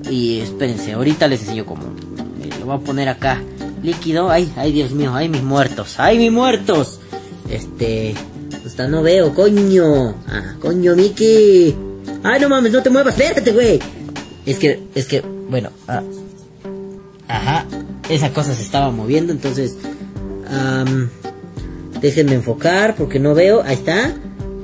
Y 0.09 0.39
espérense, 0.39 0.93
ahorita 0.93 1.27
les 1.27 1.41
enseño 1.41 1.65
cómo. 1.65 1.83
Lo 2.59 2.65
voy 2.65 2.75
a 2.75 2.79
poner 2.79 3.09
acá 3.09 3.41
líquido. 3.81 4.29
Ay, 4.29 4.51
ay, 4.55 4.71
Dios 4.71 4.91
mío, 4.91 5.13
ay, 5.13 5.29
mis 5.29 5.43
muertos, 5.43 5.95
ay, 5.97 6.17
mis 6.17 6.31
muertos. 6.31 6.99
Este, 7.49 8.15
hasta 8.65 8.87
no 8.87 9.03
veo, 9.03 9.33
coño. 9.33 10.15
Ah, 10.27 10.55
coño, 10.59 10.95
Miki. 10.95 11.75
Ay, 12.23 12.39
no 12.39 12.49
mames, 12.49 12.71
no 12.71 12.81
te 12.81 12.89
muevas, 12.89 13.17
espérate, 13.17 13.51
güey. 13.51 13.79
Es 14.45 14.57
que, 14.57 14.81
es 14.95 15.05
que, 15.05 15.21
bueno, 15.21 15.69
ah, 15.87 16.01
ajá, 17.27 17.65
esa 18.09 18.31
cosa 18.33 18.53
se 18.53 18.61
estaba 18.61 18.91
moviendo, 18.91 19.31
entonces, 19.31 19.77
déjenme 22.01 22.35
enfocar 22.35 22.95
porque 22.95 23.19
no 23.19 23.33
veo. 23.33 23.61
Ahí 23.63 23.75
está. 23.75 24.13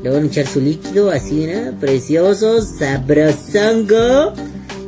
Le 0.03 0.10
van 0.10 0.24
a 0.24 0.27
echar 0.27 0.48
su 0.48 0.62
líquido, 0.62 1.12
así, 1.12 1.34
mira, 1.34 1.74
precioso, 1.79 2.62
sabrosongo. 2.62 4.34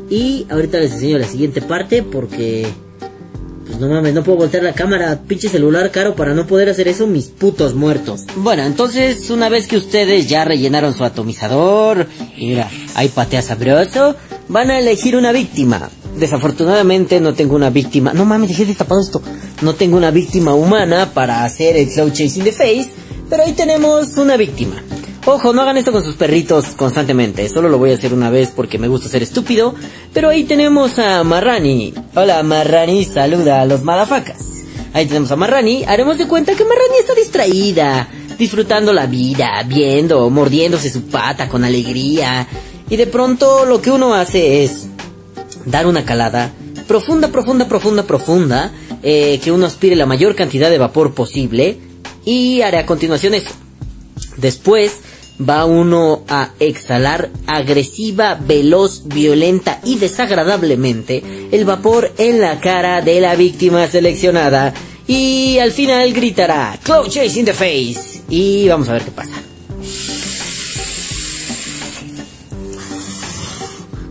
Y 0.10 0.46
ahorita 0.50 0.80
les 0.80 0.94
enseño 0.94 1.18
la 1.18 1.28
siguiente 1.28 1.62
parte 1.62 2.04
porque 2.04 2.68
pues 3.66 3.80
no 3.80 3.88
mames, 3.88 4.14
no 4.14 4.24
puedo 4.24 4.40
voltear 4.40 4.64
la 4.64 4.74
cámara, 4.74 5.22
pinche 5.26 5.48
celular 5.48 5.92
caro 5.92 6.16
para 6.16 6.34
no 6.34 6.46
poder 6.46 6.68
hacer 6.70 6.90
eso, 6.90 7.08
mis 7.08 7.28
putos 7.28 7.74
muertos. 7.74 8.26
Bueno, 8.36 8.64
entonces, 8.64 9.30
una 9.30 9.48
vez 9.48 9.68
que 9.68 9.78
ustedes 9.78 10.28
ya 10.28 10.44
rellenaron 10.44 10.94
su 10.94 11.06
atomizador, 11.06 12.08
y 12.36 12.48
mira, 12.48 12.70
ahí 12.96 13.08
patea 13.08 13.42
sabroso, 13.42 14.16
van 14.50 14.72
a 14.72 14.80
elegir 14.80 15.16
una 15.16 15.32
víctima. 15.32 15.90
Desafortunadamente 16.18 17.22
no 17.22 17.34
tengo 17.34 17.56
una 17.56 17.70
víctima. 17.70 18.14
No 18.14 18.26
mames, 18.26 18.50
dejé 18.50 18.66
destapado 18.66 19.00
esto. 19.00 19.22
No 19.62 19.76
tengo 19.76 19.96
una 19.96 20.12
víctima 20.12 20.54
humana 20.54 21.14
para 21.14 21.46
hacer 21.46 21.78
el 21.78 21.88
cloud 21.88 22.12
chasing 22.12 22.44
the 22.44 22.52
face, 22.52 22.90
pero 23.30 23.44
ahí 23.44 23.54
tenemos 23.54 24.18
una 24.18 24.36
víctima. 24.36 24.84
Ojo, 25.26 25.54
no 25.54 25.62
hagan 25.62 25.78
esto 25.78 25.92
con 25.92 26.04
sus 26.04 26.16
perritos 26.16 26.66
constantemente. 26.76 27.48
Solo 27.48 27.70
lo 27.70 27.78
voy 27.78 27.92
a 27.92 27.94
hacer 27.94 28.12
una 28.12 28.32
vez 28.32 28.52
porque 28.56 28.80
me 28.80 28.88
gusta 28.88 29.08
ser 29.08 29.22
estúpido. 29.22 29.76
Pero 30.14 30.30
ahí 30.30 30.46
tenemos 30.46 30.98
a 30.98 31.24
Marrani. 31.24 31.94
Hola, 32.16 32.42
Marrani, 32.42 33.06
saluda 33.06 33.62
a 33.62 33.66
los 33.66 33.84
malafacas. 33.84 34.44
Ahí 34.94 35.06
tenemos 35.06 35.32
a 35.32 35.36
Marrani. 35.36 35.84
Haremos 35.84 36.18
de 36.18 36.28
cuenta 36.28 36.56
que 36.56 36.66
Marrani 36.66 36.98
está 37.00 37.14
distraída, 37.14 38.08
disfrutando 38.40 38.94
la 38.94 39.06
vida, 39.06 39.64
viendo, 39.68 40.28
mordiéndose 40.32 40.90
su 40.90 41.04
pata 41.04 41.48
con 41.48 41.64
alegría. 41.64 42.48
Y 42.90 42.96
de 42.96 43.06
pronto 43.06 43.66
lo 43.66 43.80
que 43.80 43.92
uno 43.92 44.16
hace 44.16 44.64
es 44.64 44.88
dar 45.66 45.86
una 45.86 46.04
calada 46.04 46.52
profunda, 46.88 47.28
profunda, 47.28 47.68
profunda, 47.68 48.04
profunda, 48.04 48.72
eh, 49.04 49.40
que 49.44 49.52
uno 49.52 49.68
aspire 49.68 49.96
la 49.96 50.08
mayor 50.08 50.34
cantidad 50.34 50.72
de 50.72 50.80
vapor 50.80 51.14
posible. 51.14 51.78
Y 52.26 52.62
haré 52.62 52.80
a 52.80 52.88
continuación 52.88 53.36
eso. 53.36 53.52
Después 54.42 55.02
va 55.40 55.66
uno 55.66 56.24
a 56.28 56.52
exhalar 56.60 57.30
agresiva, 57.48 58.36
veloz, 58.36 59.04
violenta 59.06 59.80
y 59.84 59.98
desagradablemente 59.98 61.24
el 61.52 61.66
vapor 61.66 62.12
en 62.18 62.42
la 62.42 62.60
cara 62.60 63.02
de 63.02 63.22
la 63.22 63.36
víctima 63.36 63.88
seleccionada 63.88 64.74
y 65.08 65.58
al 65.60 65.72
final 65.72 66.14
gritará 66.14 66.78
Cloud 66.84 67.10
Chase 67.10 67.40
in 67.40 67.46
the 67.46 67.54
Face 67.54 68.22
y 68.30 68.68
vamos 68.68 68.90
a 68.90 68.94
ver 68.94 69.04
qué 69.04 69.12
pasa. 69.12 69.32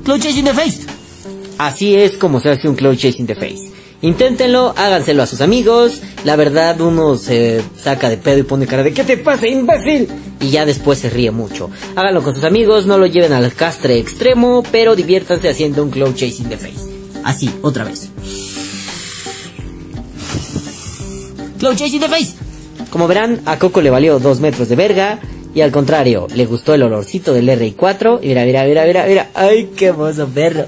Cloud 0.04 0.20
Chase 0.20 0.38
in 0.38 0.44
the 0.44 0.54
Face. 0.54 0.80
Así 1.58 1.94
es 1.94 2.16
como 2.16 2.40
se 2.40 2.50
hace 2.50 2.68
un 2.68 2.74
Cloud 2.74 2.96
Chase 2.96 3.18
in 3.18 3.26
the 3.26 3.34
Face. 3.34 3.79
Inténtenlo, 4.02 4.72
háganselo 4.76 5.22
a 5.22 5.26
sus 5.26 5.42
amigos. 5.42 6.00
La 6.24 6.36
verdad, 6.36 6.80
uno 6.80 7.16
se 7.16 7.62
saca 7.78 8.08
de 8.08 8.16
pedo 8.16 8.38
y 8.38 8.42
pone 8.44 8.66
cara 8.66 8.82
de 8.82 8.92
¿qué 8.92 9.04
te 9.04 9.18
pasa, 9.18 9.46
imbécil? 9.46 10.08
Y 10.40 10.48
ya 10.48 10.64
después 10.64 10.98
se 10.98 11.10
ríe 11.10 11.30
mucho. 11.30 11.70
Háganlo 11.96 12.22
con 12.22 12.34
sus 12.34 12.44
amigos, 12.44 12.86
no 12.86 12.96
lo 12.96 13.06
lleven 13.06 13.32
al 13.34 13.52
castre 13.52 13.98
extremo, 13.98 14.62
pero 14.72 14.96
diviértanse 14.96 15.50
haciendo 15.50 15.82
un 15.82 15.90
cloud 15.90 16.14
chasing 16.14 16.48
the 16.48 16.56
face. 16.56 16.88
Así, 17.24 17.50
otra 17.60 17.84
vez. 17.84 18.08
Cloud 21.58 21.76
chasing 21.76 22.00
the 22.00 22.08
face. 22.08 22.32
Como 22.90 23.06
verán, 23.06 23.42
a 23.44 23.58
Coco 23.58 23.82
le 23.82 23.90
valió 23.90 24.18
dos 24.18 24.40
metros 24.40 24.70
de 24.70 24.76
verga. 24.76 25.20
Y 25.54 25.60
al 25.60 25.72
contrario, 25.72 26.26
le 26.34 26.46
gustó 26.46 26.72
el 26.74 26.82
olorcito 26.82 27.34
del 27.34 27.48
RI4. 27.48 28.20
Y 28.22 28.28
mira, 28.28 28.44
mira, 28.44 28.64
mira, 28.64 28.86
mira, 28.86 29.04
mira. 29.06 29.30
¡Ay, 29.34 29.72
qué 29.76 29.86
hermoso 29.86 30.26
perro! 30.26 30.66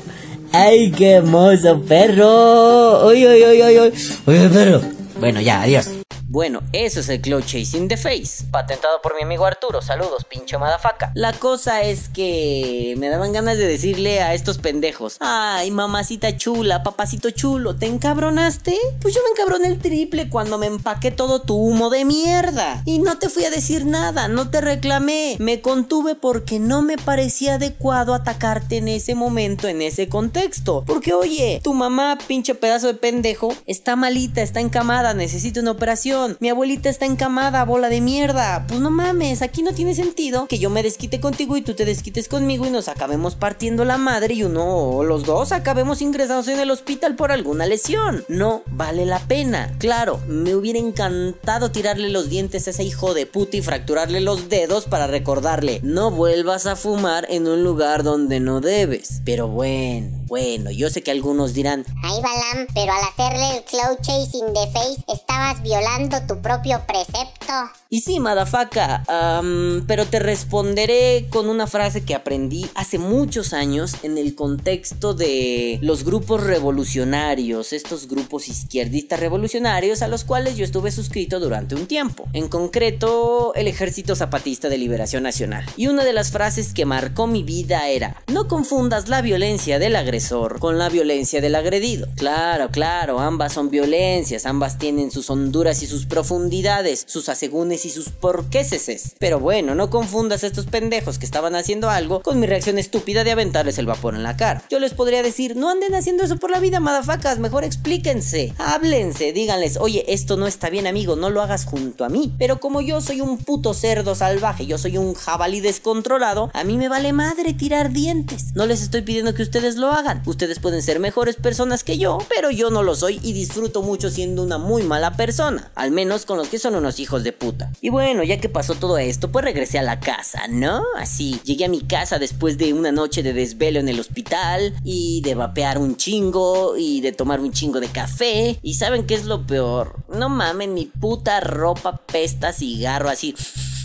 ¡Ay, 0.53 0.91
qué 0.91 1.13
hermoso 1.13 1.81
perro! 1.83 3.07
¡Uy, 3.09 3.27
uy, 3.27 3.43
uy, 3.43 3.63
uy, 3.63 3.79
uy! 3.81 3.93
¡Uy, 4.27 4.49
perro! 4.49 4.83
Bueno, 5.19 5.41
ya, 5.41 5.63
adiós. 5.63 6.02
Bueno, 6.33 6.63
eso 6.73 7.01
es 7.01 7.11
el 7.11 7.21
Cloud 7.21 7.45
Chasing 7.45 7.89
the 7.89 7.99
Face. 7.99 8.47
Patentado 8.51 9.03
por 9.03 9.15
mi 9.15 9.23
amigo 9.23 9.45
Arturo. 9.45 9.83
Saludos, 9.83 10.25
pincho 10.25 10.59
madafaca. 10.59 11.13
La 11.15 11.35
cosa 11.35 11.83
es 11.83 12.09
que 12.09 12.95
me 12.97 13.11
daban 13.11 13.35
ganas 13.35 13.59
de 13.59 13.67
decirle 13.67 14.23
a 14.23 14.33
estos 14.33 14.57
pendejos: 14.57 15.19
Ay, 15.21 15.71
mamacita 15.71 16.35
chula, 16.35 16.83
papacito 16.83 17.29
chulo, 17.33 17.77
¿te 17.77 17.85
encabronaste? 17.85 18.75
Pues 19.03 19.15
yo 19.15 19.21
me 19.23 19.29
encabroné 19.33 19.69
el 19.69 19.79
triple 19.79 20.31
cuando 20.31 20.57
me 20.57 20.69
empaqué 20.69 21.11
todo 21.11 21.43
tu 21.43 21.55
humo 21.55 21.91
de 21.91 22.07
mierda. 22.07 22.81
Y 22.87 23.01
no 23.01 23.19
te 23.19 23.29
fui 23.29 23.45
a 23.45 23.51
decir 23.51 23.85
nada, 23.85 24.29
no 24.29 24.49
te 24.49 24.63
reclamé. 24.63 25.37
Me 25.39 25.61
contuve 25.61 26.15
porque 26.15 26.59
no 26.59 26.81
me 26.81 26.97
parecía 26.97 27.57
adecuado 27.57 28.15
atacarte 28.15 28.79
en 28.79 28.89
ese 28.89 29.15
momento, 29.15 29.69
en 29.69 29.83
ese 29.83 30.09
contexto. 30.09 30.83
Porque, 30.87 31.13
oye, 31.13 31.61
tu 31.63 31.75
mamá, 31.75 32.17
pinche 32.27 32.55
pedazo 32.55 32.87
de 32.87 32.95
pendejo, 32.95 33.55
está 33.67 33.97
malita, 33.97 34.41
está 34.41 34.61
encamada, 34.61 35.13
necesita 35.13 35.61
una 35.61 35.73
operación 35.73 36.22
Mi 36.41 36.49
abuelita 36.49 36.89
está 36.89 37.07
encamada, 37.07 37.65
bola 37.65 37.89
de 37.89 38.01
mierda. 38.01 38.65
Pues 38.69 38.81
no 38.81 38.91
mames, 38.91 39.43
aquí 39.43 39.63
no 39.63 39.73
tiene 39.73 39.95
sentido 39.95 40.47
que 40.47 40.59
yo 40.59 40.71
me 40.71 40.83
desquite 40.83 41.21
contigo 41.21 41.57
y 41.57 41.63
tú 41.63 41.75
te 41.75 41.85
desquites 41.85 42.29
conmigo 42.29 42.67
y 42.67 42.71
nos 42.71 42.89
acabemos 42.89 43.35
partiendo 43.35 43.85
la 43.85 43.99
madre 43.99 44.35
y 44.35 44.45
uno 44.45 44.65
o 44.65 45.05
los 45.05 45.25
dos 45.25 45.53
acabemos 45.53 46.03
ingresados 46.03 46.49
en 46.49 46.61
el 46.61 46.71
hospital 46.71 47.17
por 47.17 47.33
alguna 47.33 47.67
lesión. 47.67 48.25
No 48.29 48.63
vale 48.67 49.07
la 49.07 49.21
pena. 49.21 49.75
Claro, 49.79 50.21
me 50.29 50.55
hubiera 50.55 50.79
encantado 50.79 51.71
tirarle 51.71 52.09
los 52.09 52.29
dientes 52.29 52.67
a 52.67 52.71
ese 52.71 52.85
hijo 52.85 53.15
de 53.15 53.27
puta 53.27 53.57
y 53.57 53.63
fracturarle 53.63 54.21
los 54.21 54.49
dedos 54.49 54.85
para 54.85 55.07
recordarle, 55.07 55.81
no 55.83 56.11
vuelvas 56.11 56.67
a 56.67 56.77
fumar 56.77 57.27
en 57.29 57.47
un 57.47 57.65
lugar 57.65 58.03
donde 58.03 58.41
no 58.41 58.61
debes. 58.61 59.21
Pero 59.25 59.49
bueno, 59.49 60.23
bueno, 60.27 60.71
yo 60.71 60.91
sé 60.91 61.03
que 61.03 61.11
algunos 61.11 61.55
dirán, 61.55 61.85
Ay, 62.03 62.21
Balam, 62.23 62.67
pero 62.75 62.93
al 62.93 63.03
hacerle 63.05 63.59
el 63.59 63.65
cloud 63.65 63.99
chasing 64.01 64.53
de 64.55 64.67
face, 64.73 65.05
estabas 65.09 65.63
violando 65.63 66.12
tu 66.21 66.41
propio 66.41 66.81
precepto. 66.87 67.82
Y 67.93 68.01
sí, 68.01 68.21
madafaka, 68.21 69.05
am, 69.07 69.85
pero 69.87 70.07
te 70.07 70.19
responderé 70.19 71.27
con 71.29 71.51
una 71.51 71.67
frase 71.67 72.03
que 72.03 72.15
aprendí 72.15 72.65
hace 72.75 72.97
muchos 72.97 73.53
años 73.53 73.97
en 74.03 74.17
el 74.17 74.35
contexto 74.35 75.13
de 75.13 75.79
los 75.83 76.03
grupos 76.03 76.43
revolucionarios, 76.43 77.75
estos 77.75 78.09
grupos 78.09 78.49
izquierdistas 78.49 79.21
revolucionarios 79.21 80.01
a 80.01 80.09
los 80.09 80.25
cuales 80.25 80.57
yo 80.57 80.65
estuve 80.65 80.91
suscrito 80.91 81.39
durante 81.39 81.75
un 81.75 81.87
tiempo. 81.87 82.27
En 82.33 82.49
concreto, 82.49 83.53
el 83.57 83.69
Ejército 83.69 84.17
Zapatista 84.17 84.71
de 84.71 84.79
Liberación 84.79 85.23
Nacional. 85.23 85.67
Y 85.77 85.89
una 85.89 86.03
de 86.03 86.15
las 86.15 86.31
frases 86.31 86.73
que 86.73 86.87
marcó 86.87 87.27
mi 87.27 87.43
vida 87.43 87.91
era, 87.91 88.17
no 88.27 88.49
confundas 88.49 89.11
la 89.11 89.21
violencia 89.21 89.79
del 89.79 89.97
agresor 89.97 90.61
con 90.61 90.79
la 90.79 90.89
violencia 90.89 91.43
del 91.43 91.57
agredido. 91.57 92.09
Claro, 92.17 92.71
claro, 92.71 93.21
ambas 93.21 93.53
son 93.53 93.69
violencias, 93.69 94.47
ambas 94.47 94.79
tienen 94.79 95.11
sus 95.11 95.29
honduras 95.29 95.83
y 95.83 95.87
sus 95.87 96.07
profundidades, 96.07 97.05
sus 97.07 97.29
asegúnes 97.29 97.82
y 97.85 97.91
sus 97.91 98.11
porquéses. 98.11 99.15
Pero 99.19 99.41
bueno, 99.41 99.75
no 99.75 99.91
confundas 99.91 100.45
a 100.45 100.47
estos 100.47 100.67
pendejos 100.67 101.19
que 101.19 101.27
estaban 101.27 101.55
haciendo 101.55 101.91
algo 101.91 102.23
con 102.23 102.41
mi 102.41 102.47
reacción 102.47 102.79
estúpida 102.79 103.25
de 103.25 103.33
aventarles 103.33 103.79
el 103.79 103.87
vapor 103.87 104.15
en 104.15 104.23
la 104.23 104.37
cara. 104.37 104.63
Yo 104.71 104.79
les 104.79 104.95
podría 104.95 105.23
decir, 105.23 105.57
no 105.57 105.71
anden 105.71 105.95
haciendo 105.95 106.25
eso 106.25 106.37
por 106.37 106.51
la 106.51 106.61
vida, 106.61 106.81
madafacas, 106.81 107.39
mejor 107.39 107.65
explíquense, 107.65 108.55
háblense, 108.59 109.33
díganles, 109.33 109.77
oye, 109.79 110.05
esto 110.09 110.37
no 110.37 110.47
está 110.47 110.71
bien, 110.71 110.87
amigo, 110.87 111.17
no 111.17 111.31
lo 111.31 111.43
hagas 111.43 111.65
junto 111.65 112.05
a 112.05 112.09
mí. 112.09 112.35
Pero 112.39 112.61
como 112.61 112.81
yo 112.81 113.01
soy 113.01 113.21
un 113.21 113.39
puto 113.39 113.75
cerdo 113.75 114.15
salvaje, 114.15 114.67
yo 114.67 114.79
soy 114.79 114.99
un 114.99 115.15
jabalí 115.15 115.61
descontrolado, 115.61 116.51
a 116.55 116.65
mí 116.65 116.79
me 116.79 116.89
vale 116.89 117.13
madre 117.13 117.55
tirar 117.55 117.93
dientes. 117.93 118.55
No 118.55 118.67
les 118.67 118.83
estoy 118.83 119.03
pidiendo 119.03 119.35
que 119.35 119.43
ustedes 119.43 119.77
lo 119.77 119.91
hagan. 119.91 120.23
Ustedes 120.27 120.59
pueden 120.59 120.83
ser 120.83 121.01
mejores 121.01 121.37
personas 121.37 121.85
que 121.85 121.99
yo, 121.99 122.19
pero 122.29 122.51
yo 122.51 122.71
no 122.71 122.83
lo 122.83 122.95
soy 122.95 123.21
y 123.23 123.33
disfruto 123.33 123.83
mucho 123.83 124.11
siendo 124.11 124.43
una 124.43 124.59
muy 124.59 124.83
mala 124.83 125.17
persona. 125.17 125.71
Al 125.75 125.91
menos 125.91 126.27
con 126.27 126.39
los 126.39 126.49
que 126.49 126.59
son 126.59 126.75
unos 126.75 127.01
hijos 127.01 127.25
de 127.25 127.33
puta. 127.33 127.72
Y 127.81 127.89
bueno, 127.91 128.23
ya 128.23 128.41
que 128.41 128.49
pasó 128.49 128.75
todo 128.75 128.99
esto, 128.99 129.31
pues 129.31 129.45
regresé 129.45 129.79
a 129.79 129.83
la 129.83 130.01
casa, 130.01 130.47
¿no? 130.49 130.83
Así, 130.99 131.41
llegué 131.45 131.65
a 131.65 131.69
mi 131.69 131.81
casa 131.81 132.19
después 132.19 132.59
de 132.59 132.73
una 132.73 132.93
noche 132.93 133.23
de 133.23 133.33
desvelo 133.33 133.81
en 133.81 133.89
el 133.89 134.01
hospital 134.01 134.75
y 134.85 135.21
de 135.23 135.35
vapear 135.35 135.79
un 135.79 135.97
chingo 135.97 136.77
y 136.77 137.01
de 137.01 137.13
tomar 137.13 137.41
un 137.41 137.53
chingo 137.53 137.81
de 137.81 137.89
café. 137.89 138.59
Y 138.63 138.75
¿saben 138.75 139.07
qué 139.07 139.15
es 139.15 139.25
lo 139.25 139.47
peor? 139.47 139.97
No 140.09 140.29
mamen, 140.29 140.75
mi 140.75 140.87
puta 140.87 141.41
ropa 141.41 142.03
pesta 142.07 142.49
a 142.49 142.53
cigarro 142.53 143.09
así. 143.09 143.35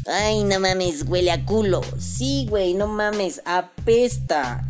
Ay, 0.07 0.43
no 0.43 0.59
mames, 0.59 1.03
huele 1.05 1.31
a 1.31 1.43
culo. 1.43 1.81
Sí, 1.99 2.47
güey, 2.49 2.73
no 2.73 2.87
mames, 2.87 3.41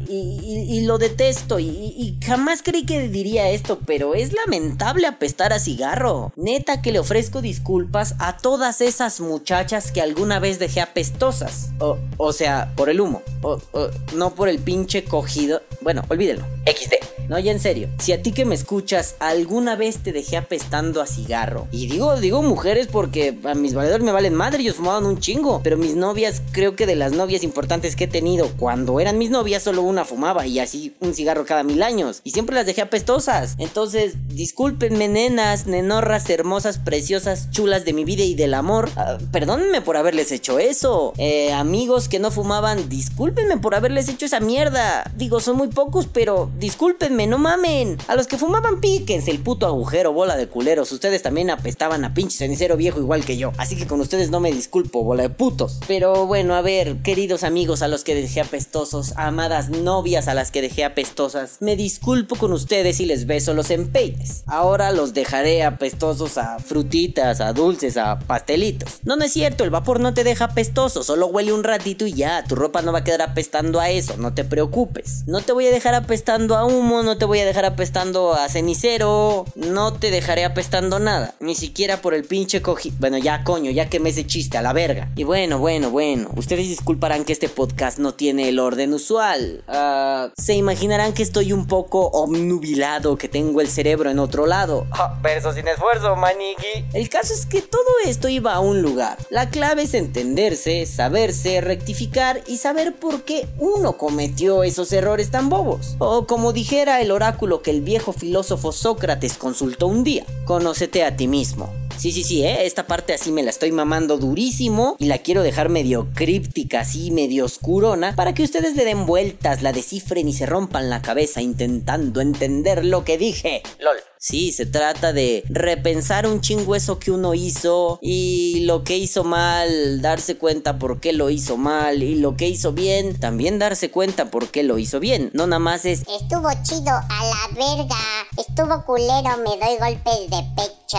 Y, 0.07 0.81
lo 0.85 0.97
detesto. 0.97 1.59
Y, 1.59 1.65
y 1.65 2.17
jamás 2.23 2.61
creí 2.63 2.85
que 2.85 3.07
diría 3.07 3.49
esto, 3.49 3.79
pero 3.85 4.15
es 4.15 4.33
lamentable 4.33 5.07
apestar 5.07 5.53
a 5.53 5.59
cigarro. 5.59 6.31
Neta 6.35 6.81
que 6.81 6.91
le 6.91 6.99
ofrezco 6.99 7.41
disculpas 7.41 8.15
a 8.19 8.37
todas 8.37 8.81
esas 8.81 9.19
muchachas 9.19 9.91
que 9.91 10.01
alguna 10.01 10.39
vez 10.39 10.59
dejé 10.59 10.81
apestosas. 10.81 11.69
O, 11.79 11.97
o 12.17 12.33
sea, 12.33 12.73
por 12.75 12.89
el 12.89 13.01
humo. 13.01 13.21
O, 13.41 13.59
o, 13.71 13.89
no 14.15 14.35
por 14.35 14.49
el 14.49 14.59
pinche 14.59 15.03
cogido. 15.03 15.61
Bueno, 15.81 16.03
olvídelo. 16.09 16.45
XD. 16.65 17.06
No, 17.29 17.39
ya 17.39 17.51
en 17.51 17.59
serio. 17.59 17.89
Si 17.99 18.13
a 18.13 18.21
ti 18.21 18.31
que 18.31 18.45
me 18.45 18.55
escuchas 18.55 19.15
alguna 19.19 19.75
vez 19.75 19.97
te 19.99 20.13
dejé 20.13 20.37
apestando 20.37 21.01
a 21.01 21.07
cigarro. 21.07 21.67
Y 21.71 21.87
digo, 21.87 22.15
digo 22.19 22.41
mujeres 22.41 22.87
porque 22.87 23.37
a 23.43 23.53
mis 23.53 23.73
valedores 23.73 24.05
me 24.05 24.11
valen 24.11 24.33
madre, 24.33 24.61
ellos 24.61 24.75
fumaban 24.75 25.05
un 25.05 25.19
chingo. 25.19 25.61
Pero 25.63 25.77
mis 25.77 25.95
novias, 25.95 26.41
creo 26.51 26.75
que 26.75 26.85
de 26.85 26.95
las 26.95 27.11
novias 27.11 27.43
importantes 27.43 27.95
que 27.95 28.05
he 28.05 28.07
tenido, 28.07 28.49
cuando 28.57 28.99
eran 28.99 29.17
mis 29.17 29.29
novias, 29.29 29.63
solo 29.63 29.81
una 29.81 30.05
fumaba 30.05 30.47
y 30.47 30.59
así 30.59 30.95
un 30.99 31.13
cigarro 31.13 31.45
cada 31.45 31.63
mil 31.63 31.83
años. 31.83 32.21
Y 32.23 32.31
siempre 32.31 32.55
las 32.55 32.65
dejé 32.65 32.81
apestosas. 32.81 33.55
Entonces, 33.57 34.15
discúlpenme, 34.29 35.07
nenas, 35.07 35.67
nenorras, 35.67 36.29
hermosas, 36.29 36.77
preciosas, 36.77 37.51
chulas 37.51 37.85
de 37.85 37.93
mi 37.93 38.05
vida 38.05 38.23
y 38.23 38.35
del 38.35 38.53
amor. 38.53 38.89
Ah, 38.95 39.17
perdónenme 39.31 39.81
por 39.81 39.97
haberles 39.97 40.31
hecho 40.31 40.59
eso. 40.59 41.13
Eh, 41.17 41.51
amigos 41.51 42.07
que 42.07 42.19
no 42.19 42.31
fumaban, 42.31 42.89
discúlpenme 42.89 43.57
por 43.57 43.75
haberles 43.75 44.09
hecho 44.09 44.25
esa 44.25 44.39
mierda. 44.39 45.11
Digo, 45.15 45.39
son 45.39 45.57
muy 45.57 45.69
pocos, 45.69 46.07
pero 46.07 46.49
discúlpenme, 46.59 47.16
no 47.25 47.39
mamen. 47.39 47.97
A 48.07 48.15
los 48.15 48.27
que 48.27 48.37
fumaban, 48.37 48.81
píquense 48.81 49.31
el 49.31 49.39
puto 49.39 49.65
agujero, 49.65 50.13
bola 50.13 50.37
de 50.37 50.47
culeros. 50.47 50.91
Ustedes 50.91 51.23
también 51.23 51.49
apestaban 51.49 52.05
a 52.05 52.13
pinche 52.13 52.37
cenicero 52.37 52.77
viejo 52.77 52.99
igual 52.99 53.25
que 53.25 53.37
yo. 53.37 53.53
Así 53.57 53.75
que 53.75 53.87
con 53.87 54.01
ustedes 54.01 54.29
no 54.29 54.39
me 54.39 54.51
disculpo, 54.51 55.03
bola 55.03 55.23
de 55.23 55.29
putos. 55.29 55.79
Pero 55.87 56.27
bueno, 56.27 56.53
a 56.53 56.61
ver, 56.61 56.97
queridos 56.97 57.43
amigos 57.43 57.81
a 57.81 57.87
los 57.87 58.03
que 58.03 58.13
dejé 58.13 58.41
apestosos, 58.41 59.13
amadas 59.15 59.69
novias 59.69 60.27
a 60.27 60.33
las 60.33 60.51
que 60.51 60.61
dejé 60.61 60.83
apestosas, 60.83 61.57
me 61.61 61.75
disculpo 61.75 62.35
con 62.35 62.53
ustedes 62.53 62.99
y 62.99 63.05
les 63.05 63.25
beso 63.25 63.53
los 63.53 63.71
empeines. 63.71 64.43
Ahora 64.45 64.91
los 64.91 65.13
dejaré 65.13 65.63
apestosos 65.63 66.37
a 66.37 66.59
frutitas, 66.59 67.41
a 67.41 67.53
dulces, 67.53 67.97
a 67.97 68.19
pastelitos. 68.19 68.99
No, 69.03 69.15
no 69.15 69.23
es 69.23 69.33
cierto, 69.33 69.63
el 69.63 69.69
vapor 69.69 69.99
no 69.99 70.13
te 70.13 70.23
deja 70.23 70.45
apestoso, 70.45 71.03
solo 71.03 71.27
huele 71.27 71.53
un 71.53 71.63
ratito 71.63 72.05
y 72.05 72.13
ya, 72.13 72.43
tu 72.43 72.55
ropa 72.55 72.81
no 72.81 72.91
va 72.91 72.99
a 72.99 73.03
quedar 73.03 73.21
apestando 73.21 73.79
a 73.79 73.89
eso, 73.89 74.17
no 74.17 74.33
te 74.33 74.43
preocupes. 74.43 75.23
No 75.27 75.41
te 75.41 75.53
voy 75.53 75.67
a 75.67 75.71
dejar 75.71 75.95
apestando 75.95 76.55
a 76.55 76.65
humo, 76.65 77.03
no 77.07 77.17
te 77.17 77.23
voy 77.23 77.39
a 77.39 77.45
dejar 77.45 77.63
apestando 77.63 78.33
a 78.33 78.49
cenicero, 78.49 79.45
no 79.55 79.93
te 79.93 80.11
dejaré 80.11 80.43
apestando 80.43 80.99
nada, 80.99 81.35
ni 81.39 81.55
siquiera 81.55 82.01
por 82.01 82.13
el 82.13 82.25
pinche 82.25 82.61
cogi... 82.61 82.91
Bueno, 82.99 83.17
ya 83.17 83.45
coño, 83.45 83.71
ya 83.71 83.89
quemé 83.89 84.09
ese 84.09 84.27
chiste 84.27 84.57
a 84.57 84.61
la 84.61 84.73
verga. 84.73 85.09
Y 85.15 85.23
bueno, 85.23 85.57
bueno, 85.57 85.89
bueno, 85.89 86.29
ustedes 86.35 86.67
disculparán 86.67 87.23
que 87.23 87.31
este 87.31 87.47
podcast 87.47 87.97
no 87.97 88.13
tiene 88.13 88.49
el 88.49 88.59
orden 88.59 88.93
usual. 88.93 89.63
Ah, 89.69 90.31
se 90.37 90.55
imaginarán 90.55 91.13
que 91.13 91.23
estoy 91.23 91.53
un 91.53 91.65
poco 91.65 92.07
obnubilado, 92.07 93.17
que 93.17 93.29
tengo 93.29 93.61
el 93.61 93.69
cerebro 93.69 94.09
en 94.11 94.19
otro 94.19 94.45
lado. 94.45 94.85
verso 95.21 95.53
sin 95.53 95.69
esfuerzo, 95.69 96.17
maniki. 96.17 96.85
El 96.91 97.07
caso 97.07 97.33
es 97.33 97.45
que 97.45 97.61
todo 97.61 97.79
esto 98.05 98.27
iba 98.27 98.53
a 98.53 98.59
un 98.59 98.81
lugar. 98.81 99.17
La 99.29 99.49
clave 99.49 99.83
es 99.83 99.93
entenderse, 99.93 100.85
saberse, 100.85 101.61
rectificar 101.61 102.43
y 102.47 102.57
saber 102.57 102.95
por 102.95 103.21
qué 103.21 103.47
uno 103.59 103.93
cometió 103.93 104.63
esos 104.63 104.91
errores 104.91 105.31
tan 105.31 105.47
bobos. 105.47 105.95
O 105.99 106.27
como 106.27 106.51
dijera 106.51 106.96
el 107.01 107.11
oráculo 107.11 107.61
que 107.61 107.71
el 107.71 107.81
viejo 107.81 108.13
filósofo 108.13 108.71
Sócrates 108.71 109.37
consultó 109.37 109.87
un 109.87 110.03
día, 110.03 110.25
conócete 110.45 111.03
a 111.03 111.15
ti 111.15 111.27
mismo. 111.27 111.86
Sí, 111.97 112.11
sí, 112.11 112.23
sí, 112.23 112.43
¿eh? 112.43 112.65
esta 112.65 112.85
parte 112.85 113.13
así 113.13 113.31
me 113.31 113.43
la 113.43 113.49
estoy 113.49 113.71
mamando 113.71 114.17
durísimo 114.17 114.95
y 114.99 115.05
la 115.05 115.17
quiero 115.17 115.41
dejar 115.41 115.69
medio 115.69 116.09
críptica, 116.13 116.81
así 116.81 117.11
medio 117.11 117.45
oscurona, 117.45 118.15
para 118.15 118.33
que 118.33 118.43
ustedes 118.43 118.75
le 118.75 118.85
den 118.85 119.05
vueltas, 119.05 119.63
la 119.63 119.73
descifren 119.73 120.27
y 120.27 120.33
se 120.33 120.45
rompan 120.45 120.89
la 120.89 121.01
cabeza 121.01 121.41
intentando 121.41 122.21
entender 122.21 122.85
lo 122.85 123.03
que 123.03 123.17
dije. 123.17 123.63
LOL. 123.79 123.97
Sí, 124.19 124.51
se 124.51 124.65
trata 124.65 125.13
de 125.13 125.43
repensar 125.47 126.25
un 126.25 126.41
chingo 126.41 126.75
eso 126.75 126.97
que 126.99 127.11
uno 127.11 127.35
hizo 127.35 127.99
y 128.01 128.61
lo 128.65 128.83
que 128.83 128.97
hizo 128.97 129.23
mal, 129.23 130.01
darse 130.01 130.37
cuenta 130.37 130.79
por 130.79 130.99
qué 130.99 131.13
lo 131.13 131.29
hizo 131.29 131.57
mal 131.57 132.01
y 132.01 132.15
lo 132.15 132.35
que 132.35 132.47
hizo 132.47 132.73
bien, 132.73 133.19
también 133.19 133.59
darse 133.59 133.91
cuenta 133.91 134.31
por 134.31 134.49
qué 134.49 134.63
lo 134.63 134.79
hizo 134.79 134.99
bien. 134.99 135.29
No 135.33 135.45
nada 135.45 135.59
más 135.59 135.85
es 135.85 136.01
Estuvo 136.01 136.49
chido 136.63 136.91
a 136.91 137.25
la 137.25 137.47
verga. 137.55 137.95
Estuvo 138.37 138.83
culero, 138.85 139.37
me 139.37 139.57
doy 139.57 139.77
golpes 139.79 140.29
de 140.29 140.43
pecho. 140.55 140.97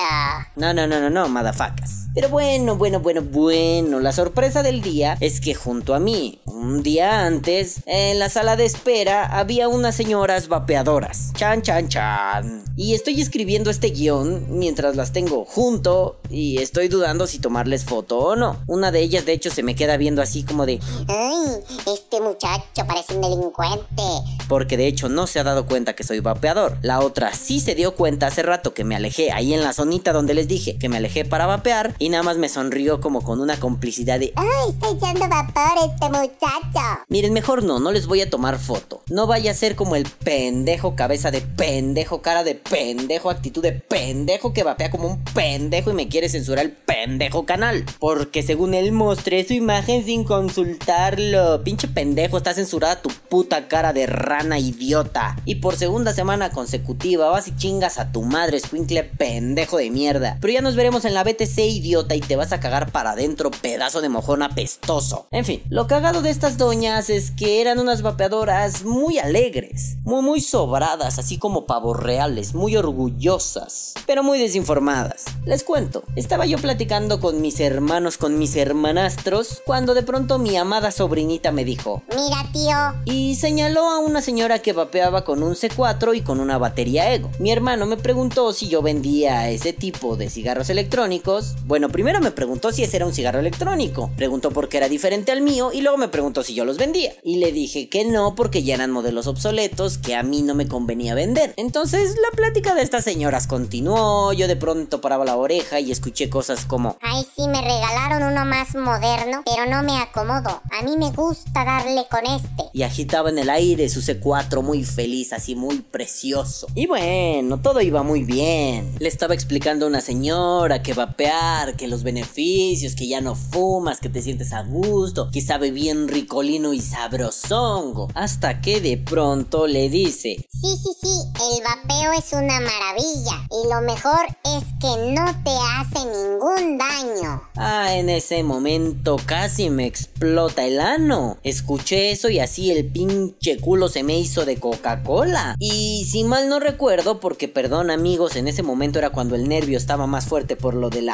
No, 0.57 0.73
no, 0.73 0.87
no, 0.89 1.01
no, 1.01 1.11
no, 1.11 1.29
madafacas. 1.29 2.08
Pero 2.15 2.29
bueno, 2.31 2.77
bueno, 2.77 3.01
bueno, 3.01 3.23
bueno. 3.23 4.01
La 4.01 4.13
sorpresa 4.13 4.63
del 4.63 4.83
día 4.83 5.17
es 5.21 5.41
que 5.41 5.55
junto 5.55 5.95
a 5.95 6.01
mí, 6.01 6.41
un 6.47 6.83
día 6.83 7.27
antes, 7.27 7.81
en 7.87 8.19
la 8.19 8.29
sala 8.29 8.57
de 8.57 8.65
espera 8.65 9.39
había 9.39 9.69
unas 9.69 9.95
señoras 9.95 10.49
vapeadoras. 10.49 11.33
Chan, 11.35 11.63
chan, 11.63 11.89
chan. 11.89 12.65
Y 12.77 12.95
estoy 12.95 13.21
escribiendo 13.21 13.71
este 13.71 13.91
guion 13.91 14.59
mientras 14.59 14.97
las 14.97 15.13
tengo 15.13 15.45
junto 15.45 16.19
y 16.31 16.59
estoy 16.59 16.89
dudando 16.89 17.27
si 17.27 17.39
tomarles 17.39 17.85
foto 17.85 18.19
o 18.19 18.37
no. 18.37 18.63
Una 18.67 18.91
de 18.91 19.01
ellas, 19.01 19.27
de 19.27 19.33
hecho, 19.33 19.51
se 19.51 19.63
me 19.63 19.75
queda 19.75 19.97
viendo 19.97 20.23
así 20.23 20.45
como 20.45 20.65
de. 20.65 20.81
Ay, 21.09 21.63
este 21.93 22.21
muchacho 22.21 22.87
parece 22.87 23.15
un 23.15 23.21
delincuente. 23.21 24.03
Porque 24.49 24.77
de 24.77 24.87
hecho 24.87 25.09
no 25.09 25.27
se 25.27 25.41
ha 25.41 25.45
dado 25.45 25.67
cuenta 25.67 25.95
que 25.95 26.05
soy 26.05 26.21
vapeador. 26.21 26.79
La 26.83 27.01
otra 27.01 27.35
sí 27.35 27.61
se 27.61 27.75
dio 27.75 27.95
cuenta 27.95 28.29
hace 28.29 28.43
rato 28.43 28.75
que 28.75 28.85
me 28.85 28.97
alejé 28.97 29.31
ahí 29.33 29.53
en 29.55 29.63
la 29.63 29.73
zonita 29.73 30.13
donde 30.13 30.35
les 30.35 30.49
dije 30.49 30.79
que 30.79 30.89
me 30.89 30.97
alejé 30.97 31.25
para 31.25 31.47
vapear 31.47 31.95
y 31.99 32.09
nada 32.09 32.23
más 32.23 32.39
me 32.39 32.49
sonrió 32.49 33.01
como 33.01 33.23
con 33.23 33.41
una 33.41 33.59
complicidad 33.59 34.21
de... 34.21 34.33
¡Ay, 34.37 34.71
está 34.71 34.91
echando 34.91 35.29
vapor 35.29 35.91
este 35.91 36.09
muchacho! 36.09 37.05
Miren, 37.09 37.33
mejor 37.33 37.65
no, 37.65 37.81
no 37.81 37.93
les 37.93 38.07
voy 38.07 38.21
a 38.21 38.31
tomar 38.31 38.59
foto. 38.59 39.03
No 39.09 39.27
vaya 39.27 39.51
a 39.51 39.55
ser 39.55 39.77
como 39.77 39.97
el 39.97 40.05
pendejo, 40.05 40.95
cabeza 40.95 41.31
de 41.31 41.41
pendejo, 41.41 42.23
cara 42.23 42.45
de 42.45 42.55
pendejo, 42.55 43.31
actitud 43.31 43.63
de 43.63 43.73
pendejo 43.73 44.53
que 44.53 44.63
vapea 44.63 44.91
como 44.91 45.09
un 45.09 45.25
pendejo 45.25 45.91
y 45.91 45.95
me 45.95 46.09
quiere 46.09 46.29
censurar 46.29 46.65
el 46.65 46.73
pendejo 46.73 47.47
canal. 47.47 47.85
Porque 47.99 48.43
según 48.43 48.75
él 48.75 48.93
mostré 48.93 49.47
su 49.47 49.55
imagen 49.55 50.05
sin 50.05 50.25
consultarlo. 50.25 51.63
Pinche 51.65 51.89
pendejo, 51.89 52.37
está 52.37 52.55
censurada 52.55 53.03
tu 53.03 53.11
puta 53.29 53.69
cara 53.69 53.93
de 53.93 54.07
rana 54.07 54.59
idiota. 54.59 55.37
Y 55.45 55.57
por 55.57 55.77
segunda 55.77 56.13
semana 56.13 56.51
consecutiva 56.51 57.31
vas 57.31 57.49
y 57.49 57.57
chingas 57.57 57.99
a 57.99 58.13
tu 58.13 58.23
madre, 58.23 58.61
squinkle 58.61 59.05
pendejo 59.05 59.79
de 59.79 59.91
mierda. 59.91 60.39
Pero 60.41 60.53
ya 60.53 60.61
nos 60.61 60.77
veremos 60.77 61.05
en 61.05 61.15
la 61.15 61.25
BTC, 61.25 61.59
idiota, 61.89 62.15
y 62.15 62.21
te 62.21 62.37
vas 62.37 62.53
a 62.53 62.61
cagar 62.61 62.93
para 62.93 63.13
adentro, 63.13 63.51
pedazo 63.51 64.01
de 64.01 64.09
mojón 64.09 64.43
apestoso. 64.43 65.27
En 65.31 65.45
fin, 65.45 65.63
lo 65.71 65.87
cagado 65.87 66.21
de 66.23 66.31
estas 66.31 66.59
doñas 66.59 67.09
es 67.09 67.31
que 67.31 67.61
eran 67.61 67.79
unas 67.79 68.03
vapeadoras 68.03 68.85
muy 68.85 69.19
alegres, 69.19 69.97
muy 70.03 70.23
muy 70.23 70.41
sobradas, 70.41 71.19
así 71.19 71.39
como 71.39 71.67
pavos 71.67 71.99
reales, 71.99 72.55
muy 72.55 72.77
orgullosas, 72.77 73.95
pero 74.07 74.23
muy 74.23 74.39
desinformadas. 74.39 75.25
Les 75.47 75.65
cuento, 75.65 76.03
estaba 76.17 76.45
yo 76.47 76.59
platicando 76.59 77.21
con 77.21 77.41
mis 77.41 77.59
hermanos, 77.61 78.19
con 78.19 78.39
mis 78.39 78.55
hermanastros, 78.57 79.63
cuando 79.65 79.95
de 79.95 80.03
pronto 80.03 80.39
mi 80.39 80.57
amada 80.57 80.91
sobrinita 80.91 81.53
me 81.53 81.65
dijo, 81.65 82.03
Mira, 82.15 82.45
tío. 82.53 83.01
y 83.05 83.35
señaló 83.37 83.89
a 83.89 83.99
una 83.99 84.21
señora 84.21 84.59
que 84.59 84.73
vapeaba 84.73 85.25
con 85.25 85.43
un 85.43 85.55
C4 85.55 86.17
y 86.17 86.21
con 86.21 86.41
una 86.41 86.59
batería 86.59 87.13
Ego. 87.13 87.31
Mi 87.39 87.51
hermano 87.51 87.87
me 87.87 87.97
preguntó 87.97 88.53
si 88.53 88.69
yo 88.69 88.83
vendía 88.83 89.49
ese 89.49 89.73
tipo 89.73 90.17
de 90.17 90.29
cigarros 90.29 90.69
electrónicos. 90.69 91.55
Bueno, 91.67 91.78
primero 91.89 92.21
me 92.21 92.33
preguntó 92.33 92.73
si 92.73 92.83
ese 92.83 92.97
era 92.97 93.07
un 93.07 93.15
cigarro 93.15 93.39
electrónico, 93.39 94.11
preguntó 94.17 94.51
por 94.51 94.69
qué 94.69 94.79
era 94.79 94.89
diferente 94.89 95.31
al 95.31 95.41
mío 95.41 95.71
y 95.73 95.83
luego 95.83 95.97
me 95.97 96.09
preguntó 96.09 96.43
si 96.43 96.55
yo 96.55 96.65
los 96.65 96.79
vendía. 96.79 97.13
Y 97.23 97.37
le 97.37 97.53
dije 97.53 97.89
que 97.89 98.05
no 98.05 98.35
porque 98.35 98.65
ya 98.65 98.75
eran 98.75 98.91
modelos 98.91 99.29
obsoletos 99.29 99.99
que 99.99 100.17
a 100.17 100.25
mí 100.25 100.43
no 100.43 100.55
me 100.55 100.67
convenía 100.67 101.15
vender. 101.15 101.55
Entonces 101.57 102.17
la 102.17 102.37
plática 102.37 102.75
de 102.75 102.83
estas 102.83 103.05
señoras 103.05 103.47
continuó, 103.47 104.33
yo 104.33 104.49
de 104.49 104.57
pronto 104.57 105.01
paraba 105.01 105.25
la 105.25 105.37
oreja 105.37 105.79
y 105.79 105.93
escuché 105.93 106.29
cosas 106.29 106.65
como... 106.65 106.99
Ay, 107.01 107.25
sí, 107.37 107.47
me 107.47 107.61
regalaron 107.61 108.33
uno 108.33 108.45
más 108.45 108.75
moderno, 108.75 109.43
pero 109.45 109.71
no 109.71 109.83
me 109.83 109.99
acomodo. 110.01 110.63
A 110.73 110.83
mí 110.83 110.97
me 110.97 111.11
gusta 111.11 111.65
darle 111.65 112.07
con 112.11 112.27
este. 112.27 112.71
y 112.73 112.83
agitaba 112.83 113.31
en 113.31 113.39
el 113.39 113.51
aire 113.51 113.89
su 113.89 114.01
C4 114.01 114.63
muy 114.63 114.85
feliz, 114.85 115.33
así 115.33 115.55
muy 115.55 115.81
precioso. 115.81 116.67
Y 116.75 116.87
bueno, 116.87 117.61
todo 117.61 117.81
iba 117.81 118.03
muy 118.03 118.25
bien. 118.25 118.95
Le 118.99 119.09
estaba 119.09 119.35
explicando 119.35 119.85
a 119.87 119.89
una 119.89 120.01
señora 120.01 120.83
que 120.83 120.95
vapear, 120.95 121.68
que 121.75 121.89
los 121.89 122.03
beneficios, 122.03 122.95
que 122.95 123.09
ya 123.09 123.21
no 123.21 123.35
fumas, 123.35 124.01
que 124.01 124.09
te 124.09 124.23
sientes 124.23 124.53
a 124.53 124.63
gusto, 124.63 125.31
que 125.31 125.41
sabe 125.41 125.71
bien 125.71 126.09
ricolino 126.09 126.73
y 126.73 126.81
sabrosongo. 126.81 128.09
Hasta 128.15 128.61
que 128.61 128.81
de 128.81 128.97
pronto 128.97 129.67
le 129.67 129.89
dice, 129.89 130.37
Sí, 130.51 130.77
sí, 130.83 130.91
sí, 131.01 131.09
el 131.09 131.63
vapeo 131.63 132.13
es 132.13 132.33
una 132.33 132.61
maravilla. 132.61 133.47
Y 133.51 133.73
lo 133.73 133.81
mejor 133.83 134.27
es 134.45 134.65
que 134.81 135.13
no 135.13 135.25
te 135.45 135.51
hace 135.77 136.05
ningún 136.05 136.79
daño. 136.79 137.43
Ah, 137.57 137.95
en 137.95 138.09
ese 138.09 138.43
momento 138.43 139.17
casi 139.25 139.71
me 139.71 139.87
explota 139.87 140.65
el 140.65 140.81
ano. 140.81 141.39
Escuché 141.43 142.11
eso 142.11 142.29
y 142.29 142.39
así 142.41 142.71
el 142.71 142.87
pinche 142.87 143.59
culo 143.59 143.89
se 143.89 144.03
me 144.03 144.19
hizo 144.19 144.45
de 144.45 144.59
Coca-Cola. 144.59 145.57
Y 145.59 146.07
si 146.11 146.25
mal 146.25 146.49
no 146.49 146.61
recuerdo, 146.61 147.21
porque 147.21 147.49
perdón 147.49 147.91
amigos, 147.91 148.37
en 148.37 148.49
ese 148.49 148.63
momento 148.63 148.99
era 148.99 149.11
cuando 149.11 149.35
el 149.35 149.49
nervio 149.49 149.79
estaba 149.79 150.07
más 150.07 150.27
fuerte 150.27 150.57
por 150.57 150.75
lo 150.75 150.91
de 150.91 151.03
la 151.03 151.13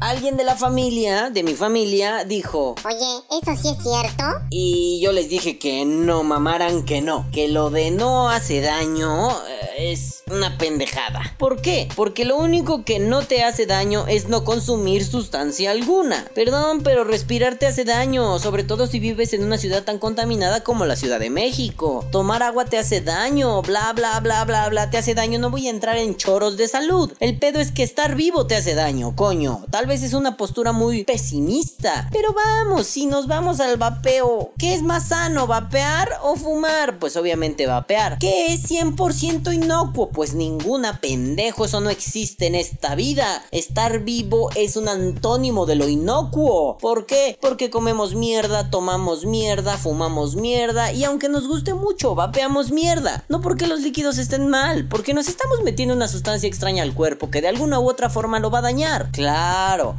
alguien 0.00 0.36
de 0.38 0.44
la 0.44 0.56
familia, 0.56 1.28
de 1.28 1.42
mi 1.42 1.54
familia, 1.54 2.24
dijo... 2.24 2.74
Oye, 2.86 2.96
¿eso 3.30 3.54
sí 3.60 3.68
es 3.68 3.82
cierto? 3.82 4.24
Y 4.48 4.98
yo 5.02 5.12
les 5.12 5.28
dije 5.28 5.58
que 5.58 5.84
no 5.84 6.22
mamaran 6.22 6.84
que 6.84 7.02
no, 7.02 7.26
que 7.32 7.48
lo 7.48 7.68
de 7.68 7.90
no 7.90 8.30
hace 8.30 8.62
daño 8.62 9.30
eh, 9.30 9.92
es 9.92 10.22
una 10.30 10.56
pendejada. 10.56 11.34
¿Por 11.38 11.60
qué? 11.60 11.88
Porque 11.96 12.24
lo 12.24 12.38
único 12.38 12.84
que 12.84 12.98
no 12.98 13.22
te 13.26 13.42
hace 13.42 13.66
daño 13.66 14.06
es 14.06 14.28
no 14.28 14.44
consumir 14.44 15.04
sustancia 15.04 15.70
alguna. 15.70 16.24
Perdón, 16.34 16.80
pero 16.82 17.04
respirar 17.04 17.58
te 17.58 17.66
hace 17.66 17.84
daño, 17.84 18.38
sobre 18.38 18.64
todo 18.64 18.86
si 18.86 19.00
vives 19.00 19.34
en 19.34 19.44
una 19.44 19.58
ciudad 19.58 19.84
tan 19.84 19.98
contaminada 19.98 20.64
como 20.64 20.86
la 20.86 20.96
Ciudad 20.96 21.20
de 21.20 21.28
México. 21.28 22.06
Tomar 22.10 22.42
agua 22.42 22.64
te 22.64 22.78
hace 22.78 23.02
daño, 23.02 23.60
bla 23.60 23.92
bla 23.92 24.18
bla 24.20 24.44
bla 24.44 24.68
bla 24.70 24.88
te 24.88 24.96
hace 24.96 25.14
daño. 25.14 25.38
No 25.38 25.50
voy 25.50 25.66
a 25.66 25.70
entrar 25.70 25.98
en 25.98 26.16
choros 26.16 26.56
de 26.56 26.68
salud. 26.68 27.12
El 27.20 27.38
pedo 27.38 27.60
es 27.60 27.70
que 27.70 27.82
estar 27.82 28.14
vivo 28.14 28.46
te 28.46 28.56
hace 28.56 28.74
daño, 28.74 29.14
coño. 29.14 29.41
Tal 29.70 29.86
vez 29.86 30.02
es 30.04 30.12
una 30.12 30.36
postura 30.36 30.72
muy 30.72 31.02
pesimista, 31.02 32.08
pero 32.12 32.32
vamos, 32.32 32.86
si 32.86 33.06
nos 33.06 33.26
vamos 33.26 33.58
al 33.58 33.76
vapeo, 33.76 34.52
¿qué 34.56 34.74
es 34.74 34.82
más 34.82 35.08
sano, 35.08 35.48
vapear 35.48 36.10
o 36.22 36.36
fumar? 36.36 36.98
Pues 37.00 37.16
obviamente 37.16 37.66
vapear. 37.66 38.18
¿Qué 38.18 38.52
es 38.52 38.70
100% 38.70 39.52
inocuo? 39.52 40.10
Pues 40.10 40.34
ninguna 40.34 41.00
pendejo, 41.00 41.64
eso 41.64 41.80
no 41.80 41.90
existe 41.90 42.46
en 42.46 42.54
esta 42.54 42.94
vida. 42.94 43.42
Estar 43.50 44.00
vivo 44.00 44.50
es 44.54 44.76
un 44.76 44.88
antónimo 44.88 45.66
de 45.66 45.74
lo 45.74 45.88
inocuo. 45.88 46.78
¿Por 46.78 47.06
qué? 47.06 47.36
Porque 47.40 47.70
comemos 47.70 48.14
mierda, 48.14 48.70
tomamos 48.70 49.26
mierda, 49.26 49.76
fumamos 49.76 50.36
mierda 50.36 50.92
y 50.92 51.02
aunque 51.02 51.28
nos 51.28 51.48
guste 51.48 51.74
mucho, 51.74 52.14
vapeamos 52.14 52.70
mierda. 52.70 53.24
No 53.28 53.40
porque 53.40 53.66
los 53.66 53.80
líquidos 53.80 54.18
estén 54.18 54.46
mal, 54.48 54.86
porque 54.88 55.14
nos 55.14 55.26
estamos 55.28 55.62
metiendo 55.64 55.94
una 55.94 56.06
sustancia 56.06 56.46
extraña 56.46 56.84
al 56.84 56.94
cuerpo 56.94 57.30
que 57.30 57.40
de 57.40 57.48
alguna 57.48 57.80
u 57.80 57.88
otra 57.88 58.08
forma 58.08 58.38
lo 58.38 58.50
va 58.50 58.58
a 58.58 58.62
dañar. 58.62 59.10
Claro, 59.12 59.31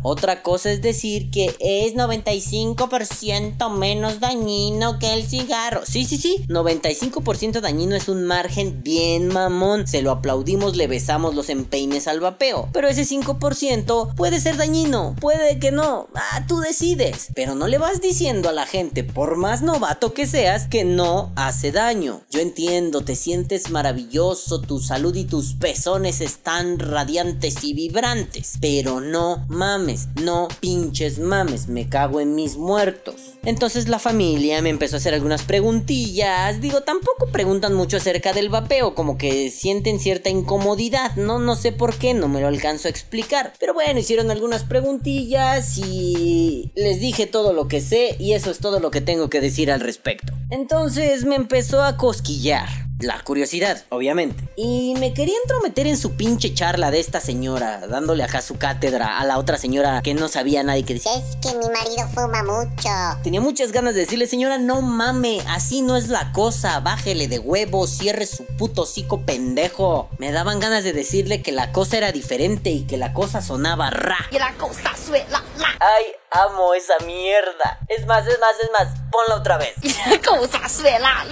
otra 0.02 0.44
cosa 0.44 0.72
es 0.72 0.82
decir 0.82 1.32
que 1.32 1.56
es 1.60 1.96
95% 1.96 3.70
menos 3.72 4.20
dañino 4.20 5.00
que 5.00 5.14
el 5.14 5.24
cigarro. 5.24 5.82
Sí, 5.86 6.06
sí, 6.06 6.18
sí, 6.18 6.46
95% 6.48 7.62
dañino 7.62 7.96
es 7.96 8.10
un 8.10 8.26
margen 8.26 8.84
bien 8.84 9.28
mamón. 9.28 9.88
Se 9.88 10.02
lo 10.02 10.12
aplaudimos, 10.12 10.76
le 10.76 10.88
besamos 10.88 11.36
los 11.36 11.50
empeines 11.50 12.08
al 12.08 12.20
vapeo. 12.20 12.70
Pero 12.74 12.88
ese 12.88 13.04
5% 13.04 14.16
puede 14.16 14.40
ser 14.40 14.58
dañino, 14.58 15.16
puede 15.20 15.60
que 15.60 15.72
no. 15.72 16.08
Ah, 16.16 16.46
tú 16.48 16.60
decides. 16.60 17.30
Pero 17.34 17.56
no 17.56 17.68
le 17.68 17.78
vas 17.78 18.02
diciendo 18.02 18.50
a 18.50 18.54
la 18.54 18.66
gente, 18.66 19.04
por 19.04 19.38
más 19.38 19.62
novato 19.62 20.14
que 20.14 20.28
seas, 20.28 20.68
que 20.68 20.84
no 20.84 21.32
hace 21.36 21.72
daño. 21.72 22.22
Yo 22.30 22.40
entiendo, 22.40 23.04
te 23.04 23.16
sientes 23.16 23.70
maravilloso, 23.70 24.62
tu 24.62 24.80
salud 24.80 25.16
y 25.16 25.26
tus 25.26 25.54
pezones 25.54 26.22
están 26.22 26.80
radiantes 26.80 27.64
y 27.64 27.74
vibrantes. 27.74 28.54
Pero 28.62 29.02
no 29.02 29.23
mames, 29.48 30.08
no 30.22 30.48
pinches 30.60 31.20
mames, 31.20 31.68
me 31.68 31.90
cago 31.90 32.20
en 32.20 32.36
mis 32.36 32.58
muertos. 32.58 33.16
Entonces 33.46 33.90
la 33.90 34.00
familia 34.00 34.62
me 34.62 34.70
empezó 34.70 34.96
a 34.96 35.00
hacer 35.00 35.14
algunas 35.14 35.44
preguntillas. 35.44 36.62
Digo, 36.62 36.82
tampoco 36.82 37.28
preguntan 37.28 37.74
mucho 37.74 37.98
acerca 37.98 38.34
del 38.34 38.50
vapeo, 38.50 38.96
como 38.96 39.18
que 39.18 39.50
sienten 39.50 40.00
cierta 40.00 40.30
incomodidad. 40.30 41.16
No, 41.16 41.40
no 41.40 41.56
sé 41.56 41.72
por 41.72 41.96
qué, 41.96 42.14
no 42.14 42.28
me 42.28 42.42
lo 42.42 42.48
alcanzo 42.48 42.88
a 42.88 42.92
explicar. 42.92 43.54
Pero 43.60 43.74
bueno, 43.74 44.00
hicieron 44.00 44.32
algunas 44.32 44.64
preguntillas 44.64 45.78
y 45.78 46.72
les 46.76 47.00
dije 47.00 47.26
todo 47.26 47.54
lo 47.54 47.68
que 47.68 47.82
sé 47.82 48.16
y 48.20 48.34
eso 48.34 48.52
es 48.52 48.60
todo 48.60 48.80
lo 48.80 48.92
que 48.92 49.02
tengo 49.02 49.30
que 49.30 49.42
decir 49.42 49.72
al 49.72 49.82
respecto. 49.82 50.34
Entonces 50.50 51.26
me 51.26 51.36
empezó 51.36 51.84
a 51.84 51.98
cosquillar. 51.98 52.70
La 53.04 53.22
curiosidad, 53.22 53.84
obviamente. 53.90 54.42
Y 54.56 54.96
me 54.98 55.14
quería 55.14 55.36
entrometer 55.44 55.88
en 55.88 55.98
su 55.98 56.16
pinche 56.16 56.54
charla 56.54 56.90
de 56.90 57.02
esta 57.02 57.20
señora, 57.20 57.86
dándole 57.88 58.24
acá 58.24 58.42
su 58.42 58.58
cátedra 58.58 59.20
a 59.20 59.26
la 59.26 59.38
otra 59.38 59.58
señora 59.58 60.02
que 60.02 60.14
no 60.14 60.30
sabía 60.30 60.64
nada 60.64 60.78
y 60.78 60.84
que 60.84 60.94
decía... 60.94 61.12
Es 61.14 61.36
que 61.42 61.54
mi 61.58 61.68
marido 61.70 62.08
fuma 62.14 62.44
mucho. 62.44 62.90
Tenía 63.22 63.42
muchas 63.42 63.74
ganas 63.74 63.94
de 63.94 64.02
decirle, 64.02 64.26
señora, 64.26 64.58
no 64.58 64.82
mame, 64.82 65.42
así 65.50 65.82
no 65.82 65.98
es 65.98 66.08
la 66.08 66.32
cosa, 66.32 66.80
bájele 66.80 67.28
de 67.28 67.40
huevo, 67.40 67.88
cierre 67.88 68.26
su 68.26 68.46
puto 68.46 68.84
hocico 68.84 69.26
pendejo. 69.26 70.10
Me 70.18 70.32
daban 70.32 70.62
ganas 70.62 70.86
de 70.86 70.94
decirle 70.94 71.42
que 71.42 71.52
la 71.52 71.74
cosa 71.74 71.98
era 71.98 72.14
diferente 72.14 72.70
y 72.70 72.86
que 72.86 72.96
la 72.96 73.14
cosa 73.14 73.42
sonaba 73.42 73.90
ra. 73.90 74.30
Y 74.32 74.40
la 74.40 74.54
cosa 74.54 74.96
suena 74.96 75.44
la, 75.58 75.68
Ay, 75.80 76.06
amo 76.32 76.74
esa 76.74 76.98
mierda. 77.06 77.80
Es 77.90 78.06
más, 78.06 78.26
es 78.28 78.40
más, 78.40 78.56
es 78.62 78.70
más, 78.72 78.88
ponla 79.12 79.36
otra 79.36 79.58
vez. 79.58 79.74
y 79.82 79.90
la 80.10 80.22
cosa 80.22 80.70
suena 80.70 81.26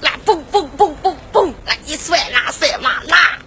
la, 0.00 0.10
la 0.10 0.18
pum 0.24 0.42
pum 0.44 0.68
pum 0.70 0.94
pum 1.02 1.16
pum, 1.32 1.54
la 1.66 1.74
y 1.86 1.96
suena 1.96 2.52
suena 2.52 3.02
la, 3.06 3.38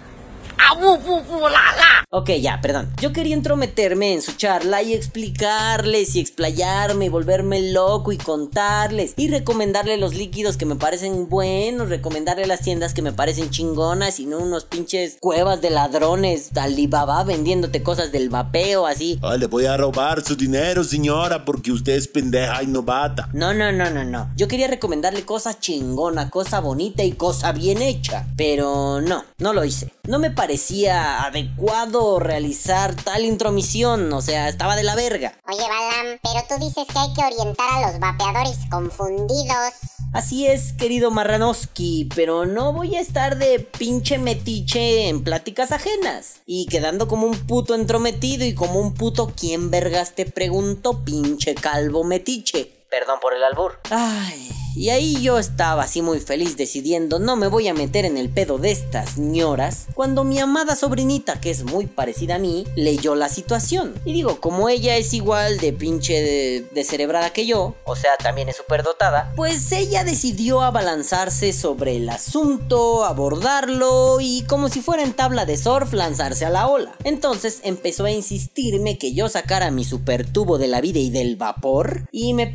a 0.70 0.74
bu 0.74 0.98
bu 0.98 1.20
bu 1.28 1.40
la 1.42 1.48
la. 1.48 1.92
Ok, 2.14 2.30
ya, 2.40 2.60
perdón. 2.60 2.92
Yo 3.00 3.12
quería 3.12 3.34
entrometerme 3.34 4.12
en 4.12 4.20
su 4.20 4.32
charla 4.32 4.82
y 4.82 4.92
explicarles 4.92 6.14
y 6.14 6.20
explayarme 6.20 7.06
y 7.06 7.08
volverme 7.08 7.72
loco 7.72 8.12
y 8.12 8.18
contarles 8.18 9.14
y 9.16 9.28
recomendarle 9.28 9.96
los 9.96 10.14
líquidos 10.14 10.58
que 10.58 10.66
me 10.66 10.76
parecen 10.76 11.28
buenos, 11.28 11.88
recomendarle 11.88 12.46
las 12.46 12.60
tiendas 12.60 12.92
que 12.92 13.00
me 13.00 13.12
parecen 13.12 13.50
chingonas 13.50 14.20
y 14.20 14.26
no 14.26 14.38
unos 14.38 14.64
pinches 14.64 15.16
cuevas 15.20 15.62
de 15.62 15.70
ladrones 15.70 16.50
Alibaba 16.56 17.24
vendiéndote 17.24 17.82
cosas 17.82 18.12
del 18.12 18.28
vapeo 18.28 18.86
así. 18.86 19.18
Ah, 19.22 19.36
le 19.36 19.46
voy 19.46 19.66
a 19.66 19.76
robar 19.76 20.22
su 20.22 20.36
dinero, 20.36 20.84
señora, 20.84 21.44
porque 21.44 21.72
usted 21.72 21.94
es 21.94 22.08
pendeja 22.08 22.62
y 22.62 22.66
novata. 22.66 23.28
No, 23.32 23.52
no, 23.52 23.72
no, 23.72 23.90
no, 23.90 24.04
no. 24.04 24.30
Yo 24.36 24.48
quería 24.48 24.68
recomendarle 24.68 25.24
cosa 25.24 25.58
chingona, 25.58 26.30
cosa 26.30 26.60
bonita 26.60 27.02
y 27.02 27.12
cosa 27.12 27.52
bien 27.52 27.82
hecha. 27.82 28.26
Pero 28.36 29.00
no, 29.00 29.24
no 29.38 29.52
lo 29.52 29.64
hice. 29.64 29.90
No 30.08 30.18
me 30.18 30.32
parecía 30.32 31.22
adecuado 31.22 32.18
realizar 32.18 32.96
tal 32.96 33.24
intromisión, 33.24 34.12
o 34.12 34.20
sea, 34.20 34.48
estaba 34.48 34.74
de 34.74 34.82
la 34.82 34.96
verga. 34.96 35.38
Oye, 35.48 35.60
Balam, 35.60 36.18
pero 36.20 36.44
tú 36.48 36.64
dices 36.64 36.88
que 36.92 36.98
hay 36.98 37.14
que 37.14 37.24
orientar 37.24 37.70
a 37.70 37.86
los 37.86 38.00
vapeadores 38.00 38.58
confundidos. 38.68 39.74
Así 40.12 40.48
es, 40.48 40.72
querido 40.72 41.12
Marranoski, 41.12 42.08
pero 42.16 42.46
no 42.46 42.72
voy 42.72 42.96
a 42.96 43.00
estar 43.00 43.38
de 43.38 43.60
pinche 43.60 44.18
metiche 44.18 45.08
en 45.08 45.22
pláticas 45.22 45.70
ajenas 45.70 46.40
y 46.46 46.66
quedando 46.66 47.06
como 47.06 47.28
un 47.28 47.38
puto 47.46 47.76
entrometido 47.76 48.44
y 48.44 48.56
como 48.56 48.80
un 48.80 48.94
puto 48.94 49.32
¿quién 49.36 49.70
vergas 49.70 50.16
te 50.16 50.26
pregunto, 50.26 51.04
pinche 51.04 51.54
calvo 51.54 52.02
metiche? 52.02 52.81
Perdón 52.92 53.20
por 53.20 53.32
el 53.32 53.42
albur. 53.42 53.78
Ay, 53.88 54.52
y 54.74 54.88
ahí 54.88 55.20
yo 55.20 55.38
estaba 55.38 55.82
así 55.82 56.00
muy 56.00 56.18
feliz 56.18 56.56
decidiendo 56.56 57.18
no 57.18 57.36
me 57.36 57.46
voy 57.46 57.68
a 57.68 57.74
meter 57.74 58.06
en 58.06 58.16
el 58.16 58.30
pedo 58.30 58.56
de 58.56 58.70
estas 58.70 59.10
señoras 59.10 59.86
cuando 59.94 60.24
mi 60.24 60.38
amada 60.38 60.76
sobrinita, 60.76 61.40
que 61.40 61.50
es 61.50 61.64
muy 61.64 61.86
parecida 61.86 62.36
a 62.36 62.38
mí, 62.38 62.64
leyó 62.74 63.14
la 63.14 63.28
situación. 63.28 63.94
Y 64.04 64.12
digo, 64.12 64.40
como 64.40 64.68
ella 64.68 64.96
es 64.96 65.12
igual 65.12 65.58
de 65.58 65.72
pinche 65.72 66.64
descerebrada 66.72 67.32
que 67.32 67.46
yo, 67.46 67.74
o 67.84 67.96
sea, 67.96 68.16
también 68.16 68.48
es 68.48 68.56
súper 68.56 68.82
dotada, 68.82 69.32
pues 69.36 69.70
ella 69.72 70.04
decidió 70.04 70.62
abalanzarse 70.62 71.52
sobre 71.52 71.96
el 71.96 72.08
asunto, 72.08 73.04
abordarlo 73.04 74.20
y 74.20 74.44
como 74.48 74.68
si 74.68 74.80
fuera 74.80 75.02
en 75.02 75.12
tabla 75.12 75.44
de 75.44 75.56
surf 75.58 75.92
lanzarse 75.92 76.46
a 76.46 76.50
la 76.50 76.68
ola. 76.68 76.94
Entonces 77.04 77.60
empezó 77.62 78.06
a 78.06 78.10
insistirme 78.10 78.96
que 78.96 79.12
yo 79.12 79.28
sacara 79.28 79.70
mi 79.70 79.84
super 79.84 80.26
tubo 80.26 80.56
de 80.56 80.68
la 80.68 80.80
vida 80.80 80.98
y 80.98 81.10
del 81.10 81.36
vapor 81.36 82.08
y 82.10 82.32
me 82.32 82.46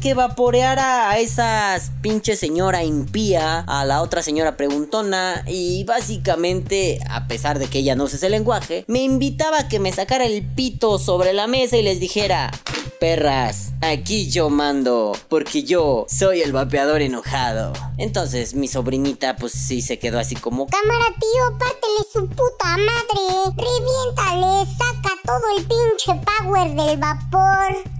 que 0.00 0.14
vaporeara 0.14 1.10
a 1.10 1.18
esa 1.18 1.78
pinche 2.00 2.36
señora 2.36 2.82
impía, 2.84 3.60
a 3.60 3.84
la 3.84 4.02
otra 4.02 4.22
señora 4.22 4.56
preguntona 4.56 5.44
y 5.46 5.84
básicamente, 5.84 6.98
a 7.08 7.26
pesar 7.28 7.58
de 7.58 7.66
que 7.66 7.78
ella 7.78 7.94
no 7.94 8.06
sé 8.06 8.16
ese 8.16 8.30
lenguaje, 8.30 8.84
me 8.88 9.02
invitaba 9.02 9.60
a 9.60 9.68
que 9.68 9.78
me 9.78 9.92
sacara 9.92 10.24
el 10.24 10.44
pito 10.44 10.98
sobre 10.98 11.32
la 11.32 11.46
mesa 11.46 11.76
y 11.76 11.82
les 11.82 12.00
dijera, 12.00 12.50
perras, 12.98 13.72
aquí 13.80 14.28
yo 14.28 14.50
mando, 14.50 15.12
porque 15.28 15.62
yo 15.62 16.06
soy 16.08 16.42
el 16.42 16.52
vapeador 16.52 17.02
enojado. 17.02 17.72
Entonces 17.98 18.54
mi 18.54 18.68
sobrinita 18.68 19.36
pues 19.36 19.52
sí 19.52 19.82
se 19.82 19.98
quedó 19.98 20.18
así 20.18 20.34
como... 20.34 20.66
Cámara, 20.66 21.06
tío, 21.18 21.58
pártele 21.58 22.06
su 22.12 22.26
puta 22.28 22.76
madre. 22.76 23.56
Reviéntale, 23.56 24.70
saca 24.76 25.16
todo 25.24 25.56
el 25.56 25.64
pinche 25.64 26.22
power 26.24 26.74
del 26.74 26.98
vapor. 26.98 27.46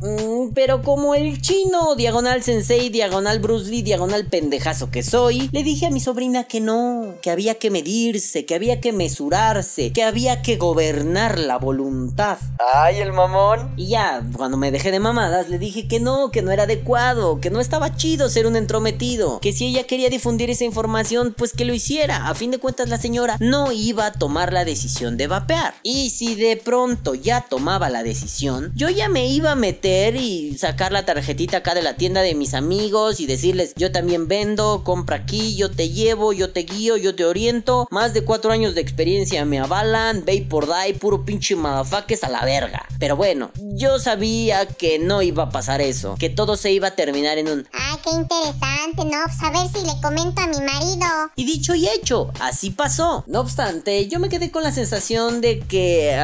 Mm, 0.01 0.53
pero 0.55 0.83
como 0.83 1.15
el 1.15 1.41
chino, 1.41 1.95
diagonal 1.97 2.43
sensei, 2.43 2.91
diagonal 2.91 3.41
Bruce 3.41 3.71
Lee, 3.71 3.83
diagonal 3.83 4.27
pendejazo 4.27 4.91
que 4.91 5.03
soy, 5.03 5.49
le 5.53 5.63
dije 5.63 5.87
a 5.87 5.91
mi 5.91 6.01
sobrina 6.01 6.45
que 6.45 6.61
no, 6.61 7.15
que 7.23 7.31
había 7.31 7.57
que 7.57 7.71
medirse, 7.71 8.47
que 8.47 8.55
había 8.55 8.81
que 8.81 8.93
mesurarse, 8.93 9.93
que 9.93 10.05
había 10.05 10.43
que 10.43 10.57
gobernar 10.57 11.39
la 11.39 11.59
voluntad. 11.59 12.39
¡Ay, 12.75 12.99
el 12.99 13.13
mamón! 13.13 13.73
Y 13.77 13.89
ya, 13.89 14.23
cuando 14.37 14.57
me 14.57 14.71
dejé 14.71 14.86
de 14.91 15.01
mamadas, 15.01 15.49
le 15.49 15.59
dije 15.59 15.89
que 15.89 16.01
no, 16.01 16.31
que 16.31 16.43
no 16.43 16.51
era 16.51 16.65
adecuado, 16.65 17.41
que 17.41 17.51
no 17.51 17.61
estaba 17.61 17.97
chido 17.97 18.29
ser 18.29 18.47
un 18.47 18.57
entrometido, 18.57 19.41
que 19.41 19.53
si 19.53 19.67
ella 19.67 19.85
quería 19.85 20.09
difundir 20.09 20.51
esa 20.51 20.65
información, 20.65 21.35
pues 21.37 21.53
que 21.53 21.65
lo 21.65 21.75
hiciera. 21.75 22.29
A 22.29 22.35
fin 22.35 22.51
de 22.51 22.59
cuentas, 22.59 22.89
la 22.89 22.99
señora 22.99 23.37
no 23.41 23.73
iba 23.73 24.07
a 24.07 24.13
tomar 24.13 24.53
la 24.53 24.65
decisión 24.65 25.17
de 25.17 25.27
vapear. 25.27 25.75
Y 25.83 26.11
si 26.11 26.35
de 26.35 26.57
pronto 26.57 27.15
ya 27.15 27.43
tomaba 27.43 27.91
la 27.91 28.03
decisión, 28.03 28.73
yo 28.75 28.89
ya 28.89 29.09
me 29.09 29.29
iba 29.29 29.53
a 29.53 29.57
meter 29.57 30.17
y 30.17 30.57
sacar 30.59 30.93
la 30.93 31.05
tarjetita 31.05 31.59
acá 31.59 31.75
de 31.75 31.83
la 31.83 31.97
tienda 31.97 32.23
de 32.23 32.35
mis 32.35 32.55
amigos 32.55 33.21
y 33.21 33.27
decirles, 33.27 33.73
yo 33.77 33.93
también 33.93 34.29
vendo, 34.29 34.83
compra 34.85 35.17
aquí, 35.17 35.57
yo 35.57 35.71
te 35.71 35.91
llevo, 35.91 36.33
yo 36.33 36.51
te 36.53 36.61
guío, 36.61 36.97
yo 36.97 37.15
te 37.15 37.25
oriento. 37.25 37.87
Más 37.91 38.15
de 38.15 38.25
cuatro 38.25 38.53
años 38.53 38.75
de 38.75 38.81
experiencia 38.81 39.45
me 39.45 39.59
avalan, 39.59 40.25
ve 40.25 40.47
por 40.49 40.67
die, 40.67 40.95
puro 40.95 41.25
pinche 41.25 41.57
madafaques 41.57 42.25
a 42.25 42.29
la 42.29 42.45
verga. 42.45 42.87
Pero 42.99 43.17
bueno, 43.17 43.51
yo 43.57 43.99
sabía 43.99 44.67
que 44.79 44.99
no 44.99 45.23
iba 45.23 45.45
a 45.45 45.51
pasar 45.51 45.81
eso, 45.81 46.17
que 46.19 46.29
todo 46.31 46.57
se 46.57 46.73
iba 46.73 46.89
a 46.89 46.91
terminar 46.93 47.39
en 47.39 47.49
un... 47.49 47.69
Ay, 47.73 47.97
qué 48.05 48.11
interesante, 48.11 49.05
¿no? 49.05 49.19
Pues 49.25 49.43
a 49.43 49.51
ver 49.51 49.69
si 49.73 49.87
le 49.87 50.01
comento 50.01 50.41
a 50.41 50.47
mi 50.47 50.61
marido. 50.61 51.07
Y 51.37 51.45
dicho 51.45 51.75
y 51.75 51.89
hecho, 51.89 52.31
así 52.41 52.71
pasó. 52.71 53.25
No 53.27 53.41
obstante, 53.41 54.09
yo 54.09 54.19
me 54.19 54.29
quedé 54.29 54.51
con 54.51 54.63
la 54.63 54.73
sensación 54.73 55.41
de 55.41 55.61
que 55.61 56.17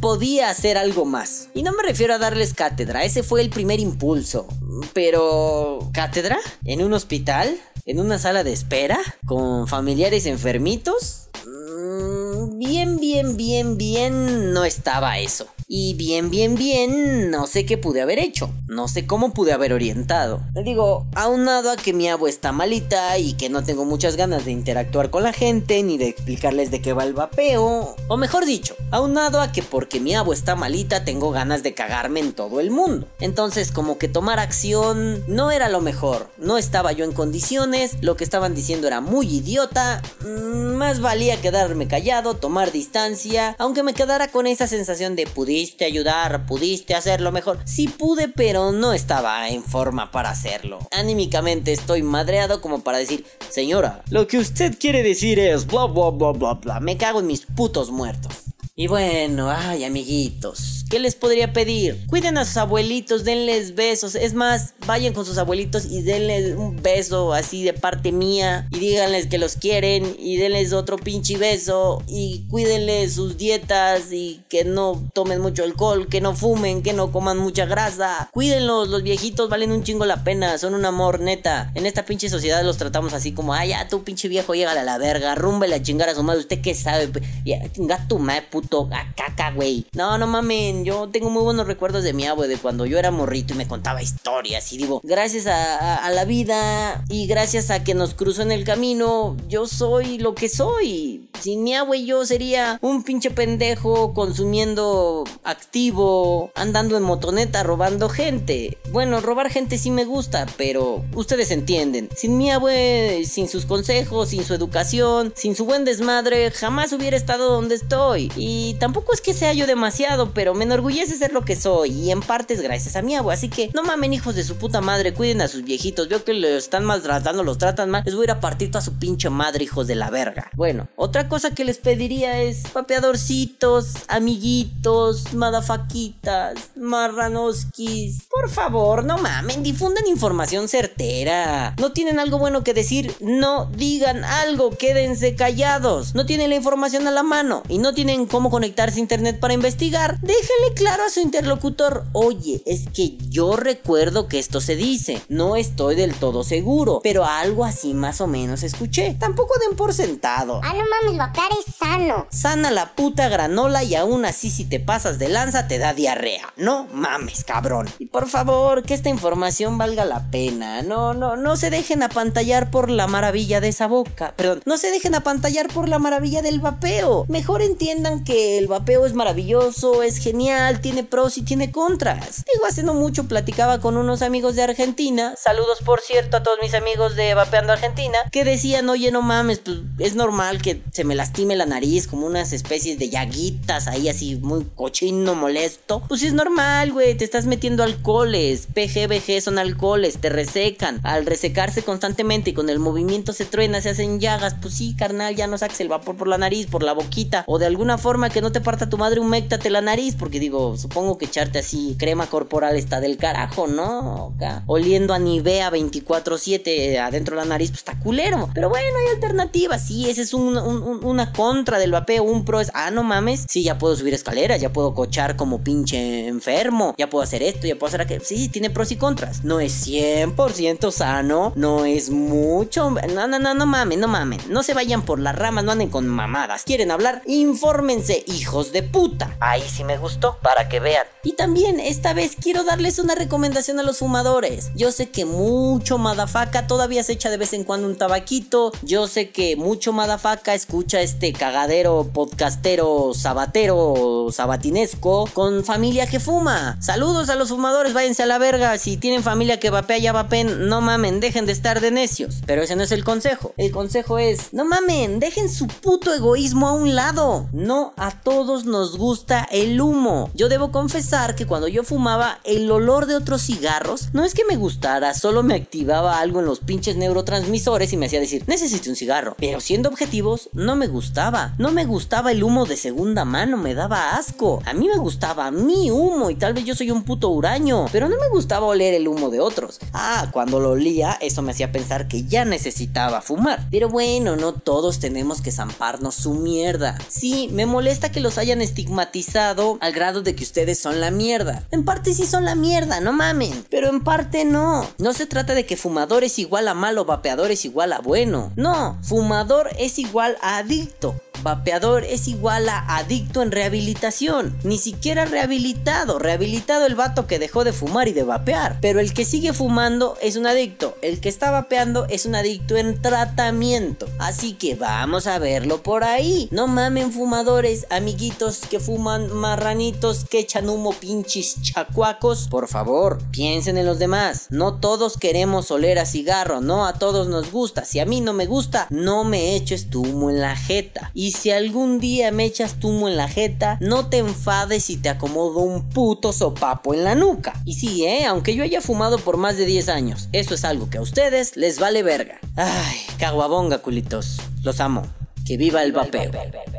podía 0.00 0.50
hacer 0.50 0.78
algo 0.78 1.04
más. 1.04 1.48
Y 1.54 1.62
no 1.62 1.72
me 1.72 1.82
refiero 1.82 2.14
a 2.14 2.18
darles 2.18 2.54
cátedra, 2.54 3.04
ese 3.04 3.22
fue 3.22 3.40
el 3.40 3.50
primer 3.50 3.80
impulso. 3.80 4.46
Pero... 4.92 5.90
¿Cátedra? 5.92 6.38
¿En 6.64 6.82
un 6.82 6.92
hospital? 6.92 7.58
¿En 7.86 8.00
una 8.00 8.18
sala 8.18 8.44
de 8.44 8.52
espera? 8.52 8.98
¿Con 9.26 9.66
familiares 9.66 10.26
enfermitos? 10.26 11.28
Mm, 11.46 12.58
Bien, 12.58 12.98
bien, 12.98 13.36
bien, 13.38 13.78
bien, 13.78 14.52
no 14.52 14.64
estaba 14.64 15.18
eso. 15.18 15.46
Y 15.72 15.94
bien, 15.94 16.30
bien, 16.30 16.56
bien, 16.56 17.30
no 17.30 17.46
sé 17.46 17.64
qué 17.64 17.78
pude 17.78 18.00
haber 18.00 18.18
hecho. 18.18 18.50
No 18.66 18.88
sé 18.88 19.06
cómo 19.06 19.32
pude 19.32 19.52
haber 19.52 19.72
orientado. 19.72 20.42
Digo, 20.64 21.06
aunado 21.14 21.70
a 21.70 21.76
que 21.76 21.92
mi 21.92 22.08
abuela 22.08 22.34
está 22.34 22.50
malita 22.50 23.16
y 23.18 23.34
que 23.34 23.48
no 23.48 23.62
tengo 23.62 23.84
muchas 23.84 24.16
ganas 24.16 24.44
de 24.44 24.50
interactuar 24.50 25.10
con 25.10 25.22
la 25.22 25.32
gente 25.32 25.80
ni 25.84 25.96
de 25.96 26.08
explicarles 26.08 26.72
de 26.72 26.82
qué 26.82 26.92
va 26.92 27.04
el 27.04 27.14
vapeo. 27.14 27.94
O 28.08 28.16
mejor 28.16 28.46
dicho, 28.46 28.74
aunado 28.90 29.40
a 29.40 29.52
que 29.52 29.62
porque 29.62 30.00
mi 30.00 30.12
abuela 30.12 30.36
está 30.36 30.56
malita 30.56 31.04
tengo 31.04 31.30
ganas 31.30 31.62
de 31.62 31.72
cagarme 31.72 32.18
en 32.18 32.32
todo 32.32 32.58
el 32.58 32.72
mundo. 32.72 33.06
Entonces, 33.20 33.70
como 33.70 33.96
que 33.96 34.08
tomar 34.08 34.40
acción 34.40 35.22
no 35.28 35.52
era 35.52 35.68
lo 35.68 35.80
mejor. 35.80 36.28
No 36.36 36.58
estaba 36.58 36.90
yo 36.90 37.04
en 37.04 37.12
condiciones, 37.12 37.92
lo 38.00 38.16
que 38.16 38.24
estaban 38.24 38.56
diciendo 38.56 38.88
era 38.88 39.00
muy 39.00 39.36
idiota. 39.36 40.02
mm, 40.24 40.80
Más 40.80 41.00
valía 41.00 41.40
quedarme 41.40 41.86
callado, 41.86 42.34
tomar 42.34 42.72
distancia, 42.72 43.54
aunque 43.58 43.84
me 43.84 43.94
quedara 43.94 44.28
con 44.32 44.48
esa 44.48 44.66
sensación 44.66 45.14
de 45.14 45.26
pudiste 45.60 45.84
ayudar, 45.84 46.46
pudiste 46.46 46.94
hacerlo 46.94 47.32
mejor. 47.32 47.58
Sí 47.66 47.86
pude, 47.86 48.28
pero 48.28 48.72
no 48.72 48.94
estaba 48.94 49.46
en 49.50 49.62
forma 49.62 50.10
para 50.10 50.30
hacerlo. 50.30 50.78
Anímicamente 50.90 51.72
estoy 51.72 52.02
madreado 52.02 52.62
como 52.62 52.82
para 52.82 52.96
decir, 52.96 53.26
señora, 53.50 54.02
lo 54.08 54.26
que 54.26 54.38
usted 54.38 54.78
quiere 54.78 55.02
decir 55.02 55.38
es 55.38 55.66
bla 55.66 55.84
bla 55.84 56.08
bla 56.08 56.30
bla 56.30 56.54
bla. 56.54 56.80
Me 56.80 56.96
cago 56.96 57.20
en 57.20 57.26
mis 57.26 57.44
putos 57.44 57.90
muertos. 57.90 58.32
Y 58.80 58.86
bueno, 58.86 59.50
ay 59.50 59.84
amiguitos, 59.84 60.86
¿qué 60.88 60.98
les 60.98 61.14
podría 61.14 61.52
pedir? 61.52 62.06
Cuiden 62.06 62.38
a 62.38 62.46
sus 62.46 62.56
abuelitos, 62.56 63.24
denles 63.24 63.74
besos. 63.74 64.14
Es 64.14 64.32
más, 64.32 64.72
vayan 64.86 65.12
con 65.12 65.26
sus 65.26 65.36
abuelitos 65.36 65.84
y 65.84 66.00
denles 66.00 66.56
un 66.56 66.82
beso 66.82 67.34
así 67.34 67.62
de 67.62 67.74
parte 67.74 68.10
mía. 68.10 68.66
Y 68.72 68.78
díganles 68.78 69.26
que 69.26 69.36
los 69.36 69.56
quieren 69.56 70.16
y 70.18 70.38
denles 70.38 70.72
otro 70.72 70.96
pinche 70.96 71.36
beso. 71.36 72.02
Y 72.08 72.46
cuídenles 72.48 73.12
sus 73.12 73.36
dietas 73.36 74.12
y 74.12 74.40
que 74.48 74.64
no 74.64 75.10
tomen 75.12 75.42
mucho 75.42 75.62
alcohol, 75.62 76.08
que 76.08 76.22
no 76.22 76.34
fumen, 76.34 76.82
que 76.82 76.94
no 76.94 77.12
coman 77.12 77.36
mucha 77.36 77.66
grasa. 77.66 78.30
Cuídenlos, 78.32 78.88
los 78.88 79.02
viejitos 79.02 79.50
valen 79.50 79.72
un 79.72 79.84
chingo 79.84 80.06
la 80.06 80.24
pena, 80.24 80.56
son 80.56 80.72
un 80.72 80.86
amor 80.86 81.20
neta. 81.20 81.70
En 81.74 81.84
esta 81.84 82.06
pinche 82.06 82.30
sociedad 82.30 82.64
los 82.64 82.78
tratamos 82.78 83.12
así 83.12 83.32
como, 83.32 83.52
ay, 83.52 83.68
ya 83.68 83.88
tu 83.88 84.04
pinche 84.04 84.28
viejo, 84.28 84.54
llega 84.54 84.72
a 84.72 84.82
la 84.82 84.96
verga, 84.96 85.34
rúmbele 85.34 85.74
a 85.74 85.82
chingar 85.82 86.08
a 86.08 86.14
su 86.14 86.22
madre. 86.22 86.40
¿Usted 86.40 86.62
qué 86.62 86.74
sabe? 86.74 87.10
Ya, 87.44 87.60
tu 88.08 88.18
madre, 88.18 88.46
puto, 88.50 88.69
a 88.92 89.14
caca, 89.14 89.50
güey. 89.50 89.84
No, 89.92 90.16
no 90.16 90.26
mamen, 90.26 90.84
yo 90.84 91.08
tengo 91.08 91.28
muy 91.28 91.42
buenos 91.42 91.66
recuerdos 91.66 92.04
de 92.04 92.12
mi 92.12 92.26
abue, 92.26 92.46
de 92.46 92.56
cuando 92.56 92.86
yo 92.86 92.98
era 92.98 93.10
morrito 93.10 93.52
y 93.54 93.56
me 93.56 93.66
contaba 93.66 94.00
historias. 94.00 94.72
Y 94.72 94.78
digo, 94.78 95.00
gracias 95.02 95.46
a, 95.46 96.08
la 96.10 96.24
vida 96.24 97.04
y 97.08 97.26
gracias 97.26 97.70
a 97.70 97.84
que 97.84 97.94
nos 97.94 98.14
cruzó 98.14 98.42
en 98.42 98.52
el 98.52 98.64
camino, 98.64 99.36
yo 99.48 99.66
soy 99.66 100.18
lo 100.18 100.34
que 100.34 100.48
soy. 100.48 101.28
Sin 101.40 101.62
mi 101.62 101.74
abue 101.74 102.04
yo 102.04 102.24
sería 102.26 102.78
un 102.82 103.02
pinche 103.02 103.30
pendejo 103.30 104.12
consumiendo 104.12 105.24
activo, 105.44 106.50
andando 106.54 106.96
en 106.96 107.02
motoneta, 107.02 107.62
robando 107.62 108.08
gente. 108.08 108.78
Bueno, 108.92 109.20
robar 109.20 109.50
gente 109.50 109.78
sí 109.78 109.90
me 109.90 110.04
gusta, 110.04 110.46
pero 110.56 111.04
ustedes 111.14 111.50
entienden. 111.50 112.08
Sin 112.16 112.36
mi 112.36 112.50
abue, 112.50 113.22
sin 113.24 113.48
sus 113.48 113.66
consejos, 113.66 114.30
sin 114.30 114.44
su 114.44 114.54
educación, 114.54 115.32
sin 115.34 115.54
su 115.54 115.64
buen 115.64 115.84
desmadre, 115.84 116.50
jamás 116.50 116.92
hubiera 116.92 117.16
estado 117.16 117.52
donde 117.52 117.76
estoy. 117.76 118.30
Tampoco 118.78 119.12
es 119.12 119.20
que 119.20 119.34
sea 119.34 119.52
yo 119.52 119.66
demasiado, 119.66 120.32
pero 120.32 120.54
me 120.54 120.64
enorgullece 120.64 121.16
ser 121.16 121.32
lo 121.32 121.44
que 121.44 121.56
soy. 121.56 121.90
Y 121.90 122.10
en 122.10 122.20
parte 122.20 122.54
es 122.54 122.60
gracias 122.60 122.96
a 122.96 123.02
mi 123.02 123.14
abue. 123.14 123.34
Así 123.34 123.48
que 123.48 123.70
no 123.74 123.82
mamen, 123.82 124.12
hijos 124.12 124.34
de 124.34 124.44
su 124.44 124.56
puta 124.56 124.80
madre, 124.80 125.12
cuiden 125.12 125.40
a 125.40 125.48
sus 125.48 125.64
viejitos. 125.64 126.08
Veo 126.08 126.24
que 126.24 126.34
los 126.34 126.50
están 126.50 126.84
maltratando, 126.84 127.42
los 127.42 127.58
tratan 127.58 127.90
mal. 127.90 128.02
Les 128.04 128.14
voy 128.14 128.22
a 128.22 128.24
ir 128.24 128.30
a 128.30 128.40
partir 128.40 128.70
toda 128.70 128.82
su 128.82 128.94
pinche 128.94 129.30
madre, 129.30 129.64
hijos 129.64 129.86
de 129.86 129.94
la 129.94 130.10
verga. 130.10 130.50
Bueno, 130.54 130.88
otra 130.96 131.28
cosa 131.28 131.54
que 131.54 131.64
les 131.64 131.78
pediría 131.78 132.40
es 132.40 132.62
papeadorcitos, 132.72 133.94
amiguitos, 134.08 135.32
madafaquitas, 135.34 136.70
marranoskis. 136.76 138.24
Por 138.30 138.50
favor, 138.50 139.04
no 139.04 139.18
mamen, 139.18 139.62
difundan 139.62 140.06
información 140.06 140.68
certera. 140.68 141.74
No 141.78 141.92
tienen 141.92 142.18
algo 142.18 142.38
bueno 142.38 142.64
que 142.64 142.74
decir, 142.74 143.14
no 143.20 143.66
digan 143.76 144.24
algo, 144.24 144.70
quédense 144.70 145.34
callados. 145.34 146.14
No 146.14 146.26
tienen 146.26 146.50
la 146.50 146.56
información 146.56 147.06
a 147.06 147.10
la 147.10 147.22
mano 147.22 147.62
y 147.68 147.78
no 147.78 147.94
tienen 147.94 148.26
cómo 148.26 148.39
conectarse 148.48 148.98
a 148.98 149.02
internet 149.02 149.38
para 149.38 149.52
investigar. 149.52 150.18
Déjenle 150.20 150.74
claro 150.74 151.02
a 151.04 151.10
su 151.10 151.20
interlocutor, 151.20 152.04
oye, 152.12 152.62
es 152.64 152.88
que 152.88 153.18
yo 153.28 153.56
recuerdo 153.56 154.28
que 154.28 154.38
esto 154.38 154.62
se 154.62 154.76
dice. 154.76 155.20
No 155.28 155.56
estoy 155.56 155.96
del 155.96 156.14
todo 156.14 156.44
seguro, 156.44 157.00
pero 157.02 157.26
algo 157.26 157.66
así 157.66 157.92
más 157.92 158.22
o 158.22 158.26
menos 158.26 158.62
escuché. 158.62 159.16
Tampoco 159.18 159.58
den 159.58 159.76
por 159.76 159.92
sentado. 159.92 160.60
Ah, 160.64 160.72
no 160.72 160.84
mames, 160.88 161.18
vapear 161.18 161.50
es 161.52 161.74
sano. 161.74 162.26
Sana 162.30 162.70
la 162.70 162.94
puta 162.94 163.28
granola 163.28 163.84
y 163.84 163.94
aún 163.94 164.24
así 164.24 164.50
si 164.50 164.64
te 164.64 164.80
pasas 164.80 165.18
de 165.18 165.28
lanza 165.28 165.68
te 165.68 165.78
da 165.78 165.92
diarrea. 165.92 166.52
No 166.56 166.86
mames, 166.92 167.44
cabrón. 167.44 167.88
Y 167.98 168.06
por 168.06 168.28
favor, 168.28 168.82
que 168.84 168.94
esta 168.94 169.08
información 169.08 169.76
valga 169.78 170.04
la 170.04 170.30
pena. 170.30 170.82
No, 170.82 171.14
no, 171.14 171.36
no 171.36 171.56
se 171.56 171.70
dejen 171.70 172.02
apantallar 172.02 172.70
por 172.70 172.90
la 172.90 173.06
maravilla 173.06 173.60
de 173.60 173.68
esa 173.68 173.86
boca. 173.86 174.34
Perdón, 174.36 174.62
no 174.64 174.78
se 174.78 174.90
dejen 174.90 175.14
apantallar 175.14 175.68
por 175.68 175.88
la 175.88 175.98
maravilla 175.98 176.42
del 176.42 176.60
vapeo. 176.60 177.24
Mejor 177.28 177.62
entiendan 177.62 178.24
que 178.24 178.29
el 178.30 178.66
vapeo 178.66 179.06
es 179.06 179.14
maravilloso, 179.14 180.02
es 180.02 180.18
genial, 180.18 180.80
tiene 180.80 181.04
pros 181.04 181.38
y 181.38 181.42
tiene 181.42 181.70
contras. 181.70 182.44
Digo, 182.52 182.66
hace 182.66 182.82
no 182.82 182.94
mucho 182.94 183.24
platicaba 183.24 183.80
con 183.80 183.96
unos 183.96 184.22
amigos 184.22 184.56
de 184.56 184.62
Argentina. 184.62 185.34
Saludos, 185.36 185.80
por 185.84 186.00
cierto, 186.00 186.36
a 186.36 186.42
todos 186.42 186.58
mis 186.62 186.74
amigos 186.74 187.16
de 187.16 187.34
Vapeando 187.34 187.72
Argentina. 187.72 188.18
Que 188.30 188.44
decían, 188.44 188.88
oye, 188.88 189.10
no 189.10 189.22
mames, 189.22 189.60
pues 189.60 189.78
es 189.98 190.14
normal 190.14 190.62
que 190.62 190.82
se 190.92 191.04
me 191.04 191.14
lastime 191.14 191.56
la 191.56 191.66
nariz 191.66 192.06
como 192.06 192.26
unas 192.26 192.52
especies 192.52 192.98
de 192.98 193.08
llaguitas 193.08 193.86
ahí 193.88 194.08
así 194.08 194.36
muy 194.36 194.66
cochino, 194.74 195.34
molesto. 195.34 196.02
Pues 196.08 196.22
es 196.22 196.32
normal, 196.32 196.92
güey, 196.92 197.16
te 197.16 197.24
estás 197.24 197.46
metiendo 197.46 197.82
alcoholes. 197.82 198.66
PGBG 198.66 199.40
son 199.42 199.58
alcoholes, 199.58 200.18
te 200.18 200.28
resecan. 200.28 201.00
Al 201.02 201.26
resecarse 201.26 201.82
constantemente 201.82 202.50
y 202.50 202.54
con 202.54 202.70
el 202.70 202.78
movimiento 202.78 203.32
se 203.32 203.44
truena, 203.44 203.80
se 203.80 203.90
hacen 203.90 204.20
llagas. 204.20 204.54
Pues 204.60 204.74
sí, 204.74 204.94
carnal, 204.96 205.34
ya 205.34 205.46
no 205.46 205.58
saques 205.58 205.80
el 205.80 205.88
vapor 205.88 206.16
por 206.16 206.28
la 206.28 206.38
nariz, 206.38 206.66
por 206.66 206.82
la 206.82 206.92
boquita. 206.92 207.44
O 207.46 207.58
de 207.58 207.66
alguna 207.66 207.98
forma 207.98 208.19
que 208.28 208.42
no 208.42 208.52
te 208.52 208.60
parta 208.60 208.90
tu 208.90 208.98
madre, 208.98 209.20
humectate 209.20 209.70
la 209.70 209.80
nariz. 209.80 210.14
Porque 210.18 210.38
digo, 210.38 210.76
supongo 210.76 211.16
que 211.16 211.24
echarte 211.24 211.60
así 211.60 211.96
crema 211.98 212.26
corporal 212.26 212.76
está 212.76 213.00
del 213.00 213.16
carajo, 213.16 213.66
¿no? 213.66 214.32
Acá, 214.36 214.62
oliendo 214.66 215.14
a 215.14 215.18
Nivea 215.18 215.70
24-7 215.70 216.98
adentro 216.98 217.36
de 217.36 217.42
la 217.42 217.48
nariz, 217.48 217.70
pues 217.70 217.78
está 217.80 217.98
culero. 217.98 218.50
Pero 218.54 218.68
bueno, 218.68 218.86
hay 218.98 219.14
alternativas. 219.14 219.86
Sí, 219.86 220.10
ese 220.10 220.22
es 220.22 220.34
un, 220.34 220.56
un- 220.58 221.04
una 221.04 221.32
contra 221.32 221.78
del 221.78 221.92
vapeo. 221.92 222.22
Un 222.24 222.44
pro 222.44 222.60
es, 222.60 222.70
ah, 222.74 222.90
no 222.90 223.02
mames. 223.02 223.46
Sí, 223.48 223.62
ya 223.62 223.78
puedo 223.78 223.96
subir 223.96 224.12
escaleras, 224.14 224.60
ya 224.60 224.72
puedo 224.72 224.94
cochar 224.94 225.36
como 225.36 225.60
pinche 225.62 226.26
enfermo. 226.26 226.94
Ya 226.98 227.08
puedo 227.08 227.22
hacer 227.22 227.42
esto, 227.42 227.66
ya 227.66 227.76
puedo 227.76 227.88
hacer 227.88 228.00
aquello. 228.02 228.22
Sí, 228.24 228.48
tiene 228.48 228.70
pros 228.70 228.90
y 228.92 228.96
contras. 228.96 229.44
No 229.44 229.60
es 229.60 229.86
100% 229.86 230.90
sano, 230.90 231.52
no 231.56 231.84
es 231.84 232.10
mucho. 232.10 232.90
No, 232.90 233.26
no, 233.28 233.38
no, 233.38 233.54
no 233.54 233.66
mamen, 233.66 234.00
no 234.00 234.08
mamen. 234.08 234.40
No 234.48 234.62
se 234.62 234.74
vayan 234.74 235.02
por 235.02 235.20
las 235.20 235.36
ramas, 235.36 235.64
no 235.64 235.72
anden 235.72 235.88
con 235.88 236.08
mamadas. 236.08 236.64
¿Quieren 236.64 236.90
hablar? 236.90 237.22
Infórmense, 237.26 238.09
hijos 238.26 238.72
de 238.72 238.82
puta. 238.82 239.36
Ahí 239.40 239.62
sí 239.62 239.84
me 239.84 239.98
gustó, 239.98 240.38
para 240.42 240.68
que 240.68 240.80
vean. 240.80 241.06
Y 241.22 241.32
también, 241.32 241.80
esta 241.80 242.14
vez 242.14 242.36
quiero 242.40 242.64
darles 242.64 242.98
una 242.98 243.14
recomendación 243.14 243.78
a 243.78 243.82
los 243.82 243.98
fumadores. 243.98 244.70
Yo 244.74 244.92
sé 244.92 245.10
que 245.10 245.24
mucho 245.24 245.98
madafaca 245.98 246.66
todavía 246.66 247.02
se 247.02 247.12
echa 247.12 247.30
de 247.30 247.36
vez 247.36 247.52
en 247.52 247.64
cuando 247.64 247.86
un 247.86 247.96
tabaquito. 247.96 248.72
Yo 248.82 249.06
sé 249.06 249.30
que 249.30 249.56
mucho 249.56 249.92
madafaca 249.92 250.54
escucha 250.54 251.00
este 251.00 251.32
cagadero 251.32 252.10
podcastero 252.12 253.12
sabatero 253.14 254.28
sabatinesco 254.30 255.28
con 255.32 255.64
familia 255.64 256.06
que 256.06 256.20
fuma. 256.20 256.76
Saludos 256.80 257.28
a 257.28 257.36
los 257.36 257.50
fumadores, 257.50 257.92
váyanse 257.92 258.22
a 258.22 258.26
la 258.26 258.38
verga. 258.38 258.78
Si 258.78 258.96
tienen 258.96 259.22
familia 259.22 259.60
que 259.60 259.70
vapea, 259.70 259.98
ya 259.98 260.12
vapen. 260.12 260.68
No 260.68 260.80
mamen, 260.80 261.20
dejen 261.20 261.46
de 261.46 261.52
estar 261.52 261.80
de 261.80 261.90
necios. 261.90 262.36
Pero 262.46 262.62
ese 262.62 262.76
no 262.76 262.82
es 262.82 262.92
el 262.92 263.04
consejo. 263.04 263.52
El 263.56 263.72
consejo 263.72 264.18
es, 264.18 264.52
no 264.52 264.64
mamen, 264.64 265.20
dejen 265.20 265.48
su 265.48 265.66
puto 265.66 266.14
egoísmo 266.14 266.68
a 266.68 266.72
un 266.72 266.94
lado. 266.94 267.48
No 267.52 267.92
a 268.00 268.12
todos 268.12 268.64
nos 268.64 268.96
gusta 268.96 269.46
el 269.52 269.78
humo. 269.78 270.30
Yo 270.34 270.48
debo 270.48 270.72
confesar 270.72 271.34
que 271.34 271.46
cuando 271.46 271.68
yo 271.68 271.84
fumaba, 271.84 272.40
el 272.44 272.70
olor 272.70 273.04
de 273.04 273.14
otros 273.14 273.42
cigarros 273.42 274.08
no 274.14 274.24
es 274.24 274.32
que 274.32 274.46
me 274.46 274.56
gustara, 274.56 275.12
solo 275.12 275.42
me 275.42 275.54
activaba 275.54 276.18
algo 276.18 276.40
en 276.40 276.46
los 276.46 276.60
pinches 276.60 276.96
neurotransmisores 276.96 277.92
y 277.92 277.98
me 277.98 278.06
hacía 278.06 278.18
decir, 278.18 278.44
necesito 278.46 278.88
un 278.88 278.96
cigarro. 278.96 279.36
Pero 279.38 279.60
siendo 279.60 279.90
objetivos, 279.90 280.48
no 280.54 280.76
me 280.76 280.86
gustaba. 280.86 281.54
No 281.58 281.72
me 281.72 281.84
gustaba 281.84 282.32
el 282.32 282.42
humo 282.42 282.64
de 282.64 282.78
segunda 282.78 283.26
mano, 283.26 283.58
me 283.58 283.74
daba 283.74 284.16
asco. 284.16 284.62
A 284.64 284.72
mí 284.72 284.88
me 284.88 284.96
gustaba 284.96 285.50
mi 285.50 285.90
humo 285.90 286.30
y 286.30 286.36
tal 286.36 286.54
vez 286.54 286.64
yo 286.64 286.74
soy 286.74 286.90
un 286.90 287.04
puto 287.04 287.28
huraño, 287.28 287.84
pero 287.92 288.08
no 288.08 288.16
me 288.16 288.30
gustaba 288.30 288.64
oler 288.64 288.94
el 288.94 289.08
humo 289.08 289.28
de 289.28 289.40
otros. 289.40 289.78
Ah, 289.92 290.30
cuando 290.32 290.58
lo 290.58 290.70
olía, 290.70 291.18
eso 291.20 291.42
me 291.42 291.52
hacía 291.52 291.70
pensar 291.70 292.08
que 292.08 292.24
ya 292.24 292.46
necesitaba 292.46 293.20
fumar. 293.20 293.66
Pero 293.70 293.90
bueno, 293.90 294.36
no 294.36 294.54
todos 294.54 295.00
tenemos 295.00 295.42
que 295.42 295.52
zamparnos 295.52 296.14
su 296.14 296.32
mierda. 296.32 296.96
Sí, 297.08 297.50
me 297.52 297.66
molesta 297.66 297.89
que 297.98 298.20
los 298.20 298.38
hayan 298.38 298.62
estigmatizado 298.62 299.78
al 299.80 299.92
grado 299.92 300.22
de 300.22 300.36
que 300.36 300.44
ustedes 300.44 300.78
son 300.78 301.00
la 301.00 301.10
mierda. 301.10 301.64
En 301.72 301.84
parte 301.84 302.14
sí 302.14 302.24
son 302.24 302.44
la 302.44 302.54
mierda, 302.54 303.00
no 303.00 303.12
mamen. 303.12 303.64
Pero 303.68 303.88
en 303.88 304.02
parte 304.02 304.44
no. 304.44 304.88
No 304.98 305.12
se 305.12 305.26
trata 305.26 305.54
de 305.54 305.66
que 305.66 305.76
fumador 305.76 306.22
es 306.22 306.38
igual 306.38 306.68
a 306.68 306.74
malo, 306.74 307.04
vapeador 307.04 307.50
es 307.50 307.64
igual 307.64 307.92
a 307.92 307.98
bueno. 307.98 308.52
No, 308.54 308.96
fumador 309.02 309.70
es 309.78 309.98
igual 309.98 310.36
a 310.40 310.58
adicto. 310.58 311.20
Vapeador 311.42 312.04
es 312.04 312.28
igual 312.28 312.68
a 312.68 312.96
adicto 312.96 313.42
en 313.42 313.50
rehabilitación. 313.50 314.56
Ni 314.62 314.78
siquiera 314.78 315.24
rehabilitado. 315.24 316.18
Rehabilitado 316.18 316.86
el 316.86 316.94
vato 316.94 317.26
que 317.26 317.38
dejó 317.38 317.64
de 317.64 317.72
fumar 317.72 318.08
y 318.08 318.12
de 318.12 318.22
vapear. 318.22 318.78
Pero 318.80 319.00
el 319.00 319.14
que 319.14 319.24
sigue 319.24 319.52
fumando 319.52 320.16
es 320.20 320.36
un 320.36 320.46
adicto. 320.46 320.96
El 321.02 321.20
que 321.20 321.28
está 321.28 321.50
vapeando 321.50 322.06
es 322.08 322.26
un 322.26 322.34
adicto 322.34 322.76
en 322.76 323.00
tratamiento. 323.00 324.06
Así 324.18 324.52
que 324.54 324.74
vamos 324.74 325.26
a 325.26 325.38
verlo 325.38 325.82
por 325.82 326.04
ahí. 326.04 326.48
No 326.50 326.66
mamen 326.66 327.12
fumadores, 327.12 327.86
amiguitos 327.90 328.60
que 328.68 328.80
fuman 328.80 329.32
marranitos, 329.32 330.24
que 330.24 330.40
echan 330.40 330.68
humo 330.68 330.92
pinches 330.92 331.62
chacuacos. 331.62 332.48
Por 332.48 332.68
favor, 332.68 333.18
piensen 333.30 333.78
en 333.78 333.86
los 333.86 333.98
demás. 333.98 334.46
No 334.50 334.74
todos 334.74 335.16
queremos 335.16 335.70
oler 335.70 335.98
a 335.98 336.06
cigarro. 336.06 336.60
No 336.60 336.86
a 336.86 336.94
todos 336.94 337.28
nos 337.28 337.50
gusta. 337.50 337.84
Si 337.84 337.98
a 337.98 338.06
mí 338.06 338.20
no 338.20 338.32
me 338.32 338.46
gusta, 338.46 338.86
no 338.90 339.24
me 339.24 339.56
eches 339.56 339.90
tu 339.90 340.02
humo 340.02 340.30
en 340.30 340.40
la 340.40 340.56
jeta. 340.56 341.10
Y 341.14 341.29
si 341.32 341.50
algún 341.50 342.00
día 342.00 342.30
me 342.30 342.44
echas 342.44 342.74
tu 342.74 342.88
humo 342.88 343.08
en 343.08 343.16
la 343.16 343.28
jeta, 343.28 343.78
no 343.80 344.08
te 344.08 344.18
enfades 344.18 344.84
si 344.84 344.96
te 344.96 345.08
acomodo 345.08 345.60
un 345.60 345.88
puto 345.88 346.32
sopapo 346.32 346.94
en 346.94 347.04
la 347.04 347.14
nuca. 347.14 347.52
Y 347.64 347.74
sí, 347.74 348.04
eh, 348.06 348.24
aunque 348.26 348.54
yo 348.54 348.64
haya 348.64 348.80
fumado 348.80 349.18
por 349.18 349.36
más 349.36 349.56
de 349.56 349.66
10 349.66 349.88
años, 349.88 350.28
eso 350.32 350.54
es 350.54 350.64
algo 350.64 350.90
que 350.90 350.98
a 350.98 351.02
ustedes 351.02 351.56
les 351.56 351.78
vale 351.78 352.02
verga. 352.02 352.38
Ay, 352.56 352.98
caguabonga, 353.18 353.78
culitos. 353.78 354.38
Los 354.62 354.80
amo. 354.80 355.06
Que 355.46 355.56
viva 355.56 355.82
el 355.82 355.92
vapeo. 355.92 356.30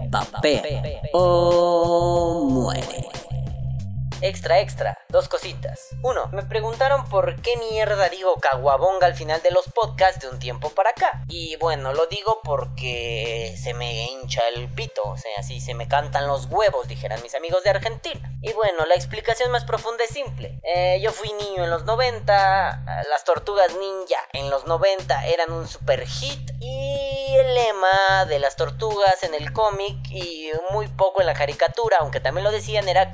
Vapea. 0.09 0.63
O 1.13 2.47
muere. 2.49 3.07
Extra, 4.21 4.59
extra, 4.59 4.99
dos 5.09 5.27
cositas. 5.27 5.89
Uno, 6.03 6.27
me 6.31 6.43
preguntaron 6.43 7.09
por 7.09 7.41
qué 7.41 7.57
mierda 7.57 8.07
digo 8.09 8.35
caguabonga 8.39 9.07
al 9.07 9.15
final 9.15 9.41
de 9.41 9.49
los 9.49 9.65
podcasts 9.69 10.21
de 10.21 10.29
un 10.29 10.37
tiempo 10.37 10.69
para 10.69 10.91
acá. 10.91 11.23
Y 11.27 11.55
bueno, 11.55 11.91
lo 11.93 12.05
digo 12.05 12.39
porque 12.43 13.55
se 13.61 13.73
me 13.73 14.11
hincha 14.11 14.47
el 14.49 14.69
pito, 14.69 15.01
o 15.03 15.17
sea, 15.17 15.31
así 15.39 15.59
se 15.59 15.73
me 15.73 15.87
cantan 15.87 16.27
los 16.27 16.45
huevos, 16.45 16.87
dijeran 16.87 17.21
mis 17.23 17.33
amigos 17.33 17.63
de 17.63 17.71
Argentina. 17.71 18.31
Y 18.43 18.53
bueno, 18.53 18.85
la 18.85 18.93
explicación 18.93 19.51
más 19.51 19.65
profunda 19.65 20.03
es 20.03 20.11
simple. 20.11 20.59
Eh, 20.63 20.99
yo 21.01 21.11
fui 21.11 21.33
niño 21.33 21.63
en 21.63 21.71
los 21.71 21.85
90, 21.85 23.05
las 23.09 23.23
tortugas 23.23 23.71
ninja 23.75 24.19
en 24.33 24.51
los 24.51 24.67
90 24.67 25.25
eran 25.27 25.51
un 25.51 25.67
super 25.67 26.05
hit. 26.07 26.51
Y 26.59 27.35
el 27.37 27.55
lema 27.55 28.25
de 28.25 28.37
las 28.37 28.55
tortugas 28.55 29.23
en 29.23 29.33
el 29.33 29.51
cómic 29.51 29.97
y 30.09 30.51
muy 30.71 30.87
poco 30.87 31.21
en 31.21 31.27
la 31.27 31.33
caricatura, 31.33 31.97
aunque 32.01 32.19
también 32.19 32.43
lo 32.43 32.51
decían, 32.51 32.87
era 32.87 33.09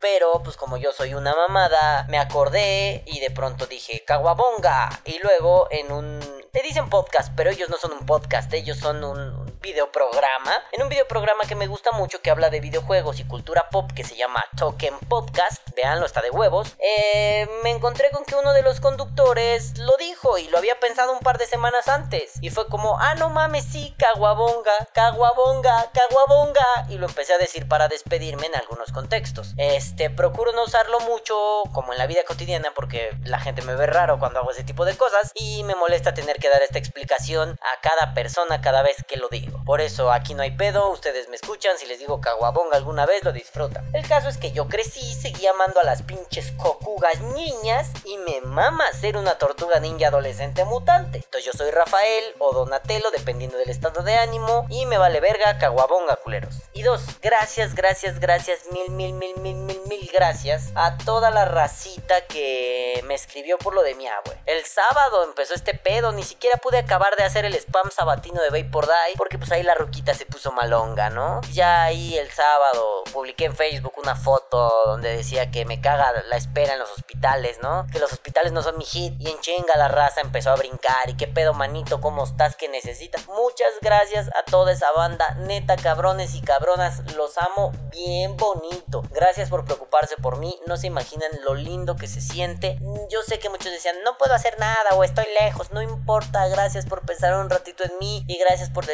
Pero 0.00 0.42
pues 0.42 0.56
como 0.56 0.76
yo 0.76 0.92
soy 0.92 1.14
una 1.14 1.34
mamada, 1.34 2.06
me 2.08 2.18
acordé 2.18 3.02
y 3.06 3.20
de 3.20 3.30
pronto 3.30 3.66
dije 3.66 4.04
caguabonga. 4.04 4.88
Y 5.04 5.18
luego 5.18 5.68
en 5.70 5.92
un... 5.92 6.20
Le 6.52 6.62
dicen 6.62 6.88
podcast, 6.88 7.32
pero 7.36 7.50
ellos 7.50 7.68
no 7.68 7.76
son 7.76 7.92
un 7.92 8.06
podcast, 8.06 8.52
ellos 8.54 8.78
son 8.78 9.04
un 9.04 9.47
videoprograma. 9.60 10.52
En 10.72 10.82
un 10.82 10.88
videoprograma 10.88 11.44
que 11.44 11.54
me 11.54 11.66
gusta 11.66 11.92
mucho 11.92 12.20
que 12.20 12.30
habla 12.30 12.50
de 12.50 12.60
videojuegos 12.60 13.20
y 13.20 13.24
cultura 13.24 13.68
pop 13.70 13.90
que 13.94 14.04
se 14.04 14.16
llama 14.16 14.44
Token 14.56 14.98
Podcast. 15.08 15.62
Veanlo, 15.74 16.06
está 16.06 16.22
de 16.22 16.30
huevos. 16.30 16.74
Eh, 16.78 17.48
me 17.62 17.70
encontré 17.70 18.10
con 18.10 18.24
que 18.24 18.34
uno 18.34 18.52
de 18.52 18.62
los 18.62 18.80
conductores 18.80 19.78
lo 19.78 19.96
dijo 19.96 20.38
y 20.38 20.48
lo 20.48 20.58
había 20.58 20.78
pensado 20.80 21.12
un 21.12 21.20
par 21.20 21.38
de 21.38 21.46
semanas 21.46 21.88
antes. 21.88 22.34
Y 22.40 22.50
fue 22.50 22.68
como, 22.68 22.98
ah, 22.98 23.14
no 23.14 23.30
mames, 23.30 23.64
sí, 23.64 23.94
caguabonga, 23.98 24.88
caguabonga, 24.92 25.90
caguabonga. 25.92 26.86
Y 26.88 26.98
lo 26.98 27.06
empecé 27.06 27.34
a 27.34 27.38
decir 27.38 27.68
para 27.68 27.88
despedirme 27.88 28.46
en 28.46 28.56
algunos 28.56 28.92
contextos. 28.92 29.54
Este, 29.56 30.10
procuro 30.10 30.52
no 30.52 30.64
usarlo 30.64 31.00
mucho 31.00 31.36
como 31.72 31.92
en 31.92 31.98
la 31.98 32.06
vida 32.06 32.24
cotidiana 32.26 32.72
porque 32.74 33.10
la 33.24 33.40
gente 33.40 33.62
me 33.62 33.74
ve 33.74 33.86
raro 33.86 34.18
cuando 34.18 34.40
hago 34.40 34.50
ese 34.50 34.64
tipo 34.64 34.84
de 34.84 34.96
cosas 34.96 35.32
y 35.34 35.64
me 35.64 35.74
molesta 35.74 36.14
tener 36.14 36.38
que 36.38 36.48
dar 36.48 36.62
esta 36.62 36.78
explicación 36.78 37.58
a 37.60 37.80
cada 37.80 38.14
persona 38.14 38.60
cada 38.60 38.82
vez 38.82 38.96
que 39.06 39.16
lo 39.16 39.28
digo. 39.28 39.47
Por 39.64 39.80
eso 39.80 40.12
aquí 40.12 40.34
no 40.34 40.42
hay 40.42 40.52
pedo, 40.52 40.90
ustedes 40.90 41.28
me 41.28 41.36
escuchan, 41.36 41.76
si 41.78 41.86
les 41.86 41.98
digo 41.98 42.20
caguabonga 42.20 42.76
alguna 42.76 43.06
vez 43.06 43.24
lo 43.24 43.32
disfrutan. 43.32 43.88
El 43.94 44.06
caso 44.06 44.28
es 44.28 44.38
que 44.38 44.52
yo 44.52 44.68
crecí, 44.68 45.14
seguí 45.14 45.46
amando 45.46 45.80
a 45.80 45.84
las 45.84 46.02
pinches 46.02 46.52
cocugas 46.52 47.20
niñas 47.20 47.90
y 48.04 48.16
me 48.18 48.40
mama 48.40 48.84
ser 48.92 49.16
una 49.16 49.38
tortuga 49.38 49.80
ninja 49.80 50.08
adolescente 50.08 50.64
mutante. 50.64 51.18
Entonces 51.18 51.44
yo 51.44 51.52
soy 51.52 51.70
Rafael 51.70 52.24
o 52.38 52.52
Donatello 52.52 53.10
dependiendo 53.10 53.56
del 53.58 53.70
estado 53.70 54.02
de 54.02 54.14
ánimo 54.14 54.66
y 54.68 54.86
me 54.86 54.98
vale 54.98 55.20
verga 55.20 55.58
caguabonga 55.58 56.16
culeros. 56.16 56.54
Y 56.72 56.82
dos, 56.82 57.02
gracias, 57.20 57.74
gracias, 57.74 58.20
gracias, 58.20 58.60
mil, 58.72 58.90
mil, 58.90 59.12
mil, 59.12 59.36
mil, 59.40 59.56
mil, 59.56 59.80
mil 59.86 60.10
gracias 60.12 60.70
a 60.74 60.96
toda 60.98 61.30
la 61.30 61.44
racita 61.44 62.26
que 62.26 63.02
me 63.06 63.14
escribió 63.14 63.58
por 63.58 63.74
lo 63.74 63.82
de 63.82 63.94
mi 63.94 64.06
abue. 64.06 64.36
El 64.46 64.64
sábado 64.64 65.24
empezó 65.24 65.54
este 65.54 65.74
pedo, 65.74 66.12
ni 66.12 66.22
siquiera 66.22 66.56
pude 66.58 66.78
acabar 66.78 67.16
de 67.16 67.24
hacer 67.24 67.44
el 67.44 67.54
spam 67.54 67.90
sabatino 67.90 68.40
de 68.42 68.62
Vapor 68.62 68.86
Die 68.86 69.16
porque 69.16 69.37
pues 69.38 69.50
ahí 69.52 69.62
la 69.62 69.74
ruquita 69.74 70.14
se 70.14 70.26
puso 70.26 70.52
malonga, 70.52 71.10
¿no? 71.10 71.40
Ya 71.52 71.84
ahí 71.84 72.16
el 72.18 72.30
sábado 72.30 73.04
publiqué 73.12 73.46
en 73.46 73.56
Facebook 73.56 73.94
una 73.96 74.14
foto 74.14 74.84
donde 74.86 75.16
decía 75.16 75.50
que 75.50 75.64
me 75.64 75.80
caga 75.80 76.12
la 76.28 76.36
espera 76.36 76.74
en 76.74 76.78
los 76.78 76.90
hospitales, 76.90 77.58
¿no? 77.62 77.86
Que 77.92 77.98
los 77.98 78.12
hospitales 78.12 78.52
no 78.52 78.62
son 78.62 78.78
mi 78.78 78.84
hit. 78.84 79.14
Y 79.18 79.28
en 79.28 79.38
chinga 79.40 79.76
la 79.76 79.88
raza 79.88 80.20
empezó 80.20 80.50
a 80.50 80.56
brincar. 80.56 81.08
¿Y 81.08 81.16
qué 81.16 81.26
pedo, 81.26 81.54
manito? 81.54 82.00
¿Cómo 82.00 82.24
estás? 82.24 82.56
¿Qué 82.56 82.68
necesitas? 82.68 83.26
Muchas 83.28 83.72
gracias 83.80 84.28
a 84.28 84.44
toda 84.44 84.72
esa 84.72 84.90
banda. 84.92 85.34
Neta, 85.34 85.76
cabrones 85.76 86.34
y 86.34 86.40
cabronas. 86.40 87.00
Los 87.14 87.38
amo 87.38 87.72
bien 87.90 88.36
bonito. 88.36 89.02
Gracias 89.10 89.48
por 89.50 89.64
preocuparse 89.64 90.16
por 90.16 90.38
mí. 90.38 90.58
No 90.66 90.76
se 90.76 90.86
imaginan 90.86 91.30
lo 91.44 91.54
lindo 91.54 91.96
que 91.96 92.06
se 92.06 92.20
siente. 92.20 92.78
Yo 93.10 93.22
sé 93.22 93.38
que 93.38 93.50
muchos 93.50 93.72
decían, 93.72 93.96
no 94.04 94.16
puedo 94.18 94.34
hacer 94.34 94.58
nada 94.58 94.90
o 94.94 95.04
estoy 95.04 95.26
lejos. 95.40 95.70
No 95.72 95.82
importa. 95.82 96.46
Gracias 96.48 96.86
por 96.86 97.02
pensar 97.02 97.34
un 97.34 97.50
ratito 97.50 97.84
en 97.84 97.98
mí. 97.98 98.24
Y 98.26 98.38
gracias 98.38 98.70
por 98.70 98.86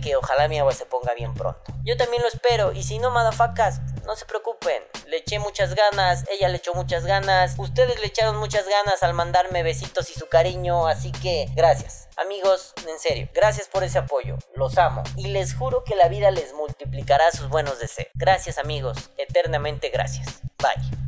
que 0.00 0.16
ojalá 0.16 0.48
mi 0.48 0.58
agua 0.58 0.72
se 0.72 0.86
ponga 0.86 1.14
bien 1.14 1.34
pronto. 1.34 1.60
Yo 1.84 1.96
también 1.96 2.22
lo 2.22 2.28
espero. 2.28 2.72
Y 2.72 2.82
si 2.82 2.98
no, 2.98 3.10
madafacas, 3.10 3.80
no 4.04 4.16
se 4.16 4.24
preocupen. 4.26 4.82
Le 5.06 5.18
eché 5.18 5.38
muchas 5.38 5.74
ganas. 5.74 6.24
Ella 6.28 6.48
le 6.48 6.58
echó 6.58 6.74
muchas 6.74 7.06
ganas. 7.06 7.54
Ustedes 7.58 8.00
le 8.00 8.06
echaron 8.06 8.36
muchas 8.36 8.68
ganas 8.68 9.02
al 9.02 9.14
mandarme 9.14 9.62
besitos 9.62 10.10
y 10.10 10.14
su 10.14 10.28
cariño. 10.28 10.86
Así 10.86 11.12
que 11.12 11.46
gracias. 11.54 12.08
Amigos, 12.16 12.74
en 12.88 12.98
serio, 12.98 13.28
gracias 13.32 13.68
por 13.68 13.84
ese 13.84 13.98
apoyo. 13.98 14.36
Los 14.54 14.78
amo. 14.78 15.02
Y 15.16 15.28
les 15.28 15.54
juro 15.54 15.84
que 15.84 15.96
la 15.96 16.08
vida 16.08 16.30
les 16.30 16.52
multiplicará 16.54 17.30
sus 17.30 17.48
buenos 17.48 17.78
deseos. 17.78 18.08
Gracias 18.14 18.58
amigos. 18.58 19.10
Eternamente 19.16 19.90
gracias. 19.90 20.40
Bye. 20.58 21.05